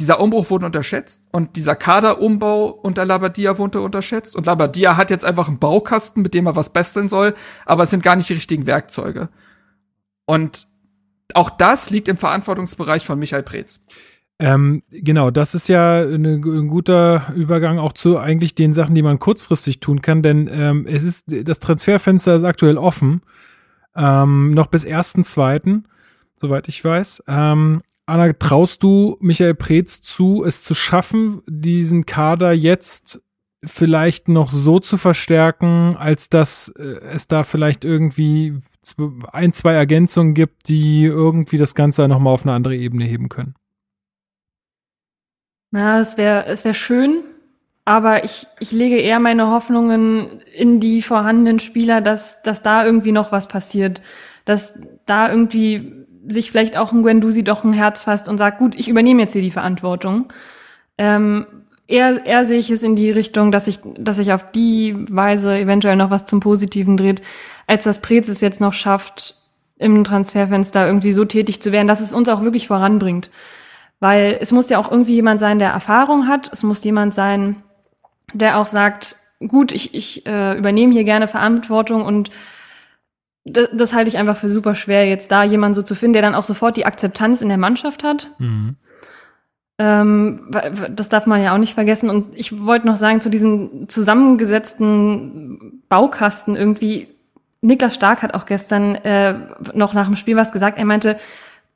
[0.00, 5.24] dieser Umbruch wurde unterschätzt und dieser Kaderumbau unter Labadia wurde unterschätzt und Labadia hat jetzt
[5.24, 7.34] einfach einen Baukasten, mit dem er was basteln soll,
[7.64, 9.28] aber es sind gar nicht die richtigen Werkzeuge.
[10.26, 10.66] Und
[11.34, 13.84] auch das liegt im Verantwortungsbereich von Michael Preetz.
[14.40, 19.02] Ähm, genau, das ist ja eine, ein guter Übergang auch zu eigentlich den Sachen, die
[19.02, 23.22] man kurzfristig tun kann, denn ähm, es ist das Transferfenster ist aktuell offen,
[23.94, 25.84] ähm, noch bis 1.2.,
[26.36, 27.22] soweit ich weiß.
[27.28, 33.22] Ähm, Anna, traust du Michael Preetz zu, es zu schaffen, diesen Kader jetzt
[33.64, 38.58] vielleicht noch so zu verstärken, als dass äh, es da vielleicht irgendwie
[39.32, 43.54] ein, zwei Ergänzungen gibt, die irgendwie das Ganze nochmal auf eine andere Ebene heben können?
[45.74, 47.24] Na, es wäre es wär schön,
[47.84, 53.10] aber ich, ich lege eher meine Hoffnungen in die vorhandenen Spieler, dass, dass da irgendwie
[53.10, 54.00] noch was passiert.
[54.44, 58.76] Dass da irgendwie sich vielleicht auch ein Guendouzi doch ein Herz fasst und sagt, gut,
[58.76, 60.32] ich übernehme jetzt hier die Verantwortung.
[60.96, 61.44] Ähm,
[61.88, 65.58] eher, eher sehe ich es in die Richtung, dass sich dass ich auf die Weise
[65.58, 67.20] eventuell noch was zum Positiven dreht,
[67.66, 69.34] als dass Prez es jetzt noch schafft,
[69.78, 73.28] im Transferfenster irgendwie so tätig zu werden, dass es uns auch wirklich voranbringt.
[74.04, 76.52] Weil es muss ja auch irgendwie jemand sein, der Erfahrung hat.
[76.52, 77.62] Es muss jemand sein,
[78.34, 79.16] der auch sagt,
[79.48, 82.30] gut, ich, ich äh, übernehme hier gerne Verantwortung und
[83.46, 86.20] das, das halte ich einfach für super schwer, jetzt da jemanden so zu finden, der
[86.20, 88.28] dann auch sofort die Akzeptanz in der Mannschaft hat.
[88.36, 88.76] Mhm.
[89.78, 90.50] Ähm,
[90.90, 92.10] das darf man ja auch nicht vergessen.
[92.10, 97.08] Und ich wollte noch sagen, zu diesem zusammengesetzten Baukasten irgendwie,
[97.62, 99.34] Niklas Stark hat auch gestern äh,
[99.72, 100.76] noch nach dem Spiel was gesagt.
[100.76, 101.18] Er meinte,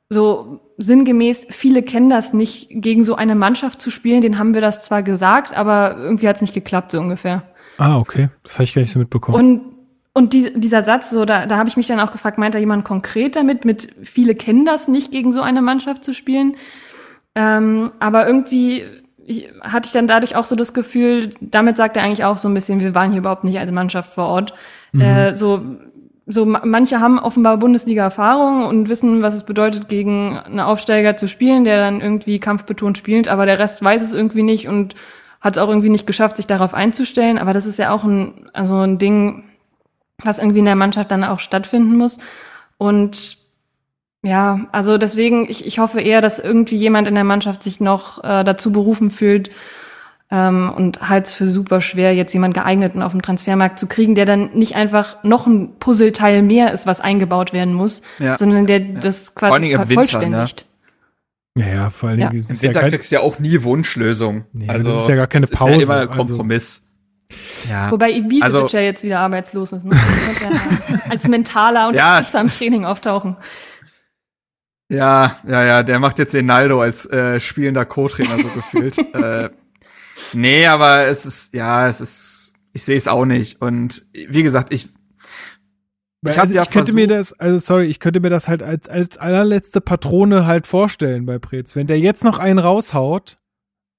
[0.09, 4.21] so sinngemäß, viele kennen das nicht, gegen so eine Mannschaft zu spielen.
[4.21, 7.43] Den haben wir das zwar gesagt, aber irgendwie hat es nicht geklappt, so ungefähr.
[7.77, 8.29] Ah, okay.
[8.43, 9.37] Das habe ich gar nicht so mitbekommen.
[9.37, 9.61] Und,
[10.13, 12.59] und die, dieser Satz, so, da, da habe ich mich dann auch gefragt, meint da
[12.59, 16.55] jemand konkret damit, mit viele kennen das nicht, gegen so eine Mannschaft zu spielen?
[17.35, 18.85] Ähm, aber irgendwie
[19.61, 22.53] hatte ich dann dadurch auch so das Gefühl, damit sagt er eigentlich auch so ein
[22.53, 24.53] bisschen, wir waren hier überhaupt nicht als Mannschaft vor Ort.
[24.91, 25.01] Mhm.
[25.01, 25.61] Äh, so,
[26.31, 31.63] so manche haben offenbar Bundesliga-Erfahrung und wissen, was es bedeutet, gegen einen Aufsteiger zu spielen,
[31.63, 34.93] der dann irgendwie kampfbetont spielt, aber der Rest weiß es irgendwie nicht und
[35.41, 37.39] hat es auch irgendwie nicht geschafft, sich darauf einzustellen.
[37.39, 39.43] Aber das ist ja auch ein, also ein Ding,
[40.23, 42.19] was irgendwie in der Mannschaft dann auch stattfinden muss.
[42.77, 43.37] Und
[44.21, 48.23] Ja, also deswegen, ich, ich hoffe eher, dass irgendwie jemand in der Mannschaft sich noch
[48.23, 49.49] äh, dazu berufen fühlt
[50.31, 54.13] ähm, und halte es für super schwer, jetzt jemand geeigneten auf dem Transfermarkt zu kriegen,
[54.15, 58.37] der dann nicht einfach noch ein Puzzleteil mehr ist, was eingebaut werden muss, Ja.
[58.37, 58.99] sondern der Ja.
[58.99, 60.65] das quasi im vervollständigt.
[61.57, 62.29] Ja, ja, vor allen Ja.
[62.29, 62.39] Dingen.
[62.41, 64.45] Im es ist ja Winter kein- kriegst du ja auch nie Wunschlösung.
[64.53, 66.87] Nee, also das ist ja gar keine es Ist Pause, ja immer ein also- Kompromiss.
[67.69, 67.89] ja.
[67.91, 69.85] Wobei Ibisevic Also- ja jetzt wieder arbeitslos ist.
[69.85, 69.95] Ne?
[69.95, 70.51] Ja
[71.09, 72.19] als mentaler und Ja.
[72.19, 72.39] ja.
[72.39, 73.35] am Training auftauchen.
[74.91, 78.97] Ja, ja, ja, der macht jetzt den Naldo als äh, spielender Co-Trainer so gefühlt.
[79.15, 79.49] äh,
[80.33, 83.61] nee, aber es ist, ja, es ist, ich sehe es auch nicht.
[83.61, 84.89] Und wie gesagt, ich,
[86.25, 88.61] ich hab also ja ich könnte mir das, also sorry, ich könnte mir das halt
[88.61, 91.75] als, als allerletzte Patrone halt vorstellen bei Preetz.
[91.75, 93.37] Wenn der jetzt noch einen raushaut,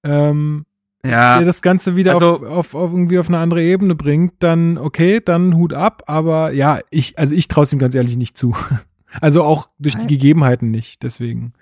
[0.04, 0.66] ähm,
[1.04, 1.38] Ja.
[1.38, 4.76] der das Ganze wieder Also- auf, auf, auf irgendwie auf eine andere Ebene bringt, dann
[4.78, 6.02] okay, dann Hut ab.
[6.06, 8.54] Aber ja, ich, also ich traue ihm ganz ehrlich nicht zu.
[9.20, 10.06] Also auch durch die.
[10.06, 11.52] Gegebenheiten nicht, deswegen.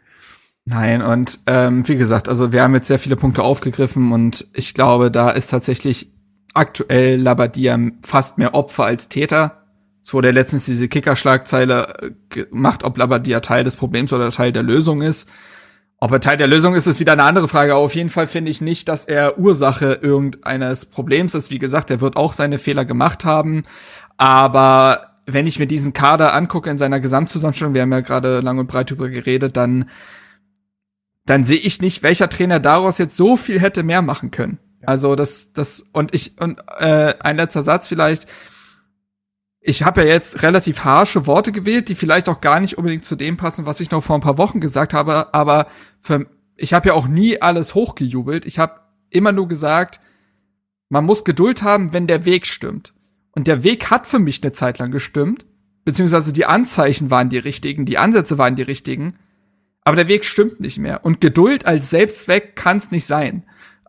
[0.70, 4.74] Nein, und ähm, wie gesagt, also wir haben jetzt sehr viele Punkte aufgegriffen und ich
[4.74, 6.12] glaube, da ist tatsächlich
[6.52, 9.62] aktuell Labadia fast mehr Opfer als Täter.
[10.04, 14.52] Es wurde ja letztens diese Kicker-Schlagzeile äh, gemacht, ob Labadia Teil des Problems oder Teil
[14.52, 15.30] der Lösung ist.
[16.00, 17.72] Ob er Teil der Lösung ist, ist wieder eine andere Frage.
[17.72, 21.50] Aber auf jeden Fall finde ich nicht, dass er Ursache irgendeines Problems ist.
[21.50, 23.62] Wie gesagt, er wird auch seine Fehler gemacht haben.
[24.18, 28.58] Aber wenn ich mir diesen Kader angucke in seiner Gesamtzusammenstellung, wir haben ja gerade lang
[28.58, 29.88] und breit drüber geredet, dann,
[31.28, 34.58] dann sehe ich nicht, welcher Trainer daraus jetzt so viel hätte mehr machen können.
[34.86, 38.26] Also das, das, und ich, und äh, ein letzter Satz vielleicht.
[39.60, 43.14] Ich habe ja jetzt relativ harsche Worte gewählt, die vielleicht auch gar nicht unbedingt zu
[43.14, 45.66] dem passen, was ich noch vor ein paar Wochen gesagt habe, aber
[46.00, 46.26] für,
[46.56, 48.46] ich habe ja auch nie alles hochgejubelt.
[48.46, 48.80] Ich habe
[49.10, 50.00] immer nur gesagt,
[50.88, 52.94] man muss Geduld haben, wenn der Weg stimmt.
[53.32, 55.44] Und der Weg hat für mich eine Zeit lang gestimmt,
[55.84, 59.18] beziehungsweise die Anzeichen waren die richtigen, die Ansätze waren die richtigen,
[59.88, 61.02] aber der Weg stimmt nicht mehr.
[61.06, 63.44] Und Geduld als Selbstzweck kann es nicht sein.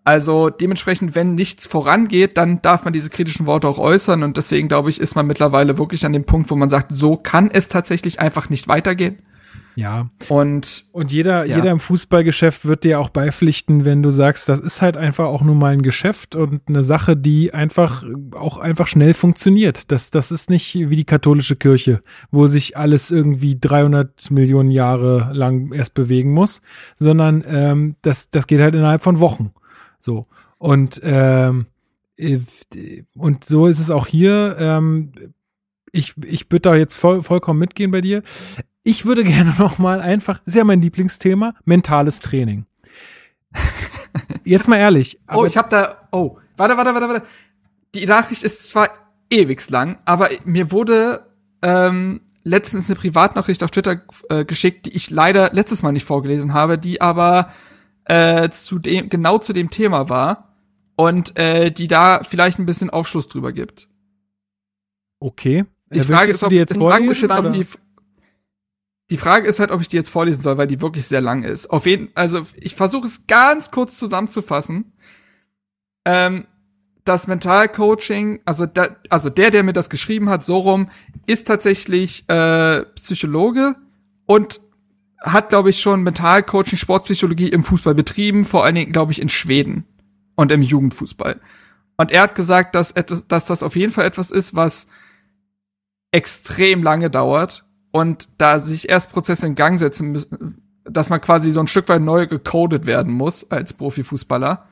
[0.06, 4.24] Also dementsprechend, wenn nichts vorangeht, dann darf man diese kritischen Worte auch äußern.
[4.24, 7.18] Und deswegen glaube ich, ist man mittlerweile wirklich an dem Punkt, wo man sagt, so
[7.18, 9.18] kann es tatsächlich einfach nicht weitergehen.
[9.80, 10.10] Ja.
[10.28, 11.56] Und, Und jeder, Ja.
[11.56, 15.42] jeder im Fußballgeschäft wird dir auch beipflichten, wenn du sagst, das ist halt einfach auch
[15.42, 18.04] nur mal ein Geschäft und eine Sache, die einfach
[18.34, 19.90] auch einfach schnell funktioniert.
[19.92, 25.30] Das, das ist nicht wie die katholische Kirche, wo sich alles irgendwie 300 Millionen Jahre
[25.34, 26.62] lang erst bewegen muss,
[26.98, 29.52] sondern ähm, das, das geht halt innerhalb von Wochen.
[30.00, 30.26] So.
[30.58, 31.68] Und, ähm,
[32.18, 32.40] äh,
[33.16, 34.58] und so ist es auch hier.
[34.60, 35.14] Ähm,
[35.92, 38.22] ich, ich würde da jetzt voll, vollkommen mitgehen bei dir.
[38.90, 42.66] Ich würde gerne noch mal einfach, ist ja mein Lieblingsthema, mentales Training.
[44.44, 45.20] Jetzt mal ehrlich.
[45.32, 47.26] oh, ich habe da, oh, warte, warte, warte, warte.
[47.94, 48.90] Die Nachricht ist zwar
[49.30, 51.28] ewig lang, aber mir wurde
[51.62, 56.56] ähm, letztens eine Privatnachricht auf Twitter äh, geschickt, die ich leider letztes Mal nicht vorgelesen
[56.56, 57.52] habe, die aber
[58.06, 60.56] äh, zu dem, genau zu dem Thema war
[60.96, 63.88] und äh, die da vielleicht ein bisschen Aufschluss drüber gibt.
[65.20, 65.66] Okay.
[65.94, 67.50] Die Äh, Frage ist, ob, die jetzt Frage ist vorlesen, jetzt, ob oder?
[67.52, 67.66] die,
[69.10, 71.44] die Frage ist halt, ob ich die jetzt vorlesen soll, weil die wirklich sehr lang
[71.44, 71.72] ist.
[71.72, 74.94] Auf jeden, also ich versuche es ganz kurz zusammenzufassen.
[76.06, 76.46] Ähm,
[77.06, 80.90] das Mentalcoaching, also da, also der, der mir das geschrieben hat, so rum,
[81.26, 83.76] ist tatsächlich äh, Psychologe
[84.28, 84.62] und
[85.22, 89.30] hat, glaube ich, schon Mentalcoaching, Sportpsychologie im Fußball betrieben, vor allen Dingen, glaube ich, in
[89.30, 89.86] Schweden
[90.36, 91.42] und im Jugendfußball.
[91.98, 94.88] Und er hat gesagt, dass, etwas, dass das auf jeden Fall etwas ist, was
[96.12, 101.52] extrem lange dauert und da sich erst Prozesse in Gang setzen müssen, dass man quasi
[101.52, 104.66] so ein Stück weit neu gecodet werden muss als Profifußballer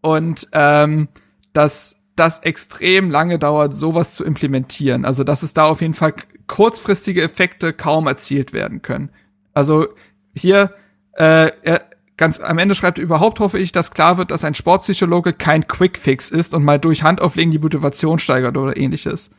[0.00, 1.08] und ähm,
[1.52, 5.04] dass das extrem lange dauert, sowas zu implementieren.
[5.04, 6.14] Also dass es da auf jeden Fall
[6.46, 9.10] kurzfristige Effekte kaum erzielt werden können.
[9.54, 9.86] Also
[10.34, 10.74] hier
[11.14, 11.84] äh, er,
[12.16, 15.66] ganz am Ende schreibt er, überhaupt hoffe ich, dass klar wird, dass ein Sportpsychologe kein
[15.66, 19.30] Quickfix ist und mal durch Handauflegen die Motivation steigert oder ähnliches.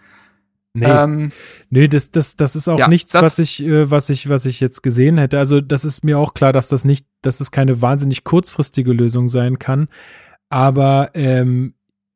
[0.76, 1.32] Nee, Ähm,
[1.70, 4.46] nee das, das, das ist auch ja, nichts, das- was ich, äh, was ich, was
[4.46, 5.38] ich jetzt gesehen hätte.
[5.38, 9.30] Also, das ist mir auch klar, dass das nicht, dass es keine wahnsinnig kurzfristige Lösung
[9.30, 9.88] sein kann.
[10.50, 11.76] Aber ähm,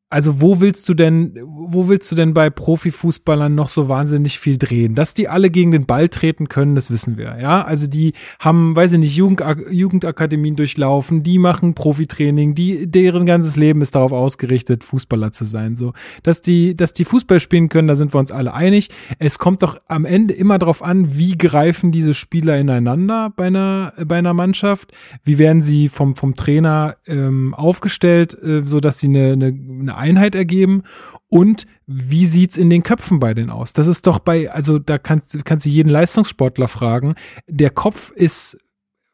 [0.10, 4.58] also wo willst du denn, wo willst du denn bei Profifußballern noch so wahnsinnig viel
[4.58, 4.96] drehen?
[4.96, 7.66] Dass die alle gegen den Ball treten können, das wissen wir, ja.
[7.66, 13.58] Also die haben, weiß ich nicht, Jugend, Jugendakademien durchlaufen, die machen Profitraining, die, deren ganzes
[13.58, 15.92] Leben ist darauf ausgerichtet, Fußballer zu sein, so.
[16.24, 18.90] Dass die, dass die Fußball spielen können, da sind wir uns alle einig.
[19.20, 23.92] Es kommt doch am Ende immer darauf an, wie greifen diese Spieler ineinander bei einer,
[24.06, 24.94] bei einer Mannschaft,
[25.26, 29.97] wie werden sie vom, vom Trainer ähm, aufgestellt, äh, so dass sie eine, eine eine
[29.98, 30.84] Einheit ergeben
[31.30, 33.74] und wie sieht's in den Köpfen bei denen aus?
[33.74, 37.16] Das ist doch bei, also da kannst, kannst du jeden Leistungssportler fragen.
[37.48, 38.58] Der Kopf ist,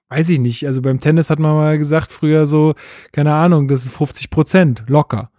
[0.10, 2.76] weiß ich nicht, also beim Tennis hat man mal gesagt, früher so,
[3.12, 5.32] keine Ahnung, das ist 50 Prozent, locker.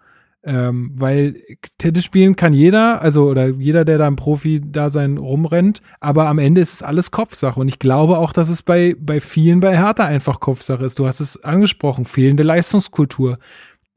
[0.46, 1.36] Ähm, weil
[1.78, 6.60] Tennis spielen kann jeder, also oder jeder, der da im Profi-Dasein rumrennt, aber am Ende
[6.60, 7.58] ist es alles Kopfsache.
[7.58, 10.98] Und ich glaube auch, dass es bei, bei vielen bei Hertha einfach Kopfsache ist.
[10.98, 13.38] Du hast es angesprochen, fehlende Leistungskultur.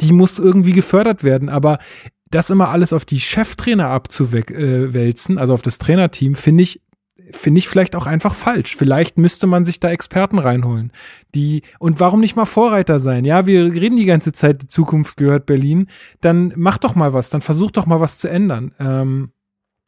[0.01, 1.79] Die muss irgendwie gefördert werden, aber
[2.29, 6.81] das immer alles auf die Cheftrainer abzuwälzen, also auf das Trainerteam, finde ich
[7.31, 8.75] finde ich vielleicht auch einfach falsch.
[8.75, 10.91] Vielleicht müsste man sich da Experten reinholen,
[11.35, 13.25] die und warum nicht mal Vorreiter sein?
[13.25, 15.87] Ja, wir reden die ganze Zeit, die Zukunft gehört Berlin.
[16.21, 18.73] Dann mach doch mal was, dann versuch doch mal was zu ändern.
[18.79, 19.31] Ähm,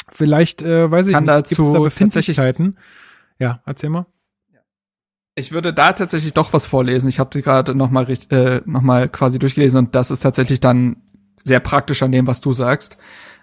[0.09, 2.77] vielleicht, äh, weiß ich Kann nicht, dazu gibt's da Befindlichkeiten?
[3.37, 4.05] Ja, erzähl mal.
[5.35, 7.07] Ich würde da tatsächlich doch was vorlesen.
[7.07, 10.59] Ich habe sie gerade noch mal äh, noch mal quasi durchgelesen und das ist tatsächlich
[10.59, 10.97] dann
[11.43, 12.97] sehr praktisch an dem, was du sagst.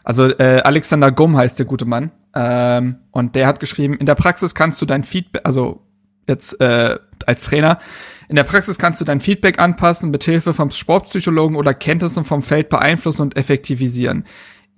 [0.05, 2.13] Also äh, Alexander Gumm heißt der gute Mann.
[2.35, 5.83] Ähm, und der hat geschrieben, in der Praxis kannst du dein Feedback, also
[6.29, 7.81] jetzt äh, als Trainer,
[8.29, 12.43] in der Praxis kannst du dein Feedback anpassen, mit Hilfe vom Sportpsychologen oder Kenntnissen vom
[12.43, 14.25] Feld beeinflussen und effektivisieren.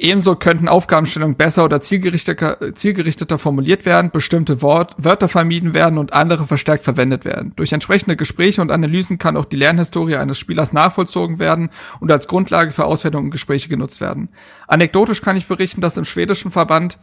[0.00, 6.12] Ebenso könnten Aufgabenstellungen besser oder zielgerichteter, zielgerichteter formuliert werden, bestimmte Wort, Wörter vermieden werden und
[6.12, 7.52] andere verstärkt verwendet werden.
[7.56, 12.28] Durch entsprechende Gespräche und Analysen kann auch die Lernhistorie eines Spielers nachvollzogen werden und als
[12.28, 14.28] Grundlage für Auswertungen und Gespräche genutzt werden.
[14.68, 17.00] Anekdotisch kann ich berichten, dass im schwedischen Verband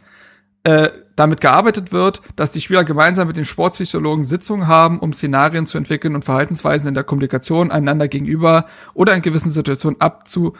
[0.64, 5.66] äh, damit gearbeitet wird, dass die Spieler gemeinsam mit den Sportpsychologen Sitzungen haben, um Szenarien
[5.66, 8.64] zu entwickeln und Verhaltensweisen in der Kommunikation einander gegenüber
[8.94, 10.54] oder in gewissen Situationen abzu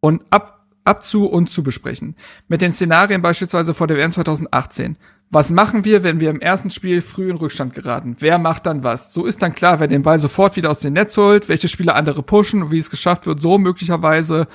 [0.00, 2.16] und ab abzu und zu besprechen.
[2.48, 4.96] Mit den Szenarien beispielsweise vor der WM 2018.
[5.30, 8.16] Was machen wir, wenn wir im ersten Spiel früh in Rückstand geraten?
[8.18, 9.12] Wer macht dann was?
[9.12, 11.96] So ist dann klar, wer den Ball sofort wieder aus dem Netz holt, welche Spieler
[11.96, 14.48] andere pushen und wie es geschafft wird, so möglicherweise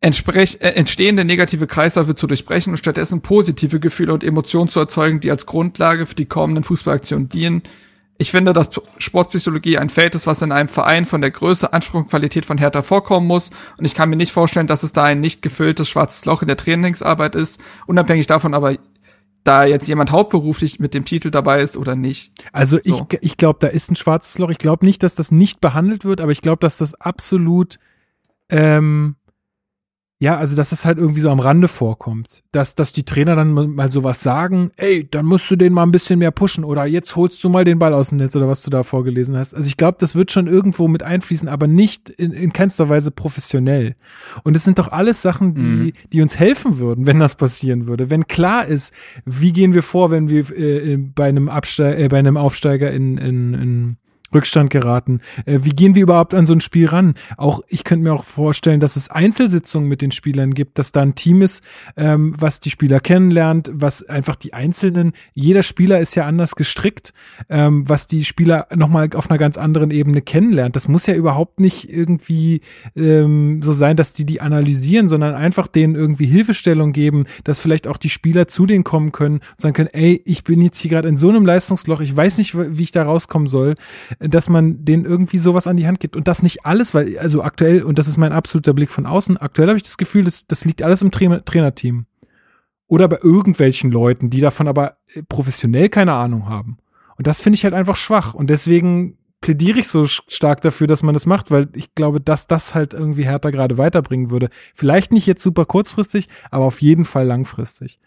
[0.00, 0.08] äh,
[0.58, 5.46] entstehende negative Kreisläufe zu durchbrechen und stattdessen positive Gefühle und Emotionen zu erzeugen, die als
[5.46, 7.62] Grundlage für die kommenden Fußballaktionen dienen,
[8.22, 12.00] ich finde, dass Sportpsychologie ein Feld ist, was in einem Verein von der Größe, Anspruch
[12.00, 13.50] und Qualität von Hertha vorkommen muss.
[13.78, 16.48] Und ich kann mir nicht vorstellen, dass es da ein nicht gefülltes schwarzes Loch in
[16.48, 17.60] der Trainingsarbeit ist.
[17.86, 18.76] Unabhängig davon aber,
[19.44, 22.32] da jetzt jemand hauptberuflich mit dem Titel dabei ist oder nicht.
[22.52, 23.06] Also so.
[23.10, 24.50] ich, ich glaube, da ist ein schwarzes Loch.
[24.50, 27.80] Ich glaube nicht, dass das nicht behandelt wird, aber ich glaube, dass das absolut
[28.50, 29.16] ähm,
[30.22, 33.50] ja, also dass es halt irgendwie so am Rande vorkommt, dass, dass die Trainer dann
[33.50, 37.16] mal sowas sagen, ey, dann musst du den mal ein bisschen mehr pushen oder jetzt
[37.16, 39.52] holst du mal den Ball aus dem Netz oder was du da vorgelesen hast.
[39.52, 43.10] Also ich glaube, das wird schon irgendwo mit einfließen, aber nicht in, in keinster Weise
[43.10, 43.96] professionell.
[44.44, 45.92] Und es sind doch alles Sachen, die, mhm.
[46.12, 48.08] die uns helfen würden, wenn das passieren würde.
[48.08, 48.94] Wenn klar ist,
[49.24, 53.18] wie gehen wir vor, wenn wir äh, bei einem Absteiger, äh, bei einem Aufsteiger in,
[53.18, 53.96] in, in
[54.34, 55.20] Rückstand geraten.
[55.46, 57.14] Äh, wie gehen wir überhaupt an so ein Spiel ran?
[57.36, 61.02] Auch ich könnte mir auch vorstellen, dass es Einzelsitzungen mit den Spielern gibt, dass da
[61.02, 61.62] ein Team ist,
[61.96, 67.12] ähm, was die Spieler kennenlernt, was einfach die Einzelnen, jeder Spieler ist ja anders gestrickt,
[67.48, 70.76] ähm, was die Spieler nochmal auf einer ganz anderen Ebene kennenlernt.
[70.76, 72.60] Das muss ja überhaupt nicht irgendwie
[72.96, 77.86] ähm, so sein, dass die die analysieren, sondern einfach denen irgendwie Hilfestellung geben, dass vielleicht
[77.86, 80.90] auch die Spieler zu denen kommen können und sagen können, ey, ich bin jetzt hier
[80.90, 83.74] gerade in so einem Leistungsloch, ich weiß nicht, wie ich da rauskommen soll
[84.28, 87.42] dass man denen irgendwie sowas an die Hand gibt und das nicht alles, weil, also
[87.42, 90.46] aktuell, und das ist mein absoluter Blick von außen, aktuell habe ich das Gefühl, das,
[90.46, 92.06] das liegt alles im Trainer Trainerteam.
[92.86, 96.78] Oder bei irgendwelchen Leuten, die davon aber äh, professionell keine Ahnung haben.
[97.16, 98.34] Und das finde ich halt einfach schwach.
[98.34, 102.46] Und deswegen plädiere ich so stark dafür, dass man das macht, weil ich glaube, dass
[102.46, 104.48] das halt irgendwie härter gerade weiterbringen würde.
[104.74, 107.98] Vielleicht nicht jetzt super kurzfristig, aber auf jeden Fall langfristig.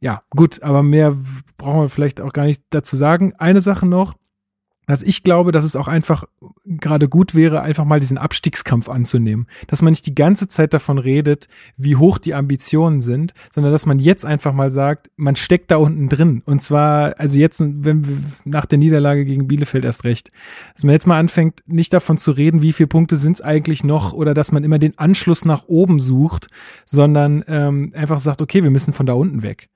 [0.00, 1.16] Ja, gut, aber mehr
[1.56, 3.34] brauchen wir vielleicht auch gar nicht dazu sagen.
[3.38, 4.14] Eine Sache noch,
[4.86, 6.24] dass ich glaube, dass es auch einfach
[6.64, 9.46] gerade gut wäre, einfach mal diesen Abstiegskampf anzunehmen.
[9.66, 13.86] Dass man nicht die ganze Zeit davon redet, wie hoch die Ambitionen sind, sondern dass
[13.86, 16.42] man jetzt einfach mal sagt, man steckt da unten drin.
[16.44, 20.30] Und zwar, also jetzt, wenn wir nach der Niederlage gegen Bielefeld erst recht,
[20.74, 23.84] dass man jetzt mal anfängt, nicht davon zu reden, wie viele Punkte sind es eigentlich
[23.84, 26.48] noch oder dass man immer den Anschluss nach oben sucht,
[26.86, 29.68] sondern ähm, einfach sagt, okay, wir müssen von da unten weg.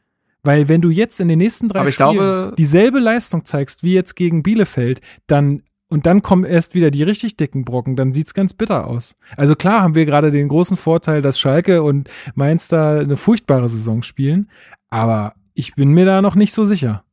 [0.49, 4.17] Weil wenn du jetzt in den nächsten drei Spielen glaube, dieselbe Leistung zeigst wie jetzt
[4.17, 8.55] gegen Bielefeld, dann und dann kommen erst wieder die richtig dicken Brocken, dann sieht's ganz
[8.55, 9.15] bitter aus.
[9.37, 13.69] Also klar haben wir gerade den großen Vorteil, dass Schalke und Mainz da eine furchtbare
[13.69, 14.51] Saison spielen,
[14.89, 17.05] aber ich bin mir da noch nicht so sicher.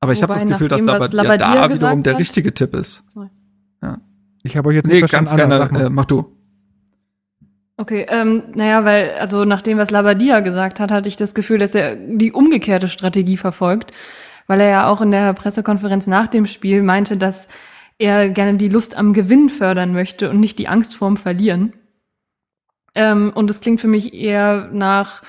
[0.00, 3.10] Aber ich habe das Gefühl, dass Labadia, Labadia da wiederum der richtige Tipp ist.
[3.10, 3.28] Sorry.
[3.82, 4.00] Ja.
[4.42, 6.35] Ich habe euch jetzt nicht nee, ganz gerne, äh, mach du.
[7.78, 11.58] Okay, ähm, naja, weil, also nach dem, was Labadia gesagt hat, hatte ich das Gefühl,
[11.58, 13.92] dass er die umgekehrte Strategie verfolgt,
[14.46, 17.48] weil er ja auch in der Pressekonferenz nach dem Spiel meinte, dass
[17.98, 21.74] er gerne die Lust am Gewinn fördern möchte und nicht die Angst vorm Verlieren.
[22.94, 25.22] Ähm, und es klingt für mich eher nach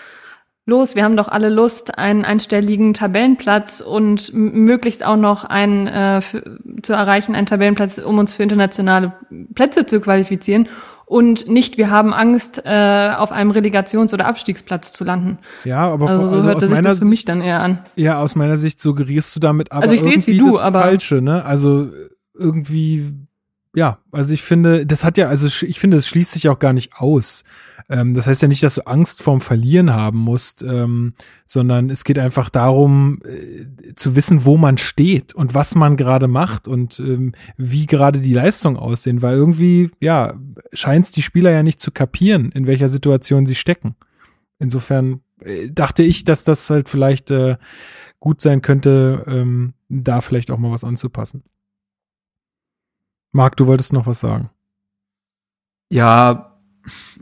[0.66, 6.22] los, wir haben doch alle Lust, einen einstelligen Tabellenplatz und möglichst auch noch einen äh,
[6.22, 9.14] für, zu erreichen, einen Tabellenplatz, um uns für internationale
[9.54, 10.70] Plätze zu qualifizieren
[11.08, 15.40] und nicht, wir haben Angst, äh, auf einem Relegations- oder Abstiegsplatz zu landen.
[15.64, 17.80] Ja, aber also so also hört aus sich das für mich dann eher an.
[17.96, 20.58] Ja, aus meiner Sicht suggerierst du damit aber Also ich sehe es wie irgendwie du,
[20.58, 21.46] das aber- Falsche, ne?
[21.46, 21.90] Also
[22.38, 23.06] irgendwie,
[23.78, 26.74] ja, also ich finde, das hat ja, also ich finde, es schließt sich auch gar
[26.74, 27.44] nicht aus.
[27.90, 31.14] Ähm, das heißt ja nicht, dass du Angst vorm Verlieren haben musst, ähm,
[31.46, 36.28] sondern es geht einfach darum, äh, zu wissen, wo man steht und was man gerade
[36.28, 40.34] macht und ähm, wie gerade die Leistungen aussehen, weil irgendwie, ja,
[40.74, 43.96] scheint es die Spieler ja nicht zu kapieren, in welcher Situation sie stecken.
[44.58, 47.58] Insofern äh, dachte ich, dass das halt vielleicht äh,
[48.20, 51.44] gut sein könnte, ähm, da vielleicht auch mal was anzupassen.
[53.32, 54.50] Marc, du wolltest noch was sagen.
[55.90, 56.58] Ja,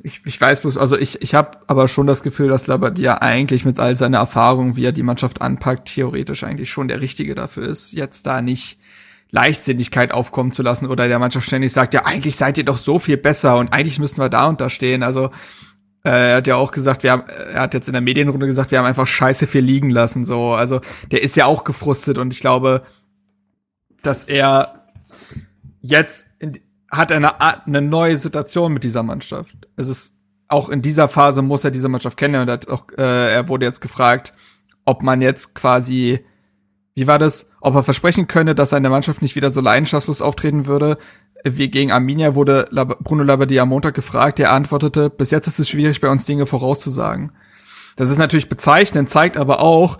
[0.03, 3.65] ich, ich weiß bloß, also ich, ich habe aber schon das Gefühl, dass Labadia eigentlich
[3.65, 7.67] mit all seiner Erfahrung, wie er die Mannschaft anpackt, theoretisch eigentlich schon der Richtige dafür
[7.67, 8.79] ist, jetzt da nicht
[9.31, 12.99] Leichtsinnigkeit aufkommen zu lassen oder der Mannschaft ständig sagt, ja, eigentlich seid ihr doch so
[12.99, 15.03] viel besser und eigentlich müssten wir da und da stehen.
[15.03, 15.31] Also
[16.03, 18.71] äh, er hat ja auch gesagt, wir haben, er hat jetzt in der Medienrunde gesagt,
[18.71, 20.23] wir haben einfach scheiße viel liegen lassen.
[20.23, 20.79] So, also
[21.11, 22.83] der ist ja auch gefrustet und ich glaube,
[24.03, 24.84] dass er
[25.85, 26.59] jetzt in,
[26.91, 29.55] hat eine, Art- eine neue Situation mit dieser Mannschaft.
[29.75, 30.15] Es ist
[30.47, 33.65] auch in dieser Phase muss er diese Mannschaft kennen er hat auch, äh, er wurde
[33.65, 34.33] jetzt gefragt,
[34.85, 36.23] ob man jetzt quasi,
[36.93, 40.67] wie war das, ob er versprechen könne, dass seine Mannschaft nicht wieder so leidenschaftslos auftreten
[40.67, 40.97] würde.
[41.43, 45.59] Wie gegen Arminia wurde Lab Bruno Labbadia am Montag gefragt, er antwortete, bis jetzt ist
[45.59, 47.31] es schwierig, bei uns Dinge vorauszusagen.
[47.95, 49.97] Das ist natürlich bezeichnend, zeigt aber auch,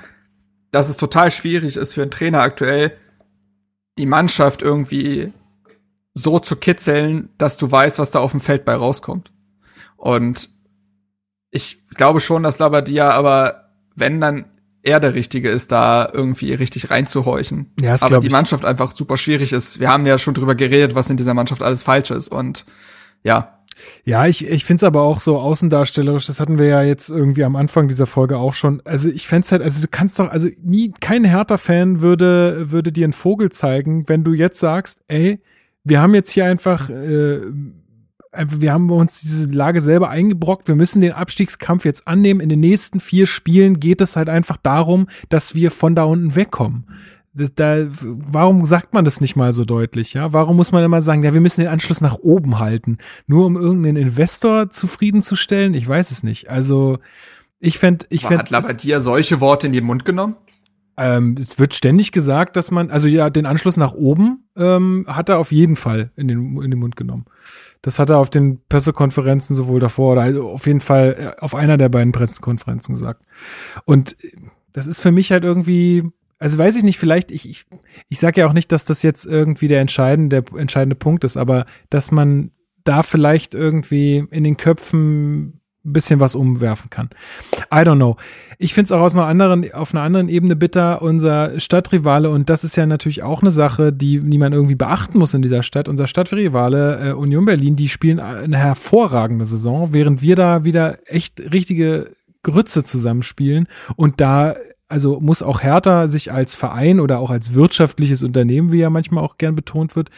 [0.72, 2.98] dass es total schwierig ist für einen Trainer aktuell,
[3.98, 5.32] die Mannschaft irgendwie
[6.16, 9.32] so zu kitzeln, dass du weißt, was da auf dem Feld bei rauskommt.
[9.98, 10.50] Und
[11.52, 14.46] ich glaube schon, dass Labadia aber, wenn dann
[14.82, 17.74] er der Richtige ist, da irgendwie richtig reinzuhorchen.
[17.82, 18.32] Ja, das aber die ich.
[18.32, 19.80] Mannschaft einfach super schwierig ist.
[19.80, 22.28] Wir haben ja schon drüber geredet, was in dieser Mannschaft alles falsch ist.
[22.30, 22.66] Und
[23.24, 23.60] ja,
[24.04, 27.44] Ja, ich, ich finde es aber auch so außendarstellerisch, das hatten wir ja jetzt irgendwie
[27.44, 28.82] am Anfang dieser Folge auch schon.
[28.86, 33.06] Also ich fänd's halt, also du kannst doch, also nie, kein Hertha-Fan würde, würde dir
[33.06, 35.42] einen Vogel zeigen, wenn du jetzt sagst, ey,
[35.86, 37.40] wir haben jetzt hier einfach, äh,
[38.32, 42.42] einfach, wir haben uns diese Lage selber eingebrockt, wir müssen den Abstiegskampf jetzt annehmen.
[42.42, 46.36] In den nächsten vier Spielen geht es halt einfach darum, dass wir von da unten
[46.36, 46.88] wegkommen.
[47.34, 50.32] Da, warum sagt man das nicht mal so deutlich, ja?
[50.32, 52.98] Warum muss man immer sagen, ja, wir müssen den Anschluss nach oben halten?
[53.28, 55.74] Nur um irgendeinen Investor zufriedenzustellen?
[55.74, 56.50] Ich weiß es nicht.
[56.50, 56.98] Also,
[57.60, 60.38] ich fände, ich hat fände, Labadia solche Worte in den Mund genommen?
[60.98, 65.30] Ähm, es wird ständig gesagt, dass man, also ja, den Anschluss nach oben ähm, hat
[65.30, 67.26] er auf jeden Fall in den, in den Mund genommen.
[67.82, 71.54] Das hat er auf den Pressekonferenzen sowohl davor oder also auf jeden Fall äh, auf
[71.54, 73.24] einer der beiden Pressekonferenzen gesagt.
[73.86, 74.32] Und äh,
[74.74, 76.04] das ist für mich halt irgendwie,
[76.40, 77.66] also weiß ich nicht, vielleicht, ich, ich,
[78.10, 81.38] ich sage ja auch nicht, dass das jetzt irgendwie der entscheidende, der entscheidende Punkt ist,
[81.38, 82.52] aber dass man
[82.86, 85.60] da vielleicht irgendwie in den Köpfen
[85.94, 87.10] bisschen was umwerfen kann.
[87.74, 88.18] I don't know.
[88.58, 92.50] Ich finde es auch aus einer anderen, auf einer anderen Ebene bitter, unser Stadtrivale, und
[92.50, 95.64] das ist ja natürlich auch eine Sache, die, die man irgendwie beachten muss in dieser
[95.64, 95.88] Stadt.
[95.88, 101.42] Unser Stadtrivale äh, Union Berlin, die spielen eine hervorragende Saison, während wir da wieder echt
[101.52, 102.12] richtige
[102.44, 103.68] Grütze zusammenspielen.
[103.96, 104.56] Und da
[104.88, 109.24] also muss auch Hertha sich als Verein oder auch als wirtschaftliches Unternehmen, wie ja manchmal
[109.24, 110.10] auch gern betont wird,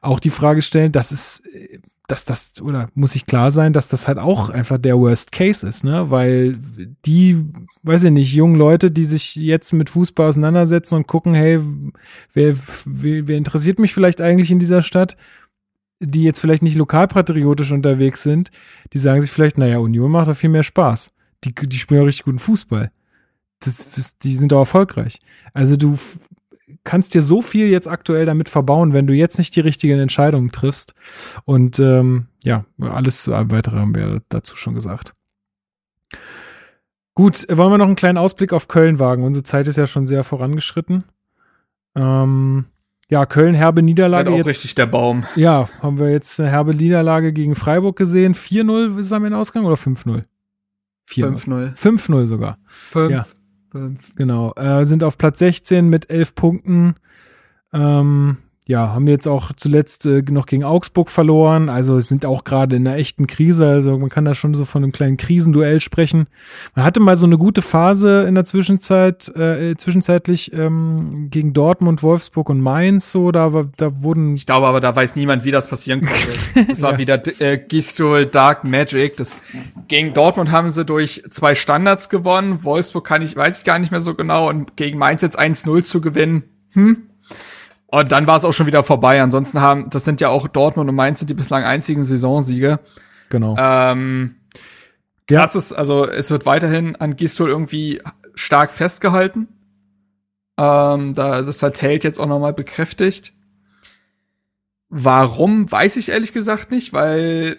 [0.00, 1.78] auch die Frage stellen, dass es, äh,
[2.08, 5.66] dass das, oder muss ich klar sein, dass das halt auch einfach der Worst Case
[5.66, 6.10] ist, ne?
[6.10, 6.58] Weil
[7.04, 7.44] die,
[7.82, 11.60] weiß ich nicht, jungen Leute, die sich jetzt mit Fußball auseinandersetzen und gucken, hey,
[12.32, 12.56] wer,
[12.86, 15.16] wer, wer interessiert mich vielleicht eigentlich in dieser Stadt?
[16.00, 18.50] die jetzt vielleicht nicht lokalpatriotisch unterwegs sind,
[18.92, 21.10] die sagen sich vielleicht, naja, Union macht da viel mehr Spaß.
[21.44, 22.90] Die, die spielen auch richtig guten Fußball.
[23.60, 25.20] Das, die sind auch erfolgreich.
[25.52, 25.98] Also du
[26.84, 30.50] kannst dir so viel jetzt aktuell damit verbauen, wenn du jetzt nicht die richtigen Entscheidungen
[30.52, 30.94] triffst.
[31.44, 35.14] Und ähm, ja, alles weitere haben wir dazu schon gesagt.
[37.14, 39.24] Gut, wollen wir noch einen kleinen Ausblick auf Köln wagen?
[39.24, 41.04] Unsere Zeit ist ja schon sehr vorangeschritten.
[41.96, 42.66] Ähm,
[43.10, 44.46] ja, Köln herbe Niederlage Wird auch jetzt.
[44.46, 45.24] richtig der Baum.
[45.34, 48.34] Ja, haben wir jetzt eine herbe Niederlage gegen Freiburg gesehen.
[48.34, 50.24] 4-0 ist es am Ende Ausgang oder 5-0?
[51.08, 51.76] 5-0.
[51.76, 52.58] 5-0 sogar.
[52.66, 53.10] Fünf.
[53.10, 53.37] Ja, Fünf.
[54.16, 54.52] Genau.
[54.54, 56.94] Äh, sind auf Platz 16 mit 11 Punkten.
[57.72, 58.38] Ähm,
[58.68, 61.70] ja, haben jetzt auch zuletzt äh, noch gegen Augsburg verloren.
[61.70, 63.66] Also sind auch gerade in einer echten Krise.
[63.66, 66.26] Also man kann da schon so von einem kleinen Krisenduell sprechen.
[66.74, 72.02] Man hatte mal so eine gute Phase in der Zwischenzeit, äh, zwischenzeitlich ähm, gegen Dortmund,
[72.02, 73.10] Wolfsburg und Mainz.
[73.10, 74.34] So, da, da wurden.
[74.34, 76.68] Ich glaube aber, da weiß niemand, wie das passieren konnte.
[76.68, 76.98] Das war Ja.
[76.98, 79.16] wieder äh, Gistol Dark Magic.
[79.16, 79.38] Das,
[79.88, 82.64] gegen Dortmund haben sie durch zwei Standards gewonnen.
[82.64, 84.50] Wolfsburg kann ich, weiß ich gar nicht mehr so genau.
[84.50, 86.42] Und gegen Mainz jetzt 1-0 zu gewinnen.
[86.72, 87.07] Hm?
[87.90, 89.20] Und dann war es auch schon wieder vorbei.
[89.20, 92.80] Ansonsten haben, das sind ja auch Dortmund und Mainz sind die bislang einzigen Saisonsiege.
[93.30, 93.56] Genau.
[93.58, 94.36] Ähm,
[95.26, 98.00] Krass ist, also es wird weiterhin an Gistol irgendwie
[98.34, 99.48] stark festgehalten.
[100.58, 103.32] Ähm, da das hat Held jetzt auch nochmal bekräftigt.
[104.88, 107.58] Warum, weiß ich ehrlich gesagt nicht, weil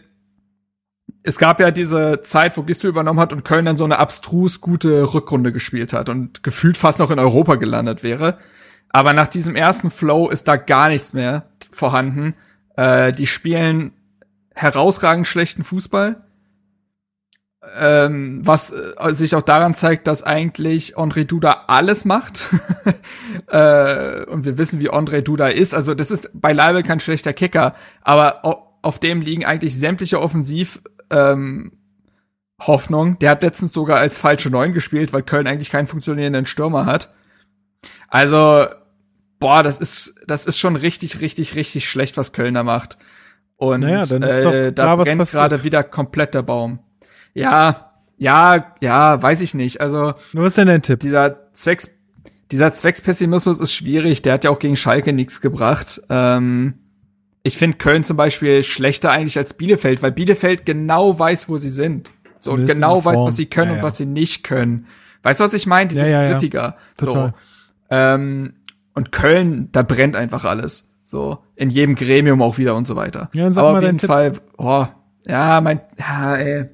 [1.22, 4.62] es gab ja diese Zeit, wo Gistol übernommen hat und Köln dann so eine abstrus
[4.62, 8.40] gute Rückrunde gespielt hat und gefühlt fast noch in Europa gelandet wäre.
[8.90, 12.34] Aber nach diesem ersten Flow ist da gar nichts mehr vorhanden.
[12.76, 13.94] Äh, die spielen
[14.56, 16.24] herausragend schlechten Fußball.
[17.78, 22.40] Ähm, was äh, sich auch daran zeigt, dass eigentlich André Duda alles macht.
[23.48, 25.74] äh, und wir wissen, wie André Duda ist.
[25.74, 30.82] Also das ist beileibe kein schlechter Kicker, aber au- auf dem liegen eigentlich sämtliche Offensiv
[31.10, 31.74] ähm,
[32.62, 33.20] Hoffnung.
[33.20, 37.14] Der hat letztens sogar als falsche Neun gespielt, weil Köln eigentlich keinen funktionierenden Stürmer hat.
[38.08, 38.68] Also,
[39.40, 42.98] boah, das ist, das ist schon richtig, richtig, richtig schlecht, was Kölner macht.
[43.58, 46.80] Und Naja, dann ist doch äh, da brennt gerade wieder komplett der Baum.
[47.34, 49.82] Ja, ja, ja, weiß ich nicht.
[49.82, 51.00] Also, was ist denn dein Tipp?
[51.00, 51.90] Dieser Zwecks,
[52.52, 54.22] dieser Zweckspessimismus ist schwierig.
[54.22, 56.02] Der hat ja auch gegen Schalke nichts gebracht.
[56.10, 56.76] Ähm,
[57.44, 61.70] ich finde Köln zum Beispiel schlechter eigentlich als Bielefeld, weil Bielefeld genau weiß, wo sie
[61.70, 62.10] sind.
[62.40, 63.84] So und genau weiß, was sie können Ja, und ja.
[63.84, 64.88] was sie nicht können.
[65.24, 65.90] Weißt du, was ich meine?
[65.90, 66.78] Die Ja, sind griffiger.
[67.00, 67.34] So.
[67.90, 68.54] Ähm,
[69.00, 70.90] und Köln, da brennt einfach alles.
[71.06, 73.30] So, in jedem Gremium auch wieder und so weiter.
[73.34, 74.10] Ja, dann sag Aber mal auf jeden Tipp.
[74.10, 74.86] Fall, oh,
[75.26, 76.66] ja, mein, ja, ey.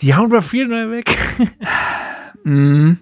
[0.00, 1.16] Die hauen wir viel mehr weg.
[2.44, 2.98] Mhm.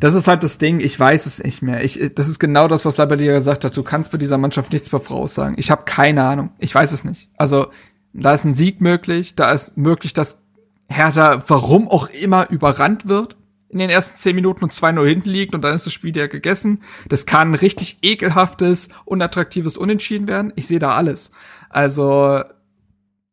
[0.00, 1.84] Das ist halt das Ding, ich weiß es nicht mehr.
[1.84, 3.76] Ich, das ist genau das, was Labadia gesagt hat.
[3.76, 5.54] Du kannst bei dieser Mannschaft nichts mehr voraussagen.
[5.56, 6.50] Ich habe keine Ahnung.
[6.58, 7.30] Ich weiß es nicht.
[7.36, 7.68] Also,
[8.12, 10.42] da ist ein Sieg möglich, da ist möglich, dass
[10.88, 13.36] Hertha, warum auch immer, überrannt wird
[13.74, 16.28] in den ersten zehn Minuten und 2-0 hinten liegt und dann ist das Spiel ja
[16.28, 16.82] gegessen.
[17.08, 20.52] Das kann ein richtig ekelhaftes, unattraktives Unentschieden werden.
[20.54, 21.32] Ich sehe da alles.
[21.70, 22.42] Also,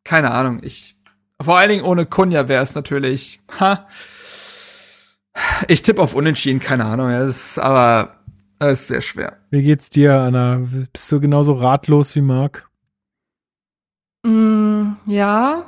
[0.02, 0.58] keine Ahnung.
[0.62, 0.96] Ich,
[1.40, 3.86] vor allen Dingen ohne Kunja wäre es natürlich, ha,
[5.68, 7.08] ich tippe auf Unentschieden, keine Ahnung.
[7.10, 8.16] Ja, das ist aber
[8.58, 9.36] das ist sehr schwer.
[9.50, 10.60] Wie geht's dir, Anna?
[10.92, 12.68] Bist du genauso ratlos wie Marc?
[14.24, 15.64] Mm, ja.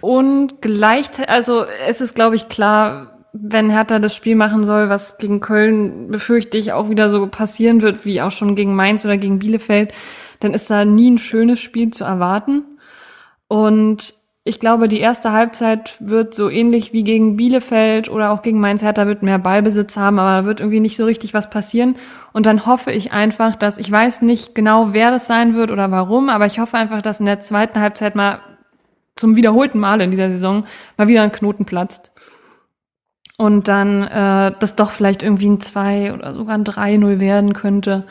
[0.00, 5.18] Und gleichzeitig, also es ist, glaube ich, klar, wenn Hertha das Spiel machen soll, was
[5.18, 9.16] gegen Köln befürchte ich auch wieder so passieren wird, wie auch schon gegen Mainz oder
[9.16, 9.92] gegen Bielefeld,
[10.40, 12.64] dann ist da nie ein schönes Spiel zu erwarten.
[13.48, 14.14] Und
[14.44, 18.82] ich glaube, die erste Halbzeit wird so ähnlich wie gegen Bielefeld oder auch gegen Mainz
[18.82, 21.96] Hertha wird mehr Ballbesitz haben, aber da wird irgendwie nicht so richtig was passieren.
[22.32, 25.90] Und dann hoffe ich einfach, dass ich weiß nicht genau, wer das sein wird oder
[25.90, 28.38] warum, aber ich hoffe einfach, dass in der zweiten Halbzeit mal
[29.16, 30.64] zum wiederholten Mal in dieser Saison
[30.96, 32.12] mal wieder ein Knoten platzt.
[33.38, 38.04] Und dann äh, das doch vielleicht irgendwie ein 2 oder sogar ein 3-0 werden könnte.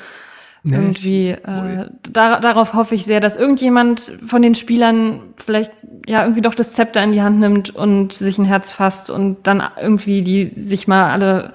[0.62, 1.30] Nee, irgendwie.
[1.30, 5.72] Äh, da, darauf hoffe ich sehr, dass irgendjemand von den Spielern vielleicht
[6.08, 9.48] ja irgendwie doch das Zepter in die Hand nimmt und sich ein Herz fasst und
[9.48, 11.54] dann irgendwie die sich mal alle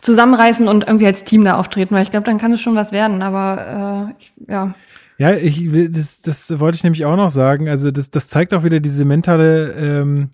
[0.00, 2.92] zusammenreißen und irgendwie als Team da auftreten, weil ich glaube, dann kann es schon was
[2.92, 3.20] werden.
[3.22, 4.74] Aber äh, ich, ja.
[5.18, 7.68] Ja, ich will- das, das wollte ich nämlich auch noch sagen.
[7.68, 10.30] Also das, das zeigt auch wieder diese mentale ähm,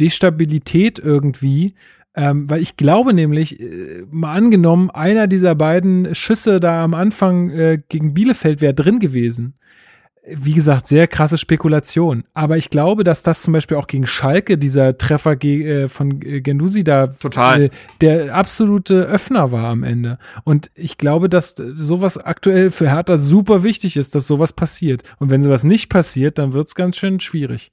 [0.00, 1.74] Destabilität irgendwie.
[2.14, 7.48] Ähm, weil ich glaube nämlich, äh, mal angenommen, einer dieser beiden Schüsse da am Anfang
[7.50, 9.54] äh, gegen Bielefeld wäre drin gewesen.
[10.24, 12.22] Wie gesagt, sehr krasse Spekulation.
[12.32, 16.40] Aber ich glaube, dass das zum Beispiel auch gegen Schalke, dieser Treffer äh, von äh,
[16.42, 17.62] Gendusi da, Total.
[17.62, 17.70] Äh,
[18.02, 20.18] der absolute Öffner war am Ende.
[20.44, 25.02] Und ich glaube, dass sowas aktuell für Hertha super wichtig ist, dass sowas passiert.
[25.18, 27.72] Und wenn sowas nicht passiert, dann wird's ganz schön schwierig.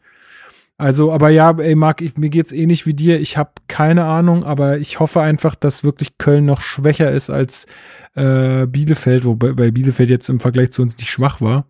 [0.80, 3.20] Also, aber ja, ey, Marc, ich, mir geht's ähnlich wie dir.
[3.20, 7.68] Ich habe keine Ahnung, aber ich hoffe einfach, dass wirklich Köln noch schwächer ist als
[8.16, 11.66] äh, Bielefeld, wobei bei Bielefeld jetzt im Vergleich zu uns nicht schwach war.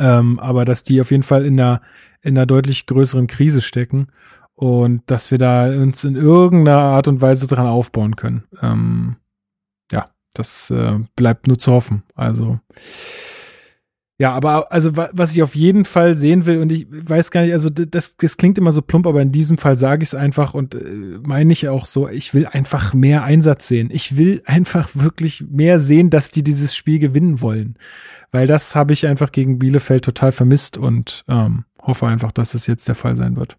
[0.00, 1.80] Ähm, aber dass die auf jeden Fall in einer,
[2.20, 4.08] in einer deutlich größeren Krise stecken
[4.56, 8.42] und dass wir da uns in irgendeiner Art und Weise dran aufbauen können.
[8.60, 9.14] Ähm,
[9.92, 12.02] ja, das äh, bleibt nur zu hoffen.
[12.16, 12.58] Also
[14.20, 17.42] Ja, aber also wa- was ich auf jeden Fall sehen will und ich weiß gar
[17.42, 20.14] nicht, also das, das klingt immer so plump, aber in diesem Fall sage ich es
[20.16, 23.90] einfach und äh, meine ich auch so, ich will einfach mehr Einsatz sehen.
[23.92, 27.76] Ich will einfach wirklich mehr sehen, dass die dieses Spiel gewinnen wollen.
[28.32, 32.66] Weil das habe ich einfach gegen Bielefeld total vermisst und ähm, hoffe einfach, dass es
[32.66, 33.56] jetzt der Fall sein wird.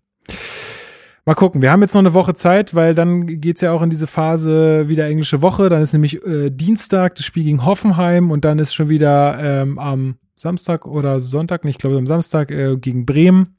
[1.25, 3.89] Mal gucken, wir haben jetzt noch eine Woche Zeit, weil dann geht's ja auch in
[3.89, 5.69] diese Phase wieder englische Woche.
[5.69, 9.79] Dann ist nämlich äh, Dienstag das Spiel gegen Hoffenheim und dann ist schon wieder ähm,
[9.79, 13.57] am Samstag oder Sonntag, nicht, ich glaube am Samstag äh, gegen Bremen.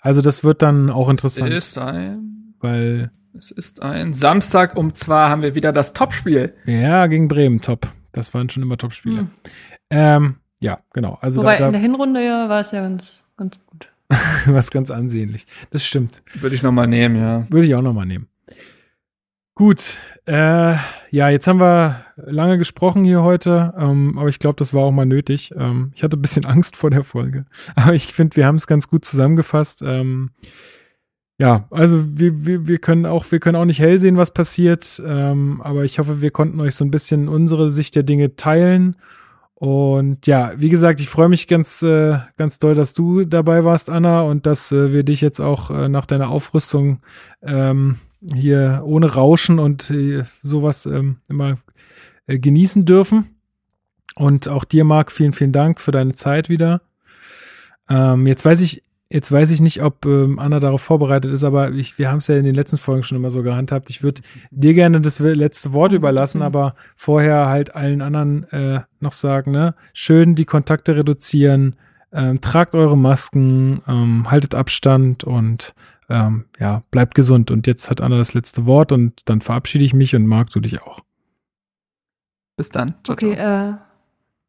[0.00, 5.28] Also das wird dann auch interessant, Ist ein, weil es ist ein Samstag um zwei
[5.28, 6.54] haben wir wieder das Topspiel.
[6.66, 7.88] ja gegen Bremen top.
[8.10, 9.20] Das waren schon immer Topspiele.
[9.20, 9.30] Hm.
[9.90, 11.16] Ähm, ja, genau.
[11.20, 13.88] Also Wobei da, in der da Hinrunde ja war es ja ganz, ganz gut.
[14.46, 15.46] was ganz ansehnlich.
[15.70, 16.22] Das stimmt.
[16.34, 17.46] Würde ich noch mal nehmen, ja.
[17.50, 18.26] Würde ich auch noch mal nehmen.
[19.54, 20.74] Gut, äh,
[21.10, 24.92] ja, jetzt haben wir lange gesprochen hier heute, ähm, aber ich glaube, das war auch
[24.92, 25.52] mal nötig.
[25.56, 28.66] Ähm, ich hatte ein bisschen Angst vor der Folge, aber ich finde, wir haben es
[28.66, 29.82] ganz gut zusammengefasst.
[29.82, 30.30] Ähm,
[31.38, 35.02] ja, also wir, wir, wir können auch, wir können auch nicht hell sehen, was passiert,
[35.04, 38.96] ähm, aber ich hoffe, wir konnten euch so ein bisschen unsere Sicht der Dinge teilen.
[39.54, 43.90] Und ja, wie gesagt, ich freue mich ganz, äh, ganz doll, dass du dabei warst,
[43.90, 47.00] Anna, und dass äh, wir dich jetzt auch äh, nach deiner Aufrüstung
[47.42, 47.96] ähm,
[48.34, 51.58] hier ohne Rauschen und äh, sowas ähm, immer
[52.26, 53.36] äh, genießen dürfen.
[54.14, 56.82] Und auch dir, Marc, vielen, vielen Dank für deine Zeit wieder.
[57.88, 58.82] Ähm, jetzt weiß ich,
[59.12, 62.26] jetzt weiß ich nicht, ob ähm, Anna darauf vorbereitet ist, aber ich, wir haben es
[62.26, 63.90] ja in den letzten Folgen schon immer so gehandhabt.
[63.90, 69.12] Ich würde dir gerne das letzte Wort überlassen, aber vorher halt allen anderen äh, noch
[69.12, 69.74] sagen, ne?
[69.92, 71.76] Schön die Kontakte reduzieren,
[72.12, 75.74] ähm, tragt eure Masken, ähm, haltet Abstand und
[76.08, 77.50] ähm, ja, bleibt gesund.
[77.50, 80.60] Und jetzt hat Anna das letzte Wort und dann verabschiede ich mich und Marc, du
[80.60, 81.00] dich auch.
[82.56, 82.94] Bis dann.
[83.04, 83.74] Ciao, Okay, äh,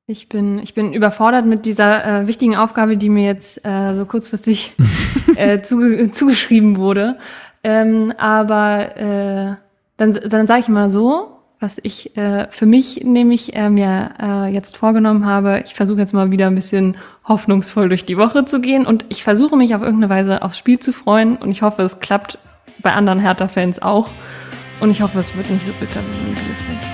[0.06, 4.06] ich bin, ich bin überfordert mit dieser äh, wichtigen Aufgabe, die mir jetzt äh, so
[4.06, 4.76] kurzfristig
[5.36, 7.18] äh, zuge zugeschrieben wurde.
[7.64, 9.56] Ähm, aber äh,
[9.96, 14.54] dann, dann sage ich mal so, was ich äh, für mich nämlich äh, mir äh,
[14.54, 15.64] jetzt vorgenommen habe.
[15.66, 19.24] Ich versuche jetzt mal wieder ein bisschen hoffnungsvoll durch die Woche zu gehen und ich
[19.24, 22.38] versuche mich auf irgendeine Weise aufs Spiel zu freuen und ich hoffe, es klappt
[22.82, 24.10] bei anderen Hertha-Fans auch
[24.82, 26.93] und ich hoffe, es wird nicht so bitter wie in Bielefeld.